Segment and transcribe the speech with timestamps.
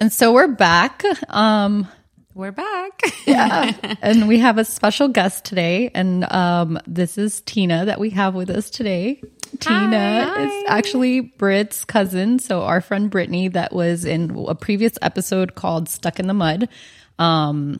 [0.00, 1.02] And so we're back.
[1.28, 1.86] Um,
[2.32, 3.02] We're back.
[3.26, 3.96] yeah.
[4.00, 5.90] and we have a special guest today.
[5.94, 9.20] And um, this is Tina that we have with us today.
[9.58, 10.44] Tina Hi.
[10.44, 12.38] is actually Britt's cousin.
[12.38, 16.70] So our friend Brittany that was in a previous episode called Stuck in the Mud.
[17.18, 17.78] Um,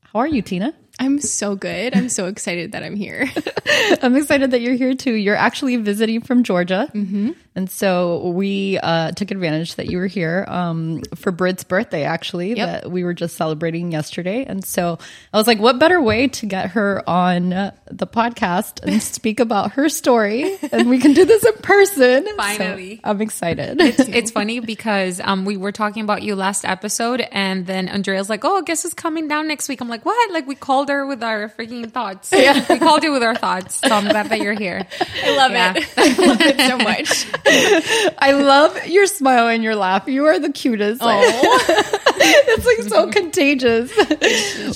[0.00, 0.72] how are you, Tina?
[1.00, 1.96] I'm so good.
[1.96, 3.28] I'm so excited that I'm here.
[4.02, 5.14] I'm excited that you're here too.
[5.14, 6.88] You're actually visiting from Georgia.
[6.94, 7.30] Mm-hmm.
[7.56, 12.54] And so we uh, took advantage that you were here um, for Britt's birthday, actually,
[12.54, 12.82] Yep.
[12.82, 14.44] that we were just celebrating yesterday.
[14.44, 14.98] And so
[15.32, 19.72] I was like, what better way to get her on the podcast and speak about
[19.72, 20.58] her story?
[20.70, 22.26] And we can do this in person.
[22.26, 23.00] So Finally.
[23.02, 23.78] I'm excited.
[23.80, 28.44] it's funny because um, we were talking about you last episode, and then Andrea's like,
[28.44, 31.48] "Oh, guess who's coming down next week?" I'm like, "What?" Like we called with our
[31.48, 32.30] freaking thoughts.
[32.40, 33.76] Yeah, we called you with our thoughts.
[33.76, 34.86] So I'm glad that you're here.
[35.24, 35.74] I love Yeah.
[35.76, 35.88] it.
[35.96, 38.14] I love it so much.
[38.18, 40.08] I love your smile and your laugh.
[40.08, 41.00] You are the cutest.
[41.02, 43.90] Like, it's like so contagious.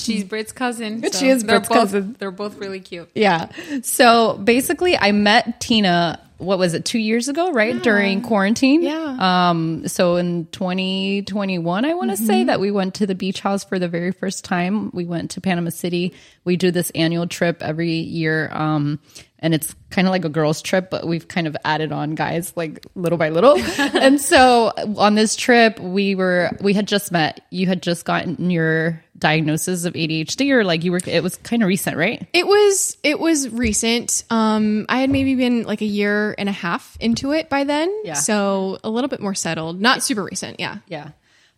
[0.02, 1.02] She's Brit's cousin.
[1.12, 2.16] She is Brit's both- cousin.
[2.18, 3.10] They're both really cute.
[3.14, 3.48] Yeah.
[3.82, 6.20] So basically, I met Tina.
[6.38, 6.84] What was it?
[6.84, 8.82] Two years ago, right during quarantine.
[8.82, 9.48] Yeah.
[9.50, 9.86] Um.
[9.86, 13.78] So in 2021, I want to say that we went to the beach house for
[13.78, 14.90] the very first time.
[14.92, 16.12] We went to Panama City.
[16.44, 18.50] We do this annual trip every year.
[18.52, 19.00] Um.
[19.44, 22.54] And it's kind of like a girls' trip, but we've kind of added on guys
[22.56, 23.58] like little by little.
[23.78, 27.42] and so on this trip, we were we had just met.
[27.50, 31.00] You had just gotten your diagnosis of ADHD, or like you were.
[31.06, 32.26] It was kind of recent, right?
[32.32, 34.24] It was it was recent.
[34.30, 37.94] Um, I had maybe been like a year and a half into it by then.
[38.02, 38.14] Yeah.
[38.14, 39.78] So a little bit more settled.
[39.78, 40.58] Not super recent.
[40.58, 40.78] Yeah.
[40.88, 41.10] Yeah.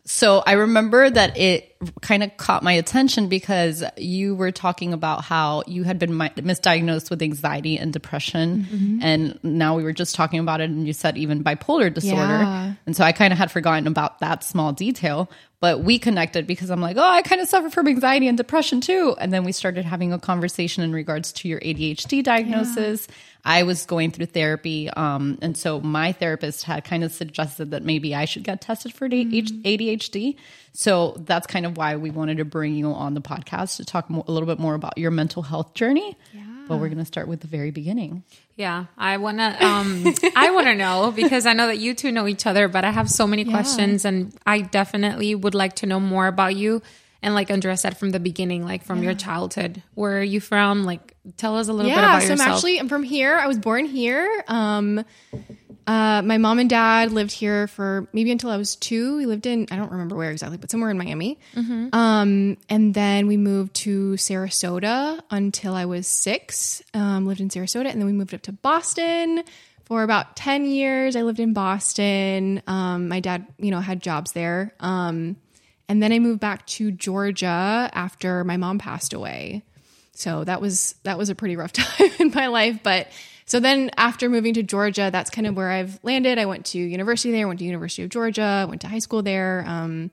[0.07, 5.25] So I remember that it kind of caught my attention because you were talking about
[5.25, 8.67] how you had been mi- misdiagnosed with anxiety and depression.
[9.03, 12.23] And now we were just talking about it, and you said even bipolar disorder.
[12.23, 12.73] Yeah.
[12.87, 15.31] And so I kind of had forgotten about that small detail.
[15.59, 18.83] But we connected because I'm like, oh, I kind of suffer from anxiety and depression
[18.83, 19.17] too.
[19.19, 23.09] And then we started having a conversation in regards to your ADHD diagnosis.
[23.43, 24.91] I was going through therapy.
[24.91, 28.93] Um, and so my therapist had kind of suggested that maybe I should get tested
[28.93, 30.37] for ADHD.
[30.79, 34.11] So that's kind of why we wanted to bring you on the podcast to talk
[34.11, 36.17] a little bit more about your mental health journey.
[36.35, 36.43] Yeah.
[36.69, 38.25] But we're going to start with the very beginning.
[38.57, 39.57] Yeah, I wanna.
[39.61, 40.05] Um,
[40.37, 43.09] I wanna know because I know that you two know each other, but I have
[43.09, 46.83] so many questions, and I definitely would like to know more about you.
[47.23, 50.85] And like Andrea said from the beginning, like from your childhood, where are you from?
[50.85, 52.05] Like, tell us a little bit Yeah.
[52.11, 52.49] about So yourself.
[52.49, 53.37] I'm actually I'm from here.
[53.37, 54.45] I was born here.
[54.49, 55.05] Um,
[55.87, 59.19] uh, my mom and dad lived here for maybe until I was two.
[59.19, 61.39] We lived in I don't remember where exactly, but somewhere in Miami.
[61.93, 66.83] Um, and then we moved to Sarasota until I was six.
[66.93, 69.45] Um, lived in Sarasota, and then we moved up to Boston
[69.85, 71.15] for about ten years.
[71.15, 72.63] I lived in Boston.
[72.67, 74.75] Um, my dad, you know, had jobs there.
[74.81, 75.37] Um,
[75.89, 79.63] and then I moved back to Georgia after my mom passed away.
[80.15, 82.81] So that was that was a pretty rough time in my life.
[82.83, 83.09] But
[83.47, 86.39] so then after moving to Georgia, that's kind of where I've landed.
[86.39, 89.65] I went to university there, went to University of Georgia, went to high school there.
[89.67, 90.11] Um,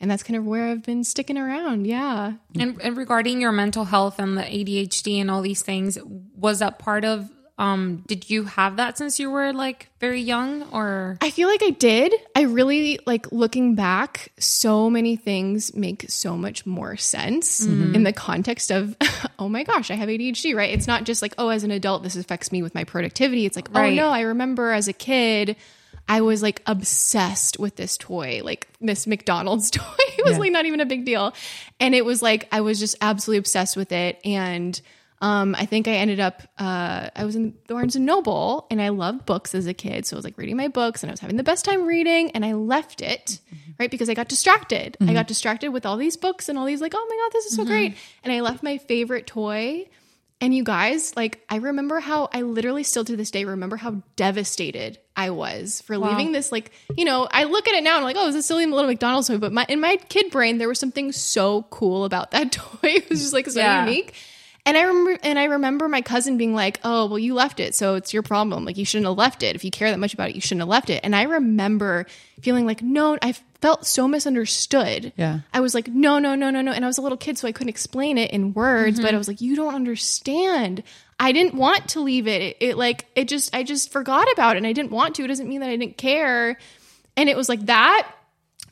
[0.00, 1.86] and that's kind of where I've been sticking around.
[1.86, 2.34] Yeah.
[2.58, 5.98] And, and regarding your mental health and the ADHD and all these things,
[6.36, 7.28] was that part of?
[7.58, 11.62] Um, did you have that since you were like very young, or I feel like
[11.62, 12.12] I did.
[12.34, 18.12] I really like looking back, so many things make so much more sense in the
[18.12, 18.94] context of,
[19.38, 20.68] oh my gosh, I have ADHD, right?
[20.74, 23.46] It's not just like, oh, as an adult, this affects me with my productivity.
[23.46, 25.56] It's like, oh no, I remember as a kid,
[26.08, 29.82] I was like obsessed with this toy, like this McDonald's toy.
[29.98, 30.38] it was Yeah.
[30.40, 31.32] like not even a big deal.
[31.80, 34.20] And it was like, I was just absolutely obsessed with it.
[34.26, 34.78] And
[35.20, 38.90] um, I think I ended up, uh, I was in Barnes and Noble and I
[38.90, 40.06] loved books as a kid.
[40.06, 42.30] So I was like reading my books and I was having the best time reading
[42.32, 43.40] and I left it,
[43.80, 43.90] right?
[43.90, 44.96] Because I got distracted.
[45.00, 47.46] I got distracted with all these books and all these, like, oh my God, this
[47.46, 47.94] is so great.
[48.24, 49.88] And I left my favorite toy.
[50.38, 54.02] And you guys, like, I remember how I literally still to this day remember how
[54.16, 56.52] devastated I was for leaving this.
[56.52, 58.66] Like, you know, I look at it now and I'm like, oh, it's a silly
[58.66, 59.38] little McDonald's toy.
[59.38, 62.76] But my, in my kid brain, there was something so cool about that toy.
[62.82, 63.86] it was just like so Yeah.
[63.86, 64.12] unique.
[64.66, 67.76] And I remember, and I remember my cousin being like, "Oh, well, you left it,
[67.76, 68.64] so it's your problem.
[68.64, 69.54] Like, you shouldn't have left it.
[69.54, 72.04] If you care that much about it, you shouldn't have left it." And I remember
[72.42, 75.40] feeling like, "No, I felt so misunderstood." Yeah.
[75.54, 77.46] I was like, "No, no, no, no, no," and I was a little kid, so
[77.46, 78.98] I couldn't explain it in words.
[78.98, 79.14] But mm-hmm.
[79.14, 80.82] I was like, "You don't understand.
[81.20, 82.42] I didn't want to leave it.
[82.42, 82.56] it.
[82.60, 85.24] It like it just, I just forgot about it, and I didn't want to.
[85.24, 86.58] It doesn't mean that I didn't care."
[87.16, 88.10] And it was like that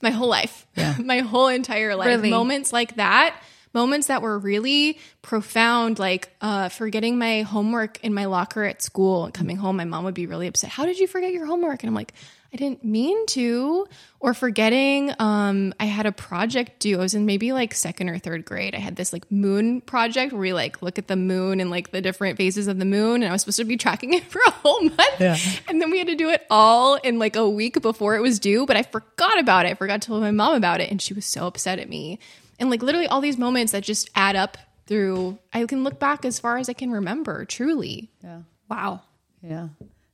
[0.03, 0.67] my whole life,
[0.99, 2.09] my whole entire life.
[2.09, 2.31] Really?
[2.31, 3.41] Moments like that
[3.75, 9.25] moments that were really profound, like uh, forgetting my homework in my locker at school
[9.25, 9.77] and coming home.
[9.77, 10.71] My mom would be really upset.
[10.71, 11.83] How did you forget your homework?
[11.83, 12.15] And I'm like,
[12.55, 13.89] I didn't mean to,
[14.21, 16.99] or forgetting um, I had a project due.
[16.99, 18.77] I was in maybe like second or third grade.
[18.77, 21.91] I had this like moon project where we like look at the moon and like
[21.91, 24.41] the different phases of the moon, and I was supposed to be tracking it for
[24.47, 25.21] a whole month.
[25.21, 25.37] Yeah.
[25.67, 28.39] And then we had to do it all in like a week before it was
[28.39, 29.71] due, but I forgot about it.
[29.71, 32.21] I forgot to tell my mom about it, and she was so upset at me.
[32.59, 36.25] And like literally all these moments that just add up through, I can look back
[36.25, 38.11] as far as I can remember, truly.
[38.23, 38.41] Yeah.
[38.69, 39.03] Wow.
[39.43, 39.69] Yeah.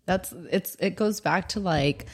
[0.06, 2.06] That's it's it goes back to like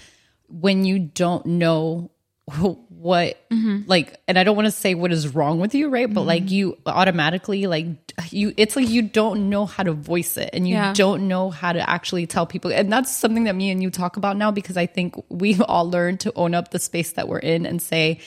[0.49, 2.11] when you don't know
[2.89, 3.81] what mm-hmm.
[3.87, 6.07] like and I don't want to say what is wrong with you, right?
[6.13, 6.29] But mm-hmm.
[6.29, 7.87] like you automatically like
[8.31, 10.93] you it's like you don't know how to voice it and you Yeah.
[10.93, 12.71] don't know how to actually tell people.
[12.71, 15.91] And that's something that me and you talk about now because I think we've all
[15.91, 18.21] learned to own up the space that we're in and say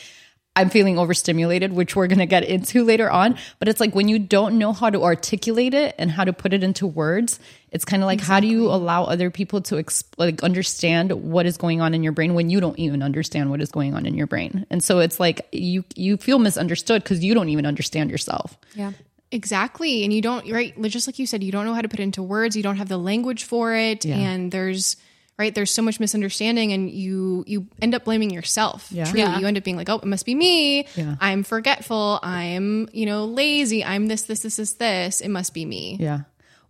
[0.60, 3.38] I'm feeling overstimulated, which we're going to get into later on.
[3.60, 6.54] But it's like when you don't know how to articulate it and how to put
[6.54, 7.40] it into words,
[7.72, 11.46] it's kind of like how do you allow other people to exp- like understand what
[11.46, 14.06] is going on in your brain when you don't even understand what is going on
[14.06, 14.66] in your brain?
[14.70, 18.58] And so it's like you you feel misunderstood because you don't even understand yourself.
[18.76, 18.92] Yeah.
[19.32, 20.04] Exactly.
[20.04, 20.74] And you don't, right?
[20.82, 22.58] Just like you said, you don't know how to put it into words.
[22.58, 24.04] You don't have the language for it.
[24.06, 24.98] And there's,
[25.40, 25.56] right?
[25.56, 28.90] There's so much misunderstanding and you, you end up blaming yourself.
[28.92, 29.06] Yeah.
[29.06, 29.22] Truly.
[29.22, 29.40] Yeah.
[29.40, 30.86] You end up being like, oh, it must be me.
[30.96, 31.16] Yeah.
[31.20, 32.20] I'm forgetful.
[32.22, 33.84] I'm, you know, lazy.
[33.84, 35.22] I'm this, this, this, this, this.
[35.22, 35.98] It must be me.
[36.00, 36.22] Yeah.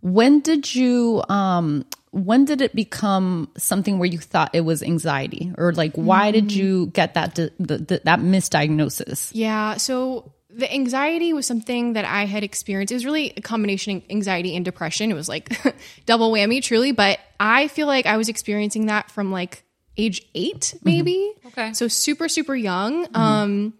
[0.02, 5.52] When did you um when did it become something where you thought it was anxiety
[5.58, 9.30] or like why did you get that di- the, the, that misdiagnosis?
[9.34, 9.76] Yeah.
[9.76, 12.92] So the anxiety was something that I had experienced.
[12.92, 15.10] It was really a combination of anxiety and depression.
[15.10, 15.56] It was like
[16.06, 16.92] double whammy, truly.
[16.92, 19.64] But I feel like I was experiencing that from like
[19.96, 21.32] age eight, maybe.
[21.46, 21.72] Okay.
[21.72, 23.06] So super, super young.
[23.14, 23.74] Um,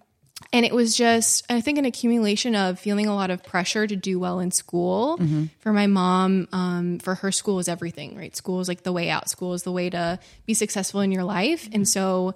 [0.53, 3.95] and it was just, I think, an accumulation of feeling a lot of pressure to
[3.95, 5.19] do well in school.
[5.61, 8.35] For my mom, um, for her, school is everything, right?
[8.35, 9.29] School is like the way out.
[9.31, 11.69] School is the way to be successful in your life.
[11.73, 12.35] And so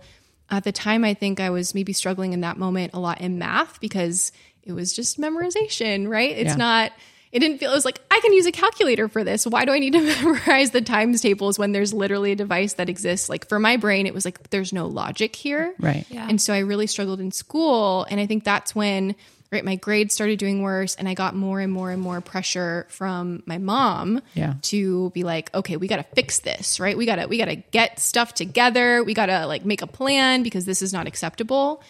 [0.51, 3.39] at the time, I think I was maybe struggling in that moment a lot in
[3.39, 4.33] math because
[4.63, 6.31] it was just memorization, right?
[6.31, 6.57] It's Yeah.
[6.57, 6.93] not,
[7.33, 9.47] it didn't feel, it was like, I can use a calculator for this.
[9.47, 12.89] Why do I need to memorize the times tables when there's literally a device that
[12.89, 13.29] exists?
[13.29, 15.75] Like for my brain, it was like, there's no logic here.
[15.81, 16.07] Right.
[16.09, 16.27] Yeah.
[16.29, 18.07] And so I really struggled in school.
[18.11, 19.17] And I think that's when,
[19.55, 22.87] right, my grades started doing worse and I got more and more and more pressure
[22.91, 24.55] from my mom Yeah.
[24.63, 26.97] to be like, okay, we got to fix this, right?
[26.97, 29.03] We got to, we got to get stuff together.
[29.03, 31.83] We got to like make a plan because this is not acceptable.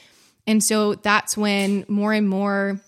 [0.46, 2.80] And so that's when more and more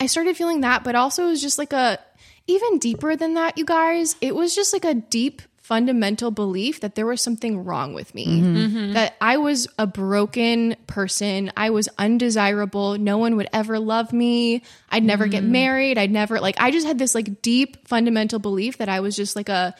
[0.00, 1.98] I started feeling that, but also it was just like a,
[2.46, 6.94] even deeper than that, you guys, it was just like a deep fundamental belief that
[6.94, 8.56] there was something wrong with me, mm-hmm.
[8.56, 8.92] Mm-hmm.
[8.94, 11.52] that I was a broken person.
[11.58, 12.96] I was undesirable.
[12.96, 14.62] No one would ever love me.
[14.88, 15.52] I'd never get mm-hmm.
[15.52, 15.98] married.
[15.98, 19.36] I'd never, like, I just had this like deep fundamental belief that I was just
[19.36, 19.74] like a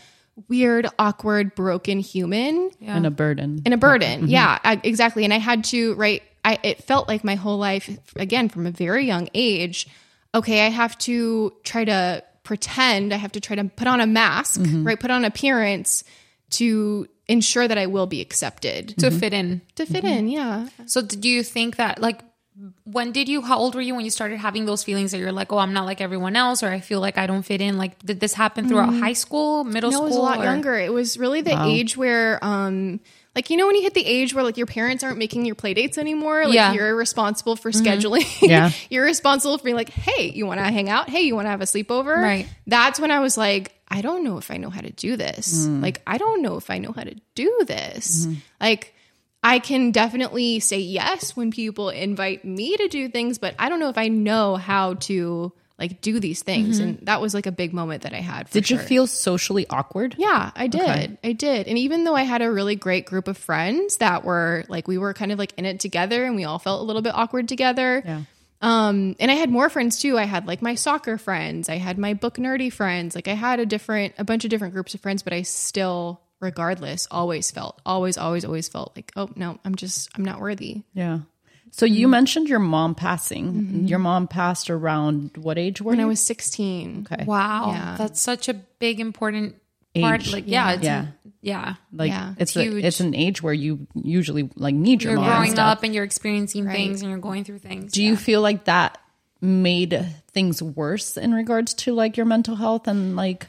[0.46, 3.62] weird, awkward, broken human And a burden.
[3.64, 4.28] and a burden.
[4.28, 5.24] Yeah, I, exactly.
[5.24, 6.22] And I had to right.
[6.44, 9.88] I it felt like my whole life again from a very young age.
[10.34, 13.12] Okay, I have to try to pretend.
[13.12, 14.86] I have to try to put on a mask, mm-hmm.
[14.86, 14.98] right?
[14.98, 16.02] Put on appearance
[16.52, 19.18] to ensure that I will be accepted To mm-hmm.
[19.18, 19.60] fit in.
[19.74, 20.24] to fit in.
[20.24, 20.28] Mm-hmm.
[20.28, 20.68] Yeah.
[20.86, 22.22] So did you think that like
[22.84, 25.30] when did you how old were you when you started having those feelings that you're
[25.30, 27.76] like, oh, I'm not like everyone else, or I feel like I don't fit in?
[27.76, 30.06] Like, did this happen throughout high school, middle No, school?
[30.06, 30.74] it was a lot or- younger.
[30.74, 33.00] It was really the age where, um,
[33.38, 35.54] like you know, when you hit the age where like your parents aren't making your
[35.54, 36.72] play dates anymore, like Yeah.
[36.72, 37.86] you're responsible for mm-hmm.
[37.86, 38.26] scheduling.
[38.48, 38.72] Yeah.
[38.90, 41.08] you're responsible for being like, hey, you want to hang out?
[41.08, 42.16] Hey, you want to have a sleepover?
[42.16, 42.48] Right.
[42.66, 45.68] That's when I was like, I don't know if I know how to do this.
[45.68, 45.82] Mm.
[45.82, 48.26] Like, I don't know if I know how to do this.
[48.26, 48.38] Mm-hmm.
[48.60, 48.94] Like.
[49.40, 53.78] I can definitely say yes when people invite me to do things, but I don't
[53.78, 56.80] know if I know how to like do these things.
[56.80, 58.48] And that was like a big moment that I had.
[58.48, 60.16] For Did you feel socially awkward?
[60.18, 60.80] Yeah, I did.
[60.80, 61.18] Okay.
[61.22, 61.68] I did.
[61.68, 64.98] And even though I had a really great group of friends that were like we
[64.98, 67.48] were kind of like in it together and we all felt a little bit awkward
[67.48, 68.02] together.
[68.04, 68.22] Yeah.
[68.60, 70.18] Um and I had more friends too.
[70.18, 73.14] I had like my soccer friends, I had my book nerdy friends.
[73.14, 76.20] Like I had a different a bunch of different groups of friends, but I still
[76.40, 80.82] regardless always felt always always always felt like, "Oh, no, I'm just I'm not worthy."
[80.92, 81.20] Yeah.
[81.72, 82.10] So you mm.
[82.10, 83.52] mentioned your mom passing.
[83.52, 83.86] Mm-hmm.
[83.86, 86.04] Your mom passed around what age were When you?
[86.06, 87.06] I was 16.
[87.12, 87.24] okay.
[87.24, 87.96] Wow, Yeah.
[87.98, 89.56] that's such a big important
[89.98, 90.20] part.
[90.22, 90.32] Age.
[90.32, 91.06] Like, yeah, it's Yeah.
[91.40, 91.74] yeah.
[91.92, 92.84] Like Yeah, it's it's a, huge.
[92.84, 95.24] it's an age where you usually like need your mom.
[95.24, 95.36] You're mom.
[95.36, 95.78] and growing stuff.
[95.78, 97.92] up and you're experiencing things and you're going through things.
[97.92, 98.98] Do you feel like that
[99.40, 103.46] made things worse in regards to like your mental health and like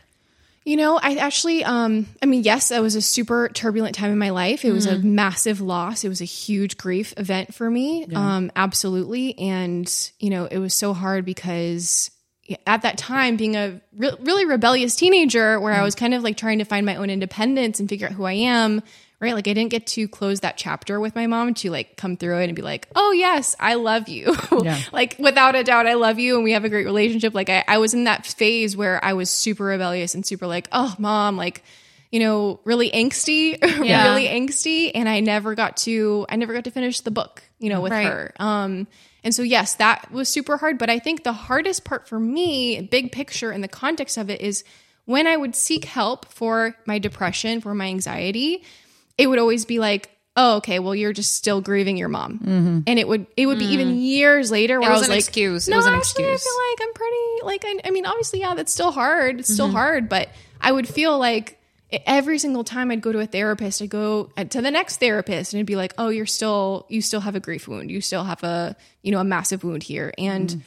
[0.65, 4.17] You know, I actually, um, I mean, yes, that was a super turbulent time in
[4.17, 4.63] my life.
[4.65, 6.03] It was a massive loss.
[6.03, 8.05] It was a huge grief event for me.
[8.13, 9.37] Um, absolutely.
[9.39, 12.11] And, you know, it was so hard because
[12.67, 16.37] at that time, being a re- really rebellious teenager where I was kind of like
[16.37, 18.81] trying to find my own independence and figure out who I am,
[19.19, 19.33] right?
[19.33, 22.39] Like I didn't get to close that chapter with my mom to like come through
[22.39, 24.35] it and be like, oh yes, I love you.
[24.63, 24.79] Yeah.
[24.91, 27.33] like without a doubt, I love you and we have a great relationship.
[27.33, 30.67] Like I, I was in that phase where I was super rebellious and super like,
[30.71, 31.63] oh mom, like,
[32.11, 34.03] you know, really angsty, Yeah.
[34.11, 34.91] really angsty.
[34.95, 37.91] And I never got to, I never got to finish the book, you know, with
[37.91, 38.07] Right.
[38.07, 38.33] her.
[38.39, 38.87] Um,
[39.23, 40.77] and so yes, that was super hard.
[40.77, 44.41] But I think the hardest part for me, big picture in the context of it
[44.41, 44.63] is
[45.05, 48.63] when I would seek help for my depression, for my anxiety,
[49.19, 52.83] it would always be like, oh, okay, well, you're just still grieving your mom.
[52.87, 54.95] And it would it would be even years later where Mm-hmm.
[54.95, 55.67] It was I was an like, excuse.
[55.67, 56.41] It No, was an actually, excuse.
[56.41, 59.39] I feel like I'm pretty like I, I mean, obviously, yeah, that's still hard.
[59.41, 59.53] It's Mm-hmm.
[59.53, 60.29] still hard, but
[60.61, 61.57] I would feel like
[62.05, 65.59] every single time I'd go to a therapist, I'd go to the next therapist, and
[65.59, 67.89] it'd be like, oh, you're still you still have a grief wound.
[67.91, 70.61] You still have a you know a massive wound here, and Mm.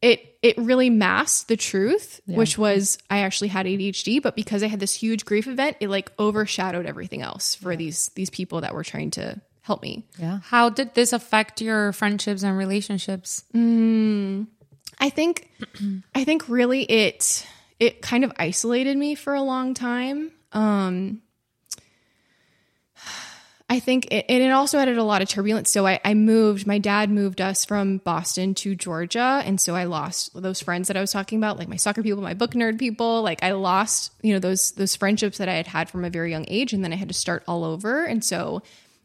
[0.00, 4.68] It it really masked the truth, which was I actually had ADHD, but because I
[4.68, 8.74] had this huge grief event, it like overshadowed everything else for these these people that
[8.74, 10.06] were trying to help me.
[10.18, 10.38] Yeah.
[10.44, 13.44] How did this affect your friendships and relationships?
[15.00, 15.50] I think
[16.14, 17.46] I think really it
[17.80, 20.30] it kind of isolated me for a long time.
[20.52, 21.22] Um
[23.70, 25.70] I think it, and it also added a lot of turbulence.
[25.70, 29.42] So I, I moved, my dad moved us from Boston to Georgia.
[29.44, 32.22] And so I lost those friends that I was talking about, like my soccer people,
[32.22, 33.22] my book nerd people.
[33.22, 36.30] Like I lost, you know, those, those friendships that I had had from a very
[36.30, 36.72] young age.
[36.72, 38.04] And then I had to start all over.
[38.04, 38.62] And so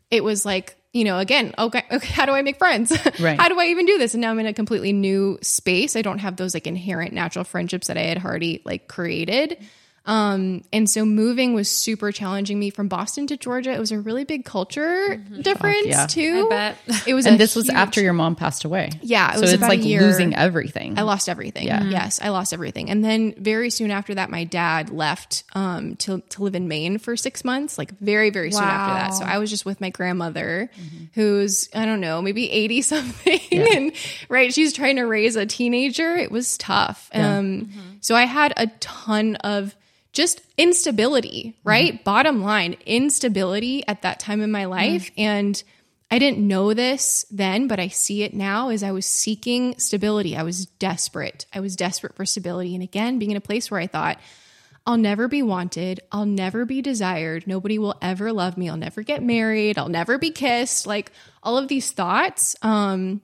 [0.10, 2.92] it was like, you know, again, okay, okay how do I make friends?
[3.20, 3.38] Right.
[3.38, 4.14] how do I even do this?
[4.14, 5.98] And now I'm in a completely new space.
[5.98, 9.58] I don't have those like inherent natural friendships that I had already like created.
[10.06, 13.72] Um, and so moving was super challenging me from Boston to Georgia.
[13.72, 16.08] It was a really big culture difference yeah.
[16.08, 16.48] too.
[16.48, 16.78] I bet.
[17.08, 18.90] It was, And a this was after your mom passed away.
[19.02, 20.02] Yeah, it so was it's about a like year.
[20.02, 20.98] losing everything.
[20.98, 21.68] I lost everything.
[21.68, 21.84] Yeah.
[21.84, 22.90] Yes, I lost everything.
[22.90, 26.98] And then very soon after that, my dad left um, to to live in Maine
[26.98, 27.78] for six months.
[27.78, 29.10] Like very very soon after that.
[29.14, 30.70] So I was just with my grandmother,
[31.14, 33.92] who's I don't know maybe eighty something, and
[34.30, 36.16] right, she's trying to raise a teenager.
[36.16, 37.10] It was tough.
[37.14, 39.76] Um, so I had a ton of
[40.14, 41.58] just instability.
[41.64, 45.62] Right, bottom line, instability at that time in my life, and.
[46.12, 50.38] I didn't know this then, but I see it now as I was seeking stability.
[50.38, 51.48] I was desperate.
[51.52, 52.76] I was desperate for stability.
[52.76, 54.20] And again, being in a place where I thought,
[54.86, 56.02] I'll never be wanted.
[56.12, 57.48] I'll never be desired.
[57.48, 58.70] Nobody will ever love me.
[58.70, 59.78] I'll never get married.
[59.78, 60.86] I'll never be kissed.
[60.86, 62.56] Like all of these thoughts.
[62.62, 63.22] Um,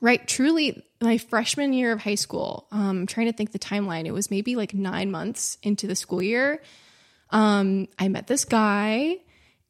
[0.00, 0.26] right.
[0.26, 4.06] Truly, my freshman year of high school, um, I'm trying to think the timeline.
[4.06, 6.62] It was maybe like nine months into the school year.
[7.30, 9.16] Um, I met this guy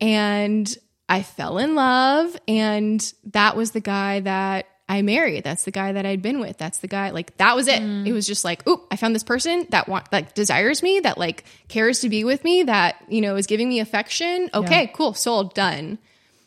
[0.00, 0.76] and
[1.08, 2.36] I fell in love.
[2.48, 5.44] And that was the guy that I married.
[5.44, 6.58] That's the guy that I'd been with.
[6.58, 7.82] That's the guy, like, that was it.
[7.82, 11.16] It was just like, oop, I found this person that want, like, desires me, that
[11.18, 14.50] like cares to be with me, that, you know, is giving me affection.
[14.52, 15.14] Okay, cool.
[15.14, 15.98] Sold, done.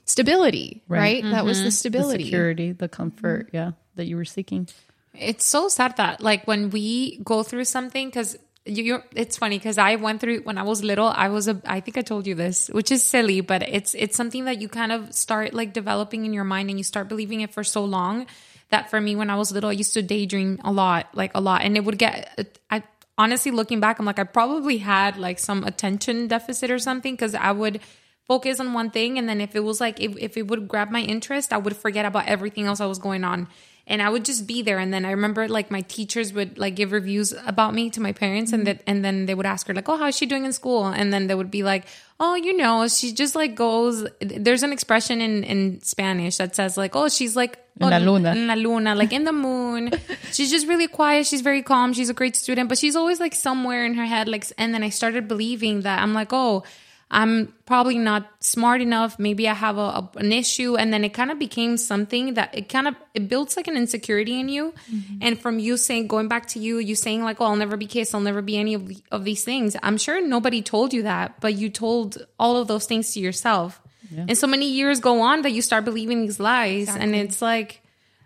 [0.08, 1.24] Stability, right?
[1.24, 2.26] That was the the stability.
[2.26, 4.68] security, the comfort, yeah, that you were seeking.
[5.14, 9.78] It's so sad that like when we go through something because you, it's funny because
[9.78, 12.34] I went through when I was little I was a I think I told you
[12.36, 16.26] this which is silly but it's it's something that you kind of start like developing
[16.26, 18.26] in your mind and you start believing it for so long
[18.70, 21.42] that for me when I was little I used to daydream a lot like a
[21.42, 22.82] lot and it would get I
[23.20, 27.36] honestly looking back I'm like I probably had like some attention deficit or something because
[27.36, 27.82] I would
[28.28, 30.90] focus on one thing and then if it was like if, if it would grab
[30.90, 33.48] my interest i would forget about everything else I was going on
[33.88, 36.76] and i would just be there and then i remember like my teachers would like
[36.76, 38.78] give reviews about me to my parents and mm-hmm.
[38.78, 41.12] that and then they would ask her like oh how's she doing in school and
[41.12, 41.86] then they would be like
[42.20, 46.78] oh you know she just like goes there's an expression in in spanish that says
[46.78, 48.34] like oh she's like En la oh, luna.
[48.34, 49.92] la luna, like in the moon.
[50.32, 51.28] she's just really quiet.
[51.28, 51.92] She's very calm.
[51.92, 54.30] She's a great student, but she's always like somewhere in her head.
[54.30, 56.64] Like, and then I started believing that I'm like, oh,
[57.12, 59.20] I'm probably not smart enough.
[59.20, 62.58] Maybe I have a, a- an issue, and then it kind of became something that
[62.58, 64.74] it kind of it builds like an insecurity in you.
[64.92, 65.18] Mm-hmm.
[65.22, 67.86] And from you saying, going back to you, you saying like, oh, I'll never be
[67.86, 68.16] kissed.
[68.16, 69.76] I'll never be any of, the, of these things.
[69.84, 73.82] I'm sure nobody told you that, but you told all of those things to yourself.
[74.16, 77.82] And so many years go on that you start believing these lies, and it's like.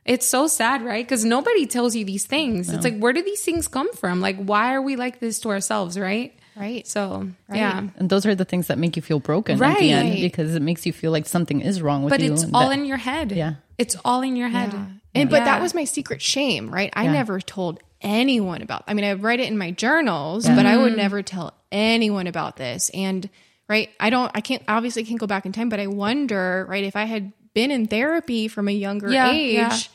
[0.06, 1.06] It's so sad, right?
[1.06, 2.70] Because nobody tells you these things.
[2.70, 4.22] It's like, where do these things come from?
[4.22, 6.39] Like, why are we like this to ourselves, right?
[6.60, 6.86] Right.
[6.86, 7.88] So, yeah.
[7.96, 10.22] And those are the things that make you feel broken at the end Right.
[10.22, 12.32] because it makes you feel like something is wrong with But you.
[12.32, 13.32] But it's all that- in your head.
[13.32, 13.54] Yeah.
[13.78, 14.76] It's all in your head.
[15.16, 16.92] And but that was my secret shame, right?
[16.94, 17.14] I Yeah.
[17.14, 18.84] never told anyone about.
[18.88, 20.98] I mean, I write it in my journals, but I would mm.
[20.98, 22.90] never tell anyone about this.
[22.94, 23.30] And
[23.68, 24.32] right, I don't.
[24.36, 24.62] I can't.
[24.68, 27.88] Obviously, can't go back in time, but I wonder, right, if I had been in
[27.88, 29.90] therapy from a younger Yeah, age.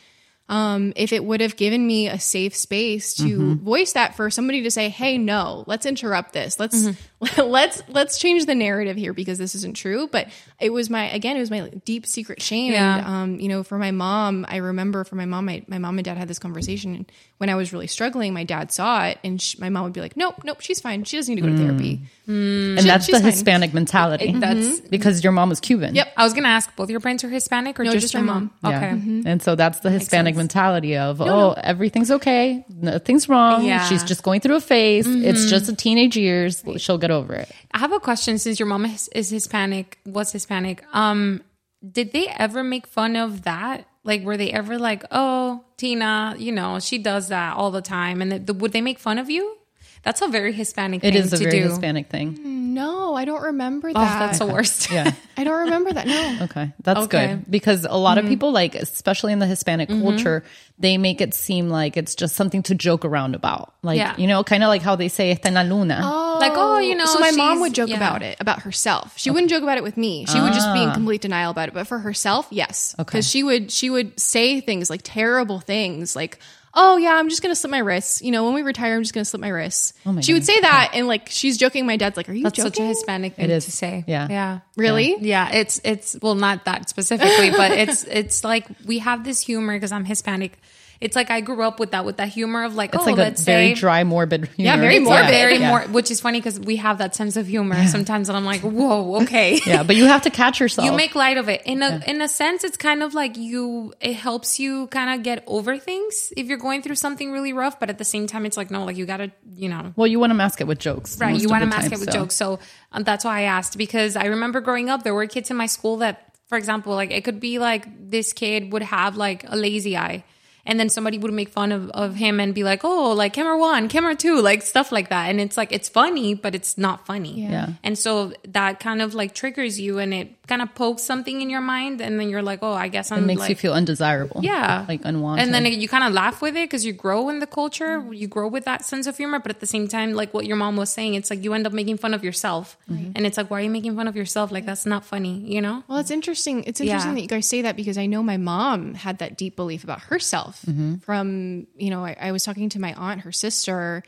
[0.47, 4.63] Um, if it would have given me a safe space to voice that for somebody
[4.65, 6.61] to say, "Hey, no, let's interrupt this.
[6.61, 6.87] Let's
[7.39, 10.29] let's let's change the narrative here because this isn't true but
[10.61, 12.99] it was my again it was my deep secret shame Yeah.
[12.99, 15.99] and um you know for my mom i remember for my mom my, my mom
[15.99, 17.07] and dad had this conversation
[17.39, 20.01] when i was really struggling my dad saw it and sh my mom would be
[20.01, 21.67] like nope nope she's fine she doesn't need to go to hmm.
[21.69, 22.79] therapy hmm.
[22.79, 23.31] and that's she's the fine.
[23.31, 24.33] Hispanic mentality.
[24.33, 24.87] That's- hmm.
[24.89, 25.95] because your mom was Cuban.
[25.95, 26.13] Yep.
[26.17, 28.35] I was gonna ask, both your parents are Hispanic or No, just, just your my
[28.35, 28.51] mom?
[28.63, 28.75] mom.
[28.75, 28.95] Okay.
[28.95, 29.33] Yeah.
[29.33, 30.39] And so that's the Hispanic sense.
[30.39, 32.65] mentality of, oh, everything's okay.
[32.69, 33.65] Nothing's wrong.
[33.65, 33.85] Yeah.
[33.85, 35.07] She's just going through a phase.
[35.07, 35.49] It's mm-hmm.
[35.49, 36.63] just a teenage years.
[36.77, 37.51] She'll get over it.
[37.73, 40.85] I have a question since your mom is, is Hispanic, was Hispanic.
[40.93, 41.43] Um,
[41.89, 43.87] did they ever make fun of that?
[44.05, 48.21] Like, were they ever like, oh, Tina, you know, she does that all the time?
[48.21, 49.57] And the, would they make fun of you?
[50.05, 51.69] That's a very Hispanic It thing is a to very do.
[51.69, 52.37] Hispanic thing.
[52.37, 54.01] Mm, no i don't remember oh, that.
[54.01, 54.91] Oh, that that's the worst.
[54.91, 55.13] Yeah.
[55.37, 56.73] i don't remember that no Okay.
[56.83, 57.27] That's Okay.
[57.29, 57.51] good.
[57.51, 58.33] Because a lot of mm-hmm.
[58.33, 60.03] people, like, especially in the Hispanic mm-hmm.
[60.03, 60.45] culture,
[60.79, 63.75] they make it seem like it's just something to joke around about.
[63.83, 64.15] Like, Yeah.
[64.17, 66.01] you know, kind of like how they say, está en la luna.
[66.03, 67.97] Oh, like, oh, you know, so my mom would joke yeah.
[67.97, 70.83] about it about herself she wouldn't joke about it with me she would just be
[70.83, 70.95] in ah.
[70.95, 73.05] complete denial about it but for herself yes Okay.
[73.05, 76.39] because she would she would say things like terrible things like
[76.75, 79.15] oh yeah i'm just gonna slip my wrists you know when we retire i'm just
[79.15, 81.97] gonna slip my wrists oh my she would say that and like she's joking my
[81.97, 83.65] dad's like are you That's joking such a Hispanic thing It is.
[83.67, 84.05] to say.
[84.07, 84.29] Yeah.
[84.29, 84.61] Yeah.
[84.77, 89.41] really Yeah, it's it's well not that specifically, but it's it's like we have this
[89.41, 90.59] humor because I'm Hispanic.
[91.01, 93.17] It's like I grew up with that with that humor of like It's oh like
[93.17, 94.71] let's a very say dry, morbid humor.
[94.73, 95.31] Yeah, very morbid.
[95.31, 95.69] very Yeah.
[95.69, 98.61] more which is funny because we have that sense of humor sometimes and I'm like
[98.63, 100.87] whoa okay Yeah, but you have to catch yourself.
[100.87, 103.93] you make light of it in a in a sense it's kind of like you
[104.01, 107.79] it helps you kind of get over things if you're going through something really rough
[107.81, 110.19] but at the same time it's like no like you gotta you know well, you
[110.19, 111.19] want to mask it with jokes.
[111.21, 111.41] Right.
[111.41, 112.19] You want to mask time, it with so.
[112.19, 112.35] jokes.
[112.35, 112.59] So
[112.93, 115.67] um, that's why I asked because I remember growing up, there were kids in my
[115.67, 119.57] school that, for example, like it could be like this kid would have like a
[119.57, 120.25] lazy eye.
[120.67, 123.59] And then somebody would make fun of, of him and be like, oh, like camera
[123.59, 125.29] one, camera two, like stuff like that.
[125.29, 127.43] And it's like, it's funny, but it's not funny.
[127.43, 127.71] Yeah.
[127.83, 131.49] And so that kind of like triggers you and it kind of pokes something in
[131.49, 132.01] your mind.
[132.01, 134.41] And then you're like, oh, I guess I'm It makes like, you feel undesirable.
[134.45, 134.85] yeah.
[134.87, 135.45] Like unwanted.
[135.45, 138.29] And then you kind of laugh with it because you grow in the culture, you
[138.29, 139.39] grow with that sense of humor.
[139.39, 141.67] But at the same time, like what your mom was saying, it's like you end
[141.67, 142.77] up making fun of yourself.
[142.89, 144.53] And it's like, why are you making fun of yourself?
[144.53, 145.83] Like, that's not funny, you know?
[145.89, 146.65] Well, it's interesting.
[146.65, 147.15] It's interesting Yeah.
[147.17, 150.01] that you guys say that because I know my mom had that deep belief about
[150.03, 150.97] herself mm-hmm.
[150.97, 154.03] from, you know, I, I was talking to my aunt, her sister,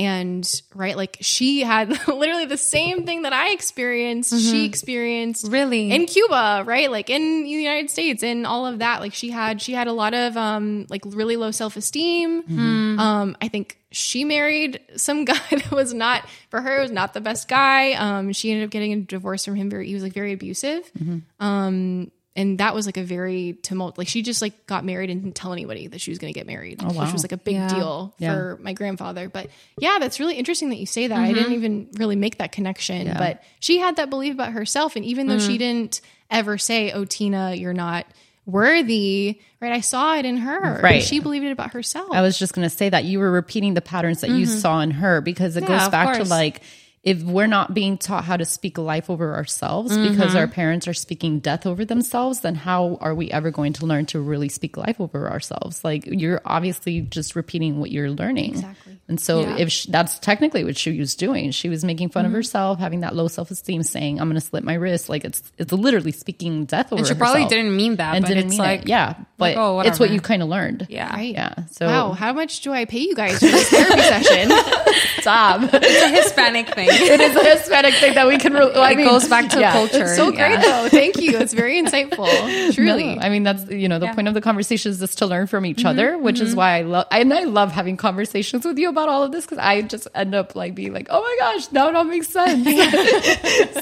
[0.00, 5.92] and right, like she had literally the same thing that I experienced, she experienced Really?
[5.92, 6.90] in Cuba, right?
[6.90, 9.00] Like in the United States and all of that.
[9.00, 12.44] Like she had, she had a lot of, um, like really low self esteem.
[12.98, 16.78] Um, I think she married some guy that was not for her.
[16.78, 17.92] It was not the best guy.
[17.92, 19.68] Um, she ended up getting a divorce from him.
[19.70, 20.90] Very, he was like very abusive.
[21.38, 22.10] Um,
[22.40, 23.98] and that was like a very tumult.
[23.98, 26.38] Like she just like got married and didn't tell anybody that she was going to
[26.38, 27.04] get married, oh, wow.
[27.04, 27.68] which was like a big Yeah.
[27.68, 28.34] deal Yeah.
[28.34, 29.28] for my grandfather.
[29.28, 29.48] But
[29.78, 31.18] yeah, that's really interesting that you say that.
[31.18, 33.12] I didn't even really make that connection.
[33.16, 36.00] But she had that belief about herself, and even though she didn't
[36.30, 38.06] ever say, "Oh, Tina, you're not."
[38.46, 41.02] worthy right i saw it in her Right.
[41.02, 43.74] she believed it about herself I was just going to say that you were repeating
[43.74, 45.72] the patterns that you saw in her because it Mm-hmm.
[45.72, 46.62] Yeah, goes of back to like
[47.02, 50.36] if we're not being taught how to speak life over ourselves because Mm-hmm.
[50.36, 54.04] our parents are speaking death over themselves, then how are we ever going to learn
[54.06, 55.82] to really speak life over ourselves?
[55.82, 58.50] Like you're obviously just repeating what you're learning.
[58.50, 58.98] Exactly.
[59.08, 59.46] And so Yeah.
[59.46, 59.58] Mm-hmm.
[59.58, 63.00] if she, that's technically what she was doing, she was making fun of herself, having
[63.00, 66.66] that low self-esteem, saying, "I'm going to slip my wrist." Like it's it's literally speaking
[66.66, 68.88] death over And she probably didn't mean that, and but didn't it's mean like, it.
[68.88, 70.86] yeah, but oh, it's what you kind of learned.
[70.90, 71.10] Yeah.
[71.14, 71.54] right Yeah.
[71.70, 74.50] So wow how much do i pay you guys for this therapy session
[75.20, 75.62] stop.
[75.72, 76.89] It's a Hispanic thing.
[77.14, 78.52] it is a Hispanic thing that we can.
[78.52, 79.72] Re- I It mean, goes back to yeah.
[79.72, 80.02] culture.
[80.04, 80.60] it's so great Yeah.
[80.62, 82.26] though thank you it's very insightful
[82.74, 84.14] truly No, I mean that's you know the Yeah.
[84.14, 86.78] point of the conversation is just to learn from each Mm-hmm, other, which is why
[86.78, 89.82] I love and I love having conversations with you about all of this because I
[89.82, 92.66] just end up like being like, oh my gosh, now it all makes sense.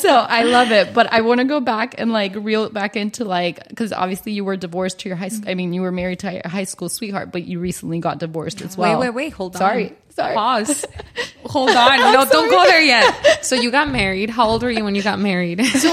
[0.09, 2.97] so I love it, but I want to go back and like reel it back
[2.97, 5.51] into like because obviously you were divorced to your high school.
[5.51, 8.63] I mean, you were married to your high school sweetheart, but you recently got divorced
[8.63, 8.99] as well.
[8.99, 9.33] Wait, wait, wait.
[9.35, 9.61] Hold on.
[9.61, 10.35] Sorry, sorry.
[10.35, 10.85] Pause.
[11.45, 11.99] Hold on.
[12.13, 13.15] No, don't go there yet.
[13.45, 14.31] So you got married.
[14.31, 15.61] How old were you when you got married?
[15.67, 15.89] So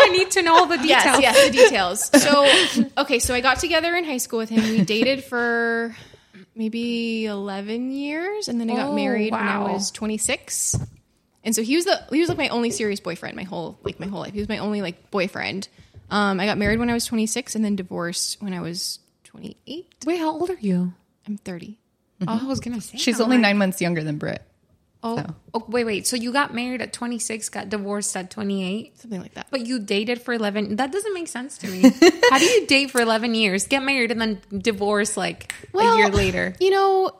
[0.00, 1.20] I need to know all the details.
[1.20, 2.22] Yes, yes, the details.
[2.22, 4.62] So, okay, so I got together in high school with him.
[4.70, 5.94] We dated for
[6.54, 10.76] maybe 11 years and then I got Oh, married when I was 26.
[11.44, 13.98] And so he was the he was like my only serious boyfriend my whole like
[14.00, 14.32] my whole life.
[14.32, 15.68] He was my only like boyfriend.
[16.10, 19.86] Um, I got married when I was 26 and then divorced when I was 28.
[20.06, 20.94] Wait, how old are you?
[21.26, 21.78] I'm 30.
[22.26, 22.98] Oh, I was gonna say.
[22.98, 24.42] She's only like- nine months younger than Britt.
[25.00, 25.34] Oh, so.
[25.54, 26.06] oh, wait, wait.
[26.08, 29.46] So you got married at 26, got divorced at 28, Something like that.
[29.48, 30.74] but you dated for 11.
[30.74, 31.82] That doesn't make sense to me.
[32.30, 36.08] How do you date for 11 years, get married, and then divorce like a year
[36.08, 36.56] later?
[36.58, 37.12] You know,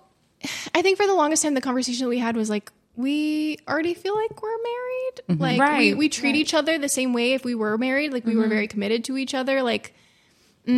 [0.75, 3.95] I think for the longest time the conversation that we had was like we already
[3.95, 5.13] feel like we're married.
[5.29, 5.41] Mm-hmm.
[5.41, 6.37] Like we, Right, we treat right.
[6.37, 8.13] each other the same way if we were married.
[8.13, 8.51] Like we were mm-hmm.
[8.51, 9.63] very committed to each other.
[9.63, 9.95] Like
[10.65, 10.73] What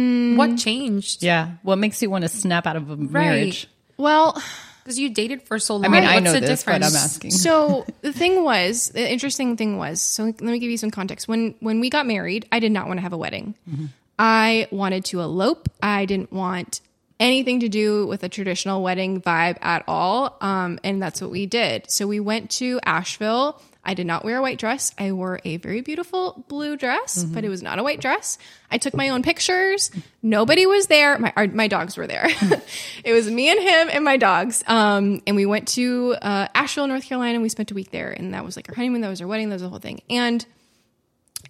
[0.50, 0.62] mm.
[0.62, 1.22] changed?
[1.22, 1.52] Yeah.
[1.62, 3.68] What makes you want to snap out of a marriage?
[3.96, 4.40] well,
[4.84, 5.86] Because you dated for so long.
[5.86, 7.04] I mean, I What's know the this, but I'm difference?
[7.04, 7.30] asking.
[7.30, 11.26] so the thing was, the interesting thing was, so let me give you some context.
[11.26, 13.54] When when we got married, I did not want to have a wedding.
[13.68, 13.86] Mm-hmm.
[14.18, 15.70] I wanted to elope.
[15.82, 16.82] I didn't want
[17.20, 20.38] anything to do with a traditional wedding vibe at all.
[20.40, 21.90] Um, and that's what we did.
[21.90, 23.60] So we went to Asheville.
[23.84, 24.92] I did not wear a white dress.
[24.98, 28.36] I wore a very beautiful blue dress, but it was not a white dress.
[28.70, 29.90] I took my own pictures.
[30.22, 31.18] Nobody was there.
[31.18, 32.26] My our, my dogs were there.
[33.04, 34.62] it was me and him and my dogs.
[34.66, 37.34] Um, and we went to uh, Asheville, North Carolina.
[37.34, 39.00] And we spent a week there, and that was like our honeymoon.
[39.00, 39.48] That was our wedding.
[39.48, 40.02] That was the whole thing.
[40.10, 40.44] And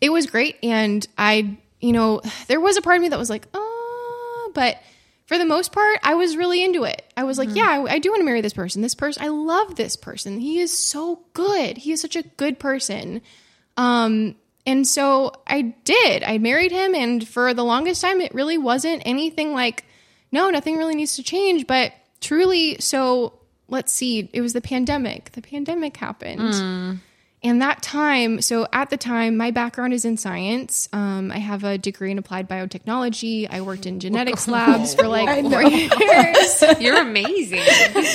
[0.00, 0.56] it was great.
[0.62, 4.80] And I, you know, there was a part of me that was like, oh, but
[5.31, 7.05] for the most part, I was really into it.
[7.16, 8.83] I was like, yeah, I, I do want to marry this person.
[8.83, 10.40] This person, I love this person.
[10.40, 11.79] He is so good.
[11.79, 13.23] He is such a good person.
[13.77, 14.35] Um,
[14.66, 16.25] and so I did.
[16.25, 19.85] I married him, and for the longest time, it really wasn't anything like,
[20.33, 21.69] no, nothing really needs to change.
[21.69, 23.35] But truly, so
[23.69, 25.31] let's see, it was the pandemic.
[25.31, 27.01] The pandemic happened.
[27.42, 30.88] And that time, so at the time, my background is in science.
[30.92, 33.48] Um, I have a degree in applied biotechnology.
[33.50, 36.64] I worked in genetics labs for like four years.
[36.81, 37.62] You're amazing.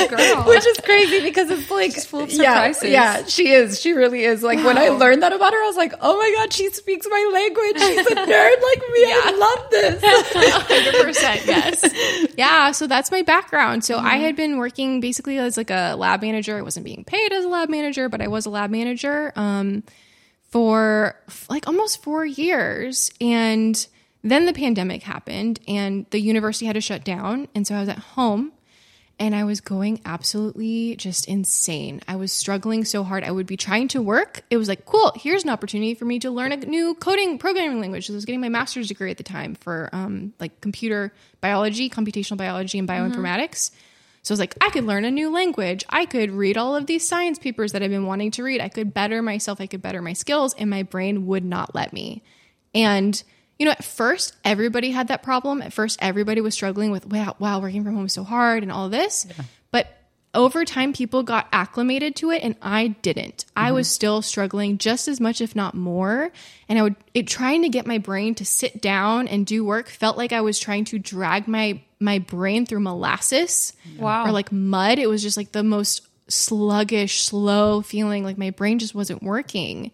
[0.10, 0.44] Girl.
[0.44, 2.90] Which is crazy because it's like full of yeah, surprises.
[2.90, 3.82] yeah, she is.
[3.82, 4.44] She really is.
[4.44, 7.08] Like when I learned that about her, I was like, oh my god, she speaks
[7.10, 7.82] my language.
[7.82, 9.06] She's a nerd like me.
[9.06, 10.04] I love this.
[10.36, 15.70] 100% yes yeah so that's my background so i had been working basically as like
[15.70, 18.50] a lab manager i wasn't being paid as a lab manager but i was a
[18.50, 19.84] lab manager um,
[20.50, 21.16] for
[21.50, 23.88] like almost four years and
[24.24, 27.90] then the pandemic happened and the university had to shut down and so i was
[27.90, 28.52] at home
[29.20, 32.02] and I was going absolutely just insane.
[32.08, 33.24] I was struggling so hard.
[33.24, 34.44] I would be trying to work.
[34.50, 37.80] It was like, cool, here's an opportunity for me to learn a new coding programming
[37.80, 38.08] language.
[38.08, 41.90] So I was getting my master's degree at the time for um, like computer biology,
[41.90, 43.72] computational biology, and bioinformatics.
[44.26, 45.86] So I was like, I could learn a new language.
[45.88, 48.60] I could read all of these science papers that I've been wanting to read.
[48.60, 49.62] I could better myself.
[49.62, 50.56] I could better my skills.
[50.56, 52.24] And my brain would not let me.
[52.74, 53.22] And
[53.60, 55.62] you know, at first everybody had that problem.
[55.62, 58.72] At first everybody was struggling with wow, wow, working from home is so hard and
[58.72, 59.28] all this.
[59.70, 59.96] But
[60.34, 63.46] over time people got acclimated to it and I didn't.
[63.56, 63.76] I mm-hmm.
[63.76, 66.32] was still struggling just as much if not more.
[66.68, 69.88] And I would it trying to get my brain to sit down and do work
[69.88, 74.26] felt like I was trying to drag my my brain through molasses Wow.
[74.26, 75.00] or like mud.
[75.00, 79.92] It was just like the most sluggish, slow feeling like my brain just wasn't working.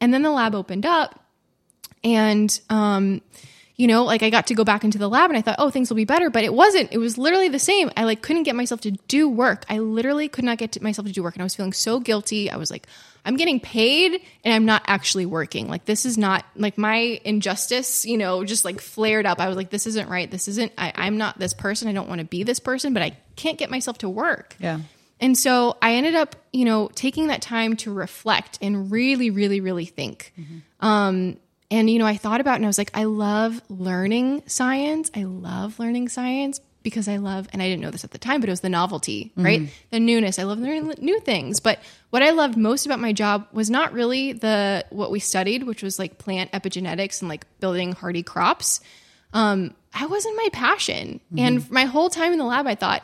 [0.00, 1.18] And then the lab opened up
[2.02, 3.20] and um
[3.76, 5.68] you know like i got to go back into the lab and i thought oh
[5.68, 8.44] things will be better but it wasn't it was literally the same i like couldn't
[8.44, 11.34] get myself to do work i literally could not get to myself to do work
[11.34, 12.86] and i was feeling so guilty i was like
[13.24, 18.04] i'm getting paid and i'm not actually working like this is not like my injustice
[18.04, 20.92] you know just like flared up i was like this isn't right this isn't I,
[20.96, 23.70] i'm not this person i don't want to be this person but i can't get
[23.70, 24.80] myself to work Yeah.
[25.20, 29.60] and so I ended up, you know, taking that time to reflect and really, really,
[29.60, 30.32] really think.
[30.80, 31.36] Um,
[31.70, 35.10] and, you know, I thought about it and I was like, I love learning science.
[35.14, 38.40] I love learning science because I love, and I didn't know this at the time,
[38.40, 39.44] but it was the novelty, mm-hmm.
[39.44, 39.68] right?
[39.90, 40.38] The newness.
[40.38, 41.60] I love learning new things.
[41.60, 41.78] But
[42.10, 45.82] what I loved most about my job was not really the, what we studied, which
[45.82, 48.80] was like plant epigenetics and like building hardy crops.
[49.32, 51.20] Um, I wasn't my passion.
[51.32, 51.38] Mm-hmm.
[51.38, 53.02] And my whole time in the lab, I thought,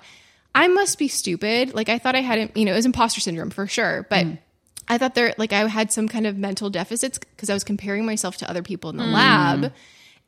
[0.54, 1.74] I must be stupid.
[1.74, 4.24] Like I thought I had, it you know, it was imposter syndrome for sure, but
[4.24, 4.38] mm.
[4.88, 8.06] I thought there, like I had some kind of mental deficits because I was comparing
[8.06, 9.12] myself to other people in the mm.
[9.12, 9.72] lab.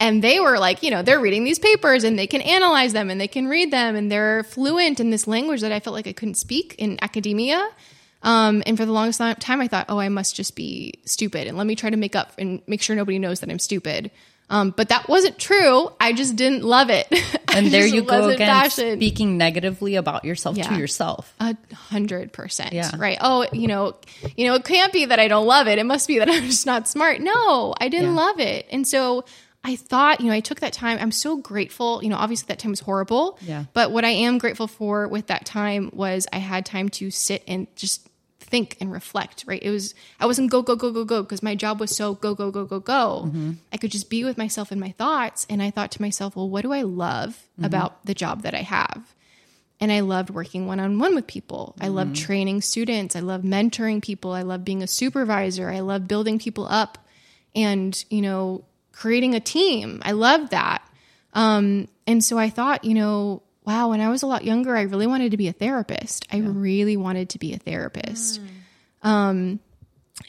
[0.01, 3.11] And they were like, you know, they're reading these papers and they can analyze them
[3.11, 6.07] and they can read them and they're fluent in this language that I felt like
[6.07, 7.69] I couldn't speak in academia.
[8.23, 11.57] Um, and for the longest time, I thought, oh, I must just be stupid and
[11.57, 14.11] let me try to make up and make sure nobody knows that I'm stupid.
[14.51, 15.91] Um, but that wasn't true.
[16.01, 17.07] I just didn't love it.
[17.51, 18.99] And there you go again, passionate.
[18.99, 20.69] speaking negatively about yourself Yeah.
[20.69, 21.35] to yourself.
[21.41, 22.73] A hundred percent.
[22.75, 22.91] Yeah.
[22.97, 23.19] Right.
[23.21, 23.97] Oh, you know,
[24.37, 25.79] you know, it can't be that I don't love it.
[25.79, 27.21] It must be that I'm just not smart.
[27.21, 28.21] No, I didn't Yeah.
[28.23, 28.67] love it.
[28.71, 29.25] And so
[29.69, 30.99] I thought, you know, I took that time.
[31.01, 32.03] I'm so grateful.
[32.03, 33.39] You know, obviously that time was horrible.
[33.43, 33.65] Yeah.
[33.73, 37.43] But what I am grateful for with that time was I had time to sit
[37.47, 38.09] and just
[38.41, 39.63] think and reflect, right?
[39.63, 42.35] It was I wasn't go, go, go, go, go, because my job was so go,
[42.35, 43.25] go, go, go, go.
[43.27, 43.53] Mm-hmm.
[43.73, 45.47] I could just be with myself and my thoughts.
[45.51, 47.65] And I thought to myself, well, what do I love Mm-hmm.
[47.67, 49.15] about the job that I have?
[49.81, 51.77] and I loved working one on one with people.
[51.81, 52.25] I loved Mm-hmm.
[52.27, 53.15] training students.
[53.15, 54.33] I love mentoring people.
[54.33, 55.71] I love being a supervisor.
[55.71, 56.99] I love building people up
[57.55, 58.65] and, you know,
[58.99, 60.03] creating a team.
[60.05, 60.83] I loved that.
[61.33, 64.83] Um, and so I thought, you know, wow, when I was a lot younger, I
[64.83, 66.27] really wanted to be a therapist.
[66.33, 68.41] I really wanted to be a therapist.
[69.03, 69.61] Um,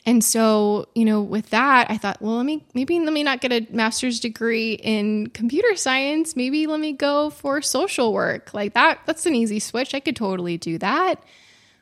[0.05, 3.41] and so, you know, with that, I thought, well, let me maybe let me not
[3.41, 6.36] get a master's degree in computer science.
[6.36, 8.53] Maybe let me go for social work.
[8.53, 9.95] Like that, that's an easy switch.
[9.95, 11.23] I could totally do that.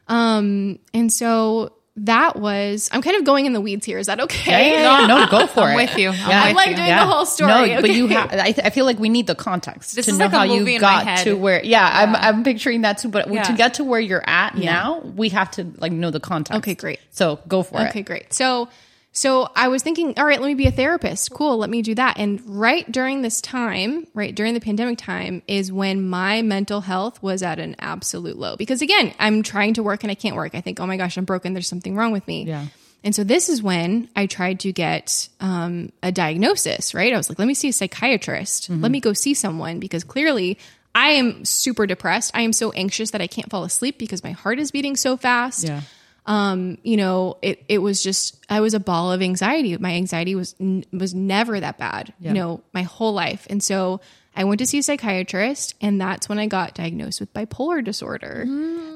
[0.07, 3.97] Um, and so that was I'm kind of going in the weeds here.
[3.97, 4.51] Is that okay?
[4.71, 5.07] Yeah, yeah, yeah.
[5.07, 5.75] No, go for I'm it.
[5.89, 6.09] with you.
[6.09, 6.43] I'm Yeah.
[6.43, 6.75] I'm like you.
[6.75, 7.73] doing the whole story.
[7.73, 8.31] No, but you have.
[8.33, 10.43] I, th- I feel like we need the context This to is know like how
[10.43, 11.63] you got to where.
[11.63, 13.09] Yeah, I'm, I'm picturing that too.
[13.09, 16.57] But to get to where you're at now, we have to like know the context.
[16.59, 16.99] Okay, great.
[17.11, 17.89] So go for Okay, it.
[17.89, 18.33] Okay, great.
[18.33, 18.69] So
[19.17, 21.31] so I was thinking, all right, let me be a therapist.
[21.31, 22.19] Cool, let me do that.
[22.19, 27.23] And right during this time, right during the pandemic time is when my mental health
[27.23, 28.55] was at an absolute low.
[28.55, 30.53] Because again, I'm trying to work and I can't work.
[30.53, 31.53] I think, oh my gosh, I'm broken.
[31.53, 32.43] There's something wrong with me.
[32.43, 32.67] Yeah.
[33.03, 37.11] And so this is when I tried to get um, a diagnosis, right?
[37.11, 38.69] I was like, let me see a psychiatrist.
[38.69, 38.83] Mm-hmm.
[38.83, 40.59] Let me go see someone because clearly
[40.93, 42.29] I am super depressed.
[42.35, 45.17] I am so anxious that I can't fall asleep because my heart is beating so
[45.17, 45.81] fast Yeah.
[46.27, 49.75] Um, you know, it, it was just, I was a ball of anxiety.
[49.77, 52.29] My anxiety was, n- was never that bad, Yeah.
[52.29, 53.47] you know, my whole life.
[53.49, 54.01] And so
[54.35, 58.45] I went to see a psychiatrist and that's when I got diagnosed with bipolar disorder.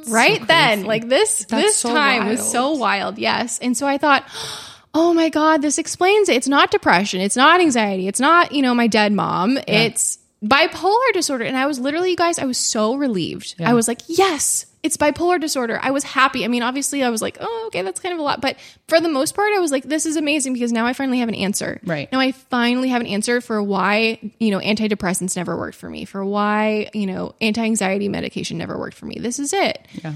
[0.09, 3.17] right then, like this, this so time was so wild.
[3.17, 3.57] Yes.
[3.59, 4.25] And so I thought,
[4.93, 6.35] oh my God, this explains it.
[6.35, 7.21] It's not depression.
[7.21, 8.09] It's not anxiety.
[8.09, 9.57] It's not, you know, my dead mom.
[9.67, 11.45] It's bipolar disorder.
[11.45, 13.55] And I was literally, you guys, I was so relieved.
[13.63, 15.79] I was like, yes, it's bipolar disorder.
[15.81, 16.43] I was happy.
[16.43, 18.41] I mean, obviously, I was like, oh, okay, that's kind of a lot.
[18.41, 21.19] But for the most part, I was like, this is amazing because now I finally
[21.19, 21.79] have an answer.
[21.85, 22.11] Right.
[22.11, 26.05] Now I finally have an answer for why, you know, antidepressants never worked for me,
[26.05, 29.17] for why, you know, anti anxiety medication never worked for me.
[29.19, 29.87] This is it.
[30.03, 30.13] Yeah.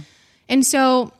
[0.50, 1.12] And so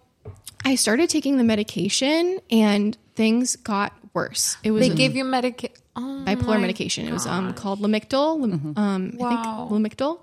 [0.64, 4.58] I started taking the medication and things got worse.
[4.64, 5.76] It was They a gave you medication.
[5.96, 7.08] Oh, bipolar medication.
[7.08, 8.40] It was um, called Lamictal.
[8.42, 9.28] Lam- Um, Wow.
[9.28, 10.20] I think Lamictal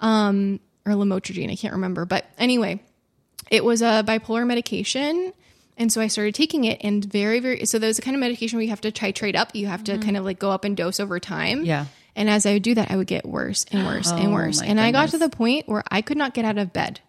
[0.00, 1.50] um, or Lamotrigine.
[1.52, 2.04] I can't remember.
[2.06, 2.80] But anyway,
[3.50, 5.32] it was a bipolar medication.
[5.76, 8.56] And so I started taking it and very, very, so there's a kind of medication
[8.56, 9.54] where you have to titrate up.
[9.54, 11.64] You have to kind of like go up in dose over time.
[11.64, 11.86] Yeah.
[12.14, 14.60] And as I would do that, I would get worse and worse and Oh, worse.
[14.60, 17.00] my And I got to the point where I could not get out of bed.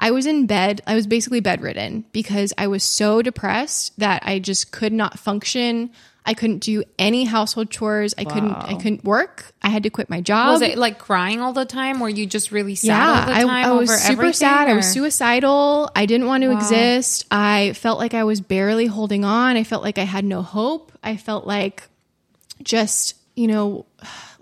[0.00, 0.80] I was in bed.
[0.86, 5.90] I was basically bedridden because I was so depressed that I just could not function.
[6.28, 8.14] I couldn't do any household chores.
[8.18, 8.52] I couldn't.
[8.52, 9.50] I couldn't work.
[9.62, 10.52] I had to quit my job.
[10.52, 12.00] Was it like crying all the time?
[12.00, 13.48] Were you just really sad yeah, all the time?
[13.48, 14.68] I, I was super sad.
[14.68, 15.90] I was suicidal.
[15.96, 17.24] I didn't want to exist.
[17.30, 19.56] I felt like I was barely holding on.
[19.56, 20.92] I felt like I had no hope.
[21.02, 21.88] I felt like
[22.62, 23.86] just, you know,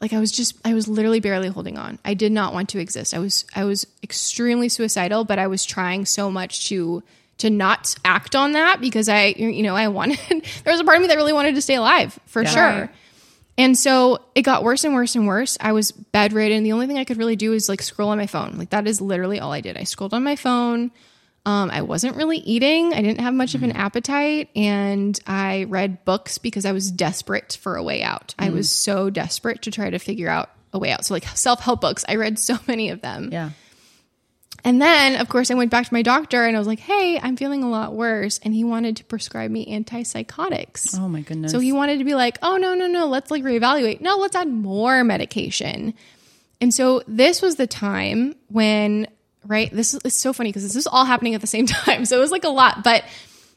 [0.01, 2.01] like I was just I was literally barely holding on.
[2.05, 3.15] I did not want to exist.
[3.15, 7.05] I was I was extremely suicidal, but I was trying so much to
[7.39, 10.19] to not act on that because I you know, I wanted
[10.65, 12.49] there was a part of me that really wanted to stay alive, for Yeah.
[12.51, 12.91] sure.
[13.59, 15.57] And so it got worse and worse and worse.
[15.61, 16.63] I was bedridden.
[16.63, 18.59] The only thing I could really do is like scroll on my phone.
[18.59, 19.79] Like that is literally all I did.
[19.79, 20.91] I scrolled on my phone.
[21.47, 22.93] Um, I wasn't really eating.
[22.93, 27.57] I didn't have much of an appetite, and I read books because I was desperate
[27.63, 28.35] for a way out.
[28.37, 31.05] I was so desperate to try to figure out a way out.
[31.05, 33.31] So like self help books, I read so many of them.
[33.33, 33.51] Yeah.
[34.67, 37.21] And then, of course, I went back to my doctor and I was like, "Hey,
[37.23, 40.99] I'm feeling a lot worse," and he wanted to prescribe me antipsychotics.
[40.99, 41.53] Oh my goodness.
[41.53, 44.01] So he wanted to be like, oh, no, no, no, let's like reevaluate.
[44.01, 45.95] No, let's add more medication.
[46.61, 49.07] And so this was the time when,
[49.47, 49.71] right?
[49.71, 52.05] This is so funny because this is all happening at the same time.
[52.05, 52.83] So it was like a lot.
[52.83, 53.05] But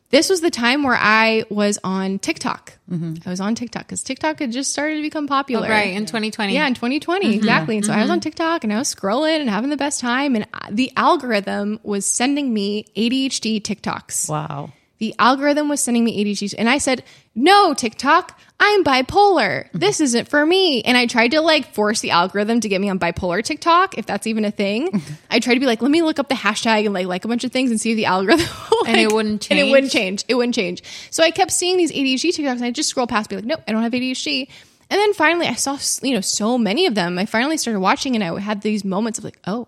[0.09, 2.73] this was the time where I was on TikTok.
[2.89, 3.27] Mm-hmm.
[3.27, 5.67] I was on TikTok because TikTok had just started to become popular.
[5.67, 6.53] Oh, right in 2020.
[6.53, 7.33] Yeah, in 2020, mm-hmm.
[7.35, 7.77] exactly.
[7.77, 8.23] And so I was on mm-hmm.
[8.23, 10.35] TikTok and I was scrolling and having the best time.
[10.35, 14.71] And the algorithm was sending me ADHD TikToks wow.
[14.97, 16.55] the algorithm was sending me ADHD.
[16.57, 17.03] And I said,
[17.35, 19.65] no, TikTok, I'm bipolar.
[19.65, 19.79] Mm-hmm.
[19.79, 20.81] This isn't for me.
[20.81, 24.05] And I tried to like force the algorithm to get me on bipolar TikTok, if
[24.05, 24.91] that's even a thing.
[24.91, 25.13] Mm-hmm.
[25.31, 27.27] I tried to be like, let me look up the hashtag and like like a
[27.27, 29.59] bunch of things and see if the algorithm will, And it wouldn't change.
[29.59, 30.25] And it wouldn't change?
[30.27, 30.83] It wouldn't change.
[31.09, 33.61] So I kept seeing these ADHD TikToks and I just scroll past, be like, nope,
[33.67, 34.49] I don't have ADHD.
[34.91, 37.17] And then finally I saw, you know, so many of them.
[37.17, 39.67] I finally started watching and I had these moments of like, oh,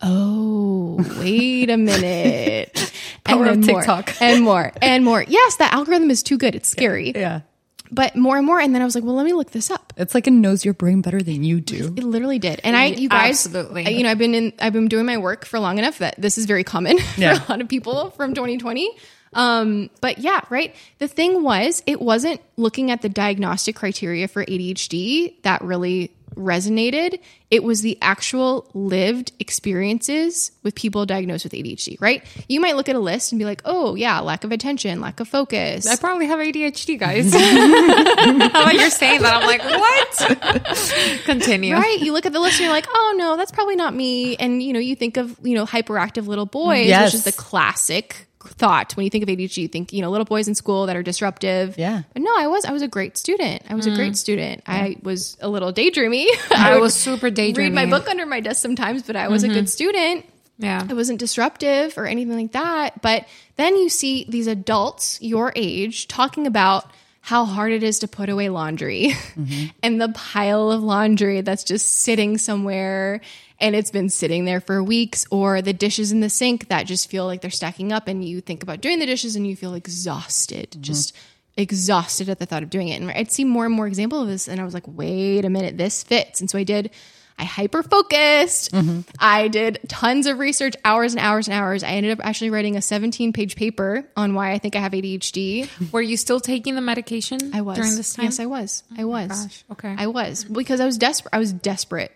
[0.00, 2.92] oh, wait a minute.
[3.24, 4.20] Power of and more, TikTok.
[4.22, 5.22] and more and more.
[5.26, 6.54] Yes, that algorithm is too good.
[6.54, 7.12] It's scary.
[7.14, 7.42] Yeah.
[7.90, 8.60] But more and more.
[8.60, 9.92] And then I was like, well, let me look this up.
[9.96, 11.94] It's like it knows your brain better than you do.
[11.96, 12.60] It literally did.
[12.64, 13.86] And I, you guys, Absolutely.
[13.86, 16.14] I- you know, I've been in, I've been doing my work for long enough that
[16.18, 17.38] this is very common Yeah.
[17.38, 18.90] for a lot of people from 2020.
[19.34, 20.74] Um, but yeah, right.
[20.98, 27.18] The thing was, it wasn't looking at the diagnostic criteria for ADHD that really resonated.
[27.50, 32.22] It was the actual lived experiences with people diagnosed with ADHD, right?
[32.48, 35.18] You might look at a list and be like, oh, yeah, lack of attention, lack
[35.20, 35.86] of focus.
[35.86, 37.32] I probably have ADHD, guys.
[37.34, 39.34] How about you're saying that?
[39.34, 41.24] I'm like, what?
[41.24, 41.74] Continue.
[41.74, 41.98] Right.
[42.00, 44.36] You look at the list and you're like, oh no, that's probably not me.
[44.36, 47.08] And you know, you think of, you know, hyperactive little boys, Yes.
[47.08, 49.58] which is the classic thought when you think of ADHD.
[49.58, 51.78] You think you know little boys in school that are disruptive.
[51.78, 52.02] Yeah.
[52.12, 53.62] but no, I was I was a great student.
[53.68, 54.16] I was a great mm.
[54.16, 54.62] student.
[54.66, 56.26] I was a little daydreamy.
[56.50, 57.56] I would was super daydreamy.
[57.56, 59.54] Read my book under my desk sometimes, but I was a mm-hmm.
[59.54, 60.26] good student.
[60.58, 60.84] Yeah.
[60.88, 63.00] I wasn't disruptive or anything like that.
[63.00, 68.08] But then you see these adults your age talking about how hard it is to
[68.08, 69.66] put away laundry mm-hmm.
[69.82, 73.20] and the pile of laundry that's just sitting somewhere
[73.60, 77.10] and it's been sitting there for weeks or the dishes in the sink that just
[77.10, 79.74] feel like they're stacking up and you think about doing the dishes and you feel
[79.74, 80.82] exhausted mm-hmm.
[80.82, 81.16] just
[81.56, 83.00] exhausted at the thought of doing it.
[83.00, 85.50] And i'd see more and more example of this and i was like wait a
[85.50, 86.40] minute this fits.
[86.40, 86.90] And so i did
[87.38, 88.74] I hyper focused.
[89.18, 91.82] I did tons of research, hours and hours and hours.
[91.84, 94.92] I ended up actually writing a 17 page paper on why I think I have
[94.92, 95.68] ADHD.
[95.92, 98.24] Were you still taking the medication I was during this time?
[98.26, 98.82] Yes, I was.
[98.96, 99.28] I was.
[99.28, 99.94] gosh, okay.
[99.96, 101.30] I was because I was desperate.
[101.34, 102.12] I was desperate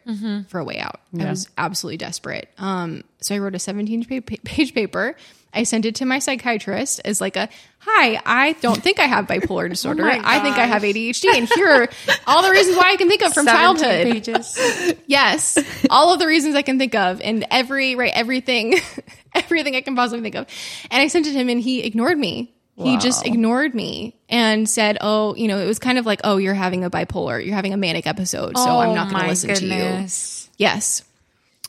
[0.49, 1.01] for a way out.
[1.19, 2.49] I was absolutely desperate.
[2.59, 5.17] Um, so I wrote a 17 pa- pa- page paper.
[5.55, 8.19] I sent it to my psychiatrist as like a hi.
[8.25, 10.03] I don't think I have bipolar oh disorder.
[10.05, 10.81] my I think I have.
[10.83, 11.89] ADHD, and here are
[12.27, 14.11] all the reasons why I can think of from childhood.
[14.11, 14.59] pages.
[15.07, 15.59] Yes,
[15.91, 18.77] all of the reasons I can think of, and every right everything,
[19.35, 20.47] everything I can possibly think of.
[20.91, 22.55] And I sent it to him, and he ignored me.
[22.75, 26.39] He just ignored me and said, "Oh, you know, it was kind of like, oh,
[26.39, 29.25] you're having a bipolar, you're having a manic episode, so I'm oh not going Oh
[29.25, 30.49] to listen to you." goodness.
[30.57, 31.05] Yes.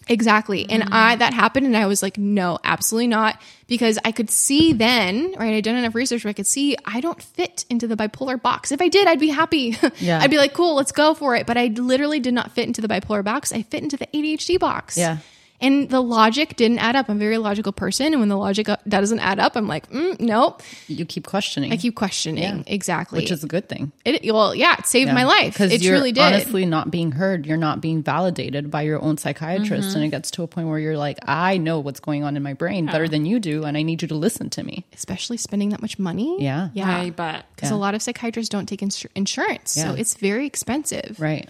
[0.08, 0.70] Exactly.
[0.70, 0.94] And mm-hmm.
[0.94, 3.42] I that happened and I was like, no, absolutely not.
[3.68, 5.54] Because I could see then, right?
[5.54, 8.72] I'd done enough research where I could see I don't fit into the bipolar box.
[8.72, 9.78] If I did, I'd be happy.
[10.00, 10.20] Yeah.
[10.20, 11.46] I'd be like, cool, let's go for it.
[11.46, 13.54] But I literally did not fit into the bipolar box.
[13.54, 14.98] I fit into the ADHD box.
[14.98, 15.20] Yeah.
[15.62, 17.08] And the logic didn't add up.
[17.10, 18.08] I'm a very logical person.
[18.08, 20.62] And when the logic that doesn't add up, I'm like, mm, nope.
[20.88, 22.66] You keep questioning, I keep questioning.
[22.68, 23.20] Exactly.
[23.22, 23.94] which is a good thing.
[24.04, 25.54] it, well, yeah, it saved my life.
[25.54, 26.22] because It you're truly did.
[26.22, 27.46] honestly not being heard.
[27.46, 29.96] You're not being validated by your own psychiatrist, Mm-hmm.
[29.96, 32.44] and it gets to a point where you're like, I know what's going on in
[32.44, 34.86] my brain better than you do, and I need you to listen to me.
[34.94, 36.44] Especially spending that much money.
[36.44, 36.70] Yeah.
[36.74, 36.90] Yeah.
[36.94, 37.46] I bet.
[37.56, 41.16] because a lot of psychiatrists don't take insur- insurance, so it's very expensive.
[41.20, 41.48] Right.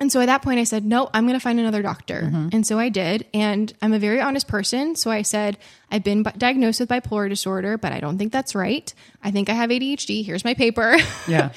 [0.00, 2.48] And so at that point, I said, "No, I'm going to find another doctor." Mm-hmm.
[2.52, 4.94] And so I did, and I'm a very honest person.
[4.94, 5.58] So I said,
[5.90, 8.92] "I've been diagnosed with bipolar disorder, but I don't think that's right.
[9.24, 10.24] I think I have ADHD.
[10.24, 10.96] Here's my paper."
[11.28, 11.50] Yeah.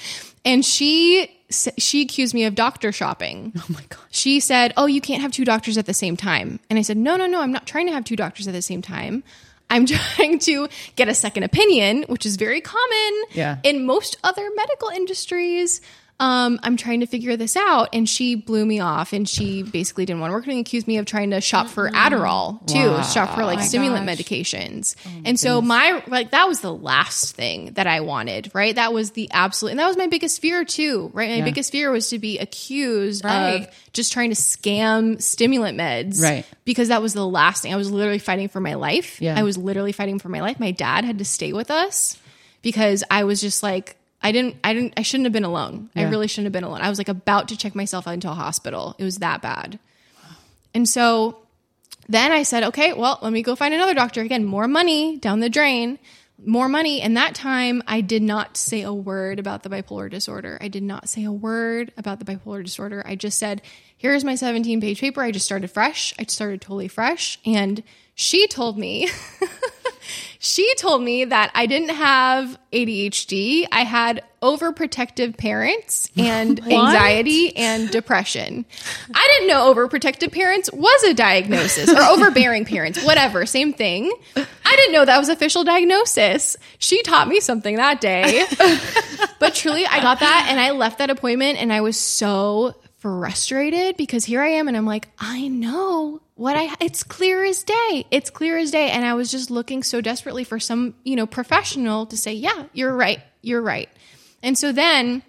[0.43, 1.29] and she
[1.77, 3.53] she accused me of doctor shopping.
[3.57, 3.99] Oh my god.
[4.09, 6.97] She said, "Oh, you can't have two doctors at the same time." And I said,
[6.97, 7.41] "No, no, no.
[7.41, 9.23] I'm not trying to have two doctors at the same time.
[9.69, 13.57] I'm trying to get a second opinion, which is very common Yeah.
[13.63, 15.79] in most other medical industries."
[16.21, 20.05] Um, I'm trying to figure this out, and she blew me off, and she basically
[20.05, 20.59] didn't want to work with me.
[20.59, 24.17] and Accused me of trying to shop for Adderall too, shop for like stimulant gosh.
[24.17, 24.95] medications.
[25.25, 28.75] and so my like that was the last thing that I wanted, right?
[28.75, 31.39] That was the absolute, and that was my biggest fear too, right?
[31.39, 33.67] My biggest fear was to be accused Right.
[33.67, 36.21] of just trying to scam stimulant meds.
[36.21, 36.45] Right.
[36.65, 37.73] Because that was the last thing.
[37.73, 39.19] I was literally fighting for my life.
[39.19, 39.37] Yeah.
[39.39, 40.59] I was literally fighting for my life.
[40.59, 42.15] My dad had to stay with us
[42.61, 45.89] because I was just like, I didn't, I didn't, I shouldn't have been alone.
[45.95, 46.81] I really shouldn't have been alone.
[46.81, 48.95] I was like about to check myself out into a hospital.
[48.99, 49.79] It was that bad.
[50.73, 51.39] And so
[52.07, 54.21] then I said, okay, well, let me go find another doctor.
[54.21, 55.97] Again, more money down the drain,
[56.43, 57.01] more money.
[57.01, 60.57] And that time I did not say a word about the bipolar disorder.
[60.61, 63.03] I did not say a word about the bipolar disorder.
[63.05, 63.61] I just said,
[63.97, 65.21] here's my 17 page paper.
[65.21, 66.13] I just started fresh.
[66.19, 67.39] I started totally fresh.
[67.45, 67.83] And
[68.15, 69.09] she told me,
[70.39, 73.67] she told me that I didn't have ADHD.
[73.71, 78.65] I had overprotective parents and anxiety and depression.
[79.13, 84.11] I didn't know overprotective parents was a diagnosis or overbearing parents, whatever, same thing.
[84.35, 86.57] I didn't know that was official diagnosis.
[86.79, 88.45] She taught me something that day.
[89.39, 93.97] but truly, I got that and I left that appointment and I was so frustrated
[93.97, 98.07] because here I am and I'm like, I know what I it's clear as day.
[98.09, 101.27] It's clear as day and I was just looking so desperately for some, you know,
[101.27, 103.19] professional to say, "Yeah, you're right.
[103.43, 103.87] You're right."
[104.41, 105.21] And so then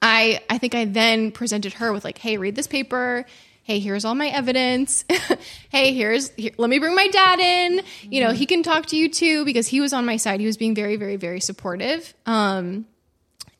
[0.00, 3.26] I I think I then presented her with like, "Hey, read this paper.
[3.64, 5.04] Hey, here's all my evidence.
[5.68, 7.82] hey, here's here, let me bring my dad in.
[8.10, 10.40] You know, he can talk to you too because he was on my side.
[10.40, 12.86] He was being very very very supportive." Um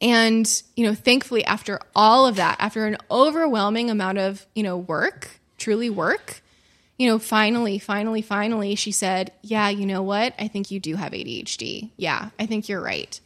[0.01, 4.77] and, you know, thankfully, after all of that, after an overwhelming amount of, you know,
[4.77, 6.43] work, truly work,
[6.99, 10.35] you know, finally, finally, finally, she said, Yeah, you know what?
[10.39, 11.91] I think you do have ADHD.
[11.97, 13.21] Yeah, I think you're right.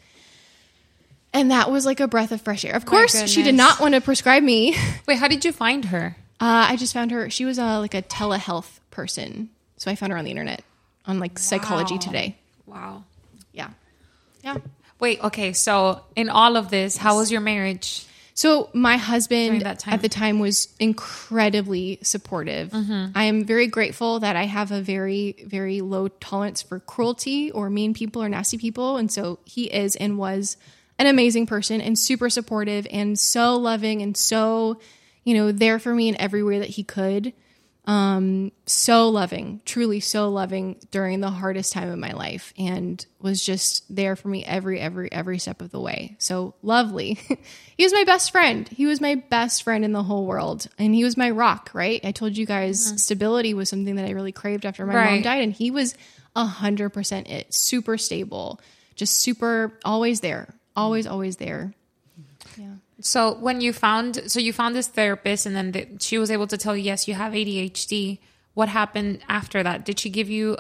[1.33, 2.75] And that was like a breath of fresh air.
[2.75, 4.77] Of course, she did not want to prescribe me.
[5.07, 6.17] Wait, how did you find her?
[6.41, 7.31] Uh, I just found her.
[7.31, 9.51] She was a, like a telehealth person.
[9.77, 10.65] So I found her on the internet
[11.07, 12.37] on like Psychology Today.
[12.67, 13.05] Wow.
[13.53, 13.71] Yeah.
[14.43, 14.57] Yeah.
[14.99, 15.53] Wait, okay.
[15.53, 18.07] So in all of this, how was your marriage?
[18.41, 22.71] So my husband at the time was incredibly supportive.
[22.71, 23.09] Mm-hmm.
[23.15, 27.69] I am very grateful that I have a very, very low tolerance for cruelty or
[27.69, 28.97] mean people or nasty people.
[28.97, 30.57] And so he is and was
[30.99, 34.81] an amazing person and super supportive and so loving and so,
[35.23, 37.35] you know, there for me in every way that he could.
[37.87, 43.45] Um, so loving, truly so loving during the hardest time of my life and was
[43.45, 46.17] just there for me every, every, every step of the way.
[46.19, 47.15] So lovely.
[47.77, 48.69] he was my best friend.
[48.69, 50.67] He was my best friend in the whole world.
[50.79, 52.01] And he was my rock, right?
[52.05, 55.43] I told you guys stability was something that I really craved after my mom died.
[55.43, 55.95] And he was
[56.37, 57.53] a hundred percent it.
[57.53, 58.61] Super stable,
[58.95, 60.55] just super always there.
[60.77, 61.75] Always, always there.
[63.01, 66.47] So when you found, so you found this therapist, and then the, she was able
[66.49, 68.19] to tell you, yes, you have ADHD.
[68.55, 69.85] What happened after that?
[69.85, 70.57] Did she give you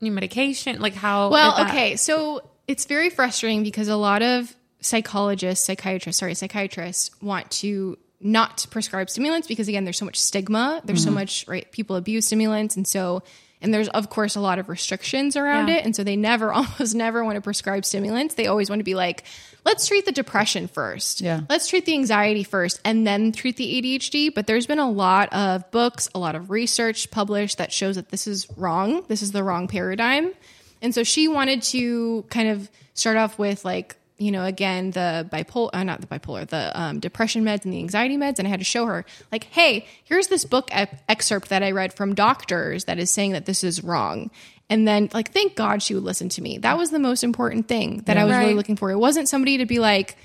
[0.00, 0.80] new medication?
[0.80, 1.30] Like how?
[1.30, 1.96] Well, that- okay.
[1.96, 8.66] So it's very frustrating because a lot of psychologists, psychiatrists, sorry, psychiatrists want to not
[8.70, 10.80] prescribe stimulants because again, there's so much stigma.
[10.84, 11.08] There's Mm-hmm.
[11.08, 11.70] so much, right?
[11.72, 12.76] People abuse stimulants.
[12.76, 13.22] And so,
[13.60, 15.76] and there's of course a lot of restrictions around Yeah.
[15.76, 15.84] it.
[15.84, 18.34] And so they never, almost never want to prescribe stimulants.
[18.34, 19.24] They always want to be like,
[19.66, 21.20] let's treat the depression first.
[21.20, 21.40] Yeah.
[21.50, 24.32] Let's treat the anxiety first and then treat the ADHD.
[24.32, 28.08] But there's been a lot of books, a lot of research published that shows that
[28.10, 29.04] this is wrong.
[29.08, 30.32] This is the wrong paradigm.
[30.80, 35.28] And so she wanted to kind of start off with like, you know, again, the
[35.30, 38.38] bipolar, uh, not the bipolar, the um, depression meds and the anxiety meds.
[38.38, 41.72] And I had to show her, like, hey, here's this book e- excerpt that I
[41.72, 44.30] read from doctors that is saying that this is wrong.
[44.68, 46.58] And then, like, thank God she would listen to me.
[46.58, 48.90] That was the most important thing that I was really looking for.
[48.90, 50.16] It wasn't somebody to be like,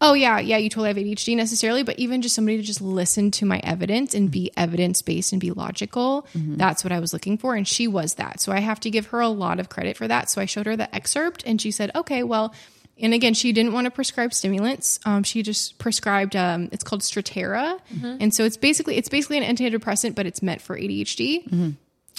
[0.00, 3.32] oh, yeah, yeah, you totally have ADHD necessarily, but even just somebody to just listen
[3.32, 6.24] to my evidence and be evidence based and be logical.
[6.56, 7.56] That's what I was looking for.
[7.56, 8.40] And she was that.
[8.40, 10.30] So I have to give her a lot of credit for that.
[10.30, 12.54] So I showed her the excerpt and she said, okay, well,
[13.00, 15.00] and again, she didn't want to prescribe stimulants.
[15.04, 16.34] Um, she just prescribed.
[16.36, 17.78] Um, it's called Strattera,
[18.20, 21.74] and so it's basically it's basically an antidepressant, but it's meant for ADHD.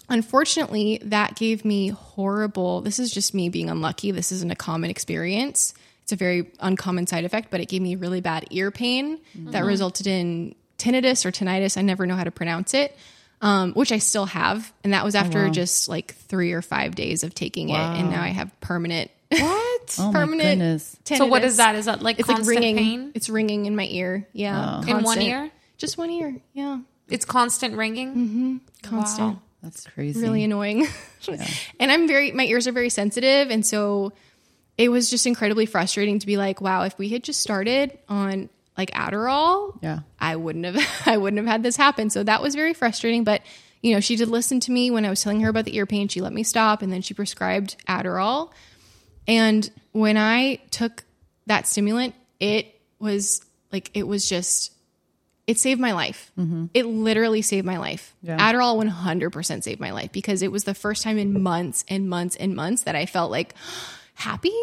[0.10, 2.82] Unfortunately, that gave me horrible.
[2.82, 4.12] This is just me being unlucky.
[4.12, 5.74] This isn't a common experience.
[6.04, 9.64] It's a very uncommon side effect, but it gave me really bad ear pain that
[9.64, 11.78] resulted in tinnitus or tinnitus.
[11.78, 12.98] I never know how to pronounce it,
[13.42, 14.74] um, which I still have.
[14.84, 17.78] And that was after just like three or five days of taking it.
[17.78, 19.12] And now I have permanent.
[19.32, 19.96] What?
[20.00, 20.98] Oh my permanent goodness.
[21.06, 21.46] So what tinnitus.
[21.46, 21.76] is that?
[21.76, 22.78] Is that like It's like ringing.
[22.78, 23.12] pain?
[23.14, 24.28] It's ringing in my ear.
[24.34, 24.82] Yeah.
[24.86, 25.52] In one ear?
[25.78, 26.36] Just one ear.
[26.54, 26.80] Yeah.
[27.08, 28.10] It's constant ringing.
[28.10, 28.58] Mm-hmm.
[28.84, 29.42] Constant Wow.
[29.62, 30.22] That's crazy.
[30.22, 30.88] really annoying.
[31.80, 33.50] and I'm very, my ears are very sensitive.
[33.50, 34.14] And so
[34.78, 38.50] it was just incredibly frustrating to be like, wow, if we had just started on
[38.78, 40.00] like Adderall, Yeah.
[40.20, 42.10] I wouldn't have, I wouldn't have had this happen.
[42.10, 43.26] So that was very frustrating.
[43.26, 43.42] But,
[43.82, 45.86] you know, she did listen to me when I was telling her about the ear
[45.86, 46.08] pain.
[46.08, 48.52] She let me stop and then she prescribed Adderall.
[49.28, 51.04] And when I took
[51.48, 53.42] that stimulant, it was
[53.72, 54.72] like, it was just,
[55.50, 56.32] it saved my life.
[56.38, 56.66] Mm-hmm.
[56.76, 58.16] It literally saved my life.
[58.22, 58.38] Yeah.
[58.38, 62.36] Adderall 100% saved my life because it was the first time in months and months
[62.36, 63.56] and months that I felt like
[64.14, 64.56] happy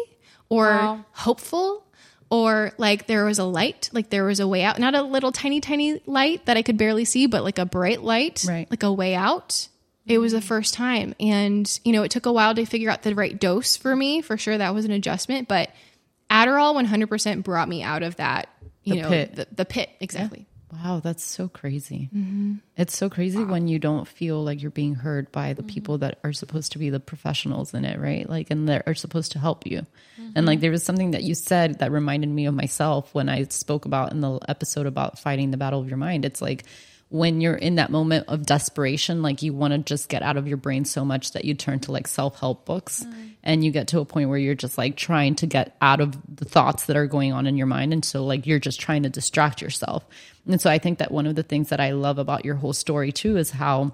[0.47, 1.05] or Wow.
[1.11, 1.85] hopeful
[2.29, 4.79] or like there was a light, like there was a way out.
[4.79, 8.01] Not a little tiny, tiny light that I could barely see, but like a bright
[8.01, 8.71] light, Right.
[8.71, 9.67] like a way out.
[10.05, 10.47] It was the mm-hmm.
[10.47, 11.15] first time.
[11.19, 14.21] And, you know, it took a while to figure out the right dose for me.
[14.21, 15.49] For sure, that was an adjustment.
[15.49, 15.69] But
[16.31, 18.47] Adderall 100% brought me out of that,
[18.85, 19.35] you The know, pit.
[19.35, 19.89] The, the pit.
[19.99, 20.47] Exactly.
[20.71, 22.09] Wow, that's so crazy.
[22.13, 22.55] Mm-hmm.
[22.75, 26.19] It's so crazy when you don't feel like you're being heard by the people that
[26.25, 28.29] are supposed to be the professionals in it, right?
[28.29, 29.85] Like, and that are supposed to help you.
[30.35, 33.43] And like, there was something that you said that reminded me of myself when I
[33.45, 36.25] spoke about in the episode about fighting the battle of your mind.
[36.25, 36.65] It's like,
[37.09, 40.47] when you're in that moment of desperation, like you want to just get out of
[40.47, 43.31] your brain so much that you turn to like self help books mm.
[43.43, 46.17] and you get to a point where you're just like trying to get out of
[46.35, 47.93] the thoughts that are going on in your mind.
[47.93, 50.05] And so, like, you're just trying to distract yourself.
[50.45, 52.73] And so, I think that one of the things that I love about your whole
[52.73, 53.93] story too is how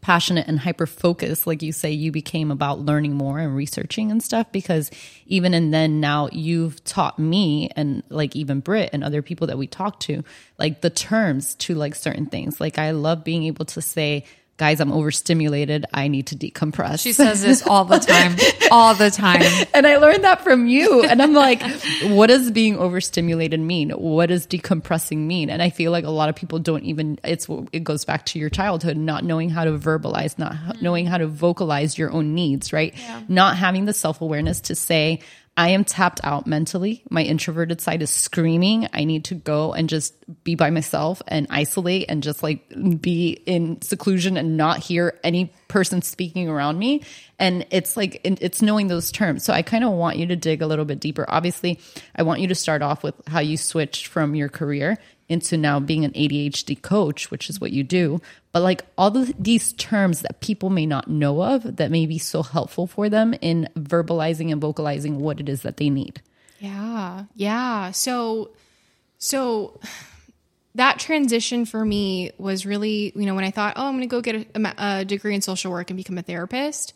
[0.00, 4.22] passionate and hyper focused like you say you became about learning more and researching and
[4.22, 4.90] stuff because
[5.26, 9.58] even and then now you've taught me and like even Brit and other people that
[9.58, 10.22] we talk to
[10.58, 12.60] like the terms to like certain things.
[12.60, 14.24] Like I love being able to say
[14.58, 18.36] guys I'm overstimulated I need to decompress She says this all the time,
[18.70, 19.42] all the time.
[19.74, 21.04] and I learned that from you.
[21.04, 21.62] And I'm like,
[22.04, 23.90] what does being overstimulated mean?
[23.90, 25.50] What does decompressing mean?
[25.50, 28.38] And I feel like a lot of people don't even, it's, it goes back to
[28.38, 32.34] your childhood, not knowing how to verbalize, not h- knowing how to vocalize your own
[32.34, 32.94] needs, right?
[33.28, 35.20] Not having the self awareness to say,
[35.58, 37.02] I am tapped out mentally.
[37.08, 38.88] My introverted side is screaming.
[38.92, 42.68] I need to go and just be by myself and isolate and just like
[43.00, 47.04] be in seclusion and not hear any person speaking around me.
[47.38, 49.44] And it's like, it's knowing those terms.
[49.44, 51.24] So I kind of want you to dig a little bit deeper.
[51.26, 51.80] Obviously,
[52.14, 54.98] I want you to start off with how you switched from your career
[55.28, 58.20] into now being an ADHD coach, which is what you do.
[58.52, 62.18] But like all of these terms that people may not know of that may be
[62.18, 66.22] so helpful for them in verbalizing and vocalizing what it is that they need.
[66.60, 67.24] Yeah.
[67.34, 67.90] Yeah.
[67.90, 68.52] So,
[69.18, 69.80] so
[70.76, 74.06] that transition for me was really, you know, when I thought, oh, I'm going to
[74.06, 76.94] go get a, a, degree in social work and become a therapist.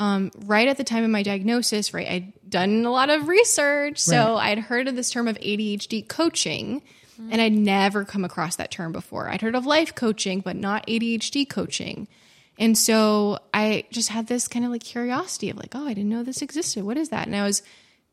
[0.00, 3.98] Um, right at the time of my diagnosis, right, I'd done a lot of research.
[3.98, 4.48] So right.
[4.48, 6.82] I'd heard of this term of ADHD coaching
[7.30, 9.28] and I'd never come across that term before.
[9.28, 12.08] I'd heard of life coaching, but not ADHD coaching.
[12.58, 16.10] And so I just had this kind of like curiosity of like, oh, I didn't
[16.10, 16.84] know this existed.
[16.84, 17.26] What is that?
[17.26, 17.62] And I was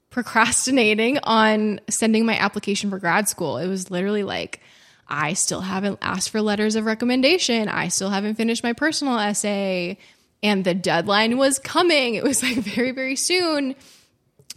[0.09, 3.57] procrastinating on sending my application for grad school.
[3.57, 4.61] It was literally like,
[5.07, 7.69] I still haven't asked for letters of recommendation.
[7.69, 9.97] I still haven't finished my personal essay.
[10.43, 12.15] And the deadline was coming.
[12.15, 13.75] It was like very, very soon.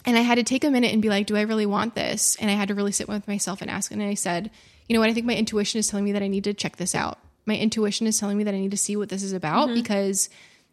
[0.04, 2.36] And I had to take a minute and be like, do I really want this?
[2.36, 3.90] And I had to really sit with myself and ask.
[3.90, 4.50] And I said,
[4.88, 5.10] you know what?
[5.10, 7.18] I think my intuition is telling me that I need to check this out.
[7.46, 9.74] My intuition is telling me that I need to see what this is about mm-hmm.
[9.74, 10.28] because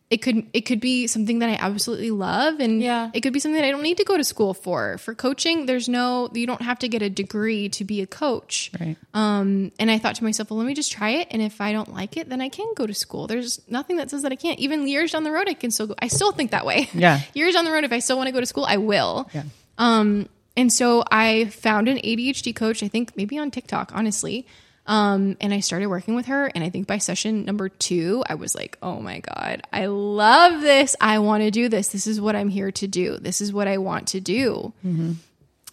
[0.10, 3.12] it could it could be something that I absolutely love and yeah.
[3.14, 4.98] it could be something that I don't need to go to school for.
[5.00, 8.72] For coaching, there's no you don't have to get a degree to be a coach.
[8.80, 8.96] Right.
[9.14, 11.74] Um and I thought to myself, well let me just try it and if I
[11.74, 13.28] don't like it, then I can go to school.
[13.28, 14.60] There's nothing that says that I can't.
[14.60, 15.96] Even years down the road I can still go.
[16.00, 16.90] I still think that way.
[16.94, 17.20] Yeah.
[17.34, 19.30] years down the road if I still want to go to school, I will.
[19.34, 19.44] Yeah.
[19.78, 24.48] Um and so I found an ADHD coach, I think maybe on TikTok, honestly.
[24.88, 26.48] Um, and I started working with her.
[26.48, 30.62] And I think by session number two, I was like, oh my God, I love
[30.62, 30.96] this.
[31.02, 31.90] I want to do this.
[31.90, 33.18] This is what I'm here to do.
[33.18, 34.74] This is what I want to do.
[34.86, 35.14] Mm-hmm.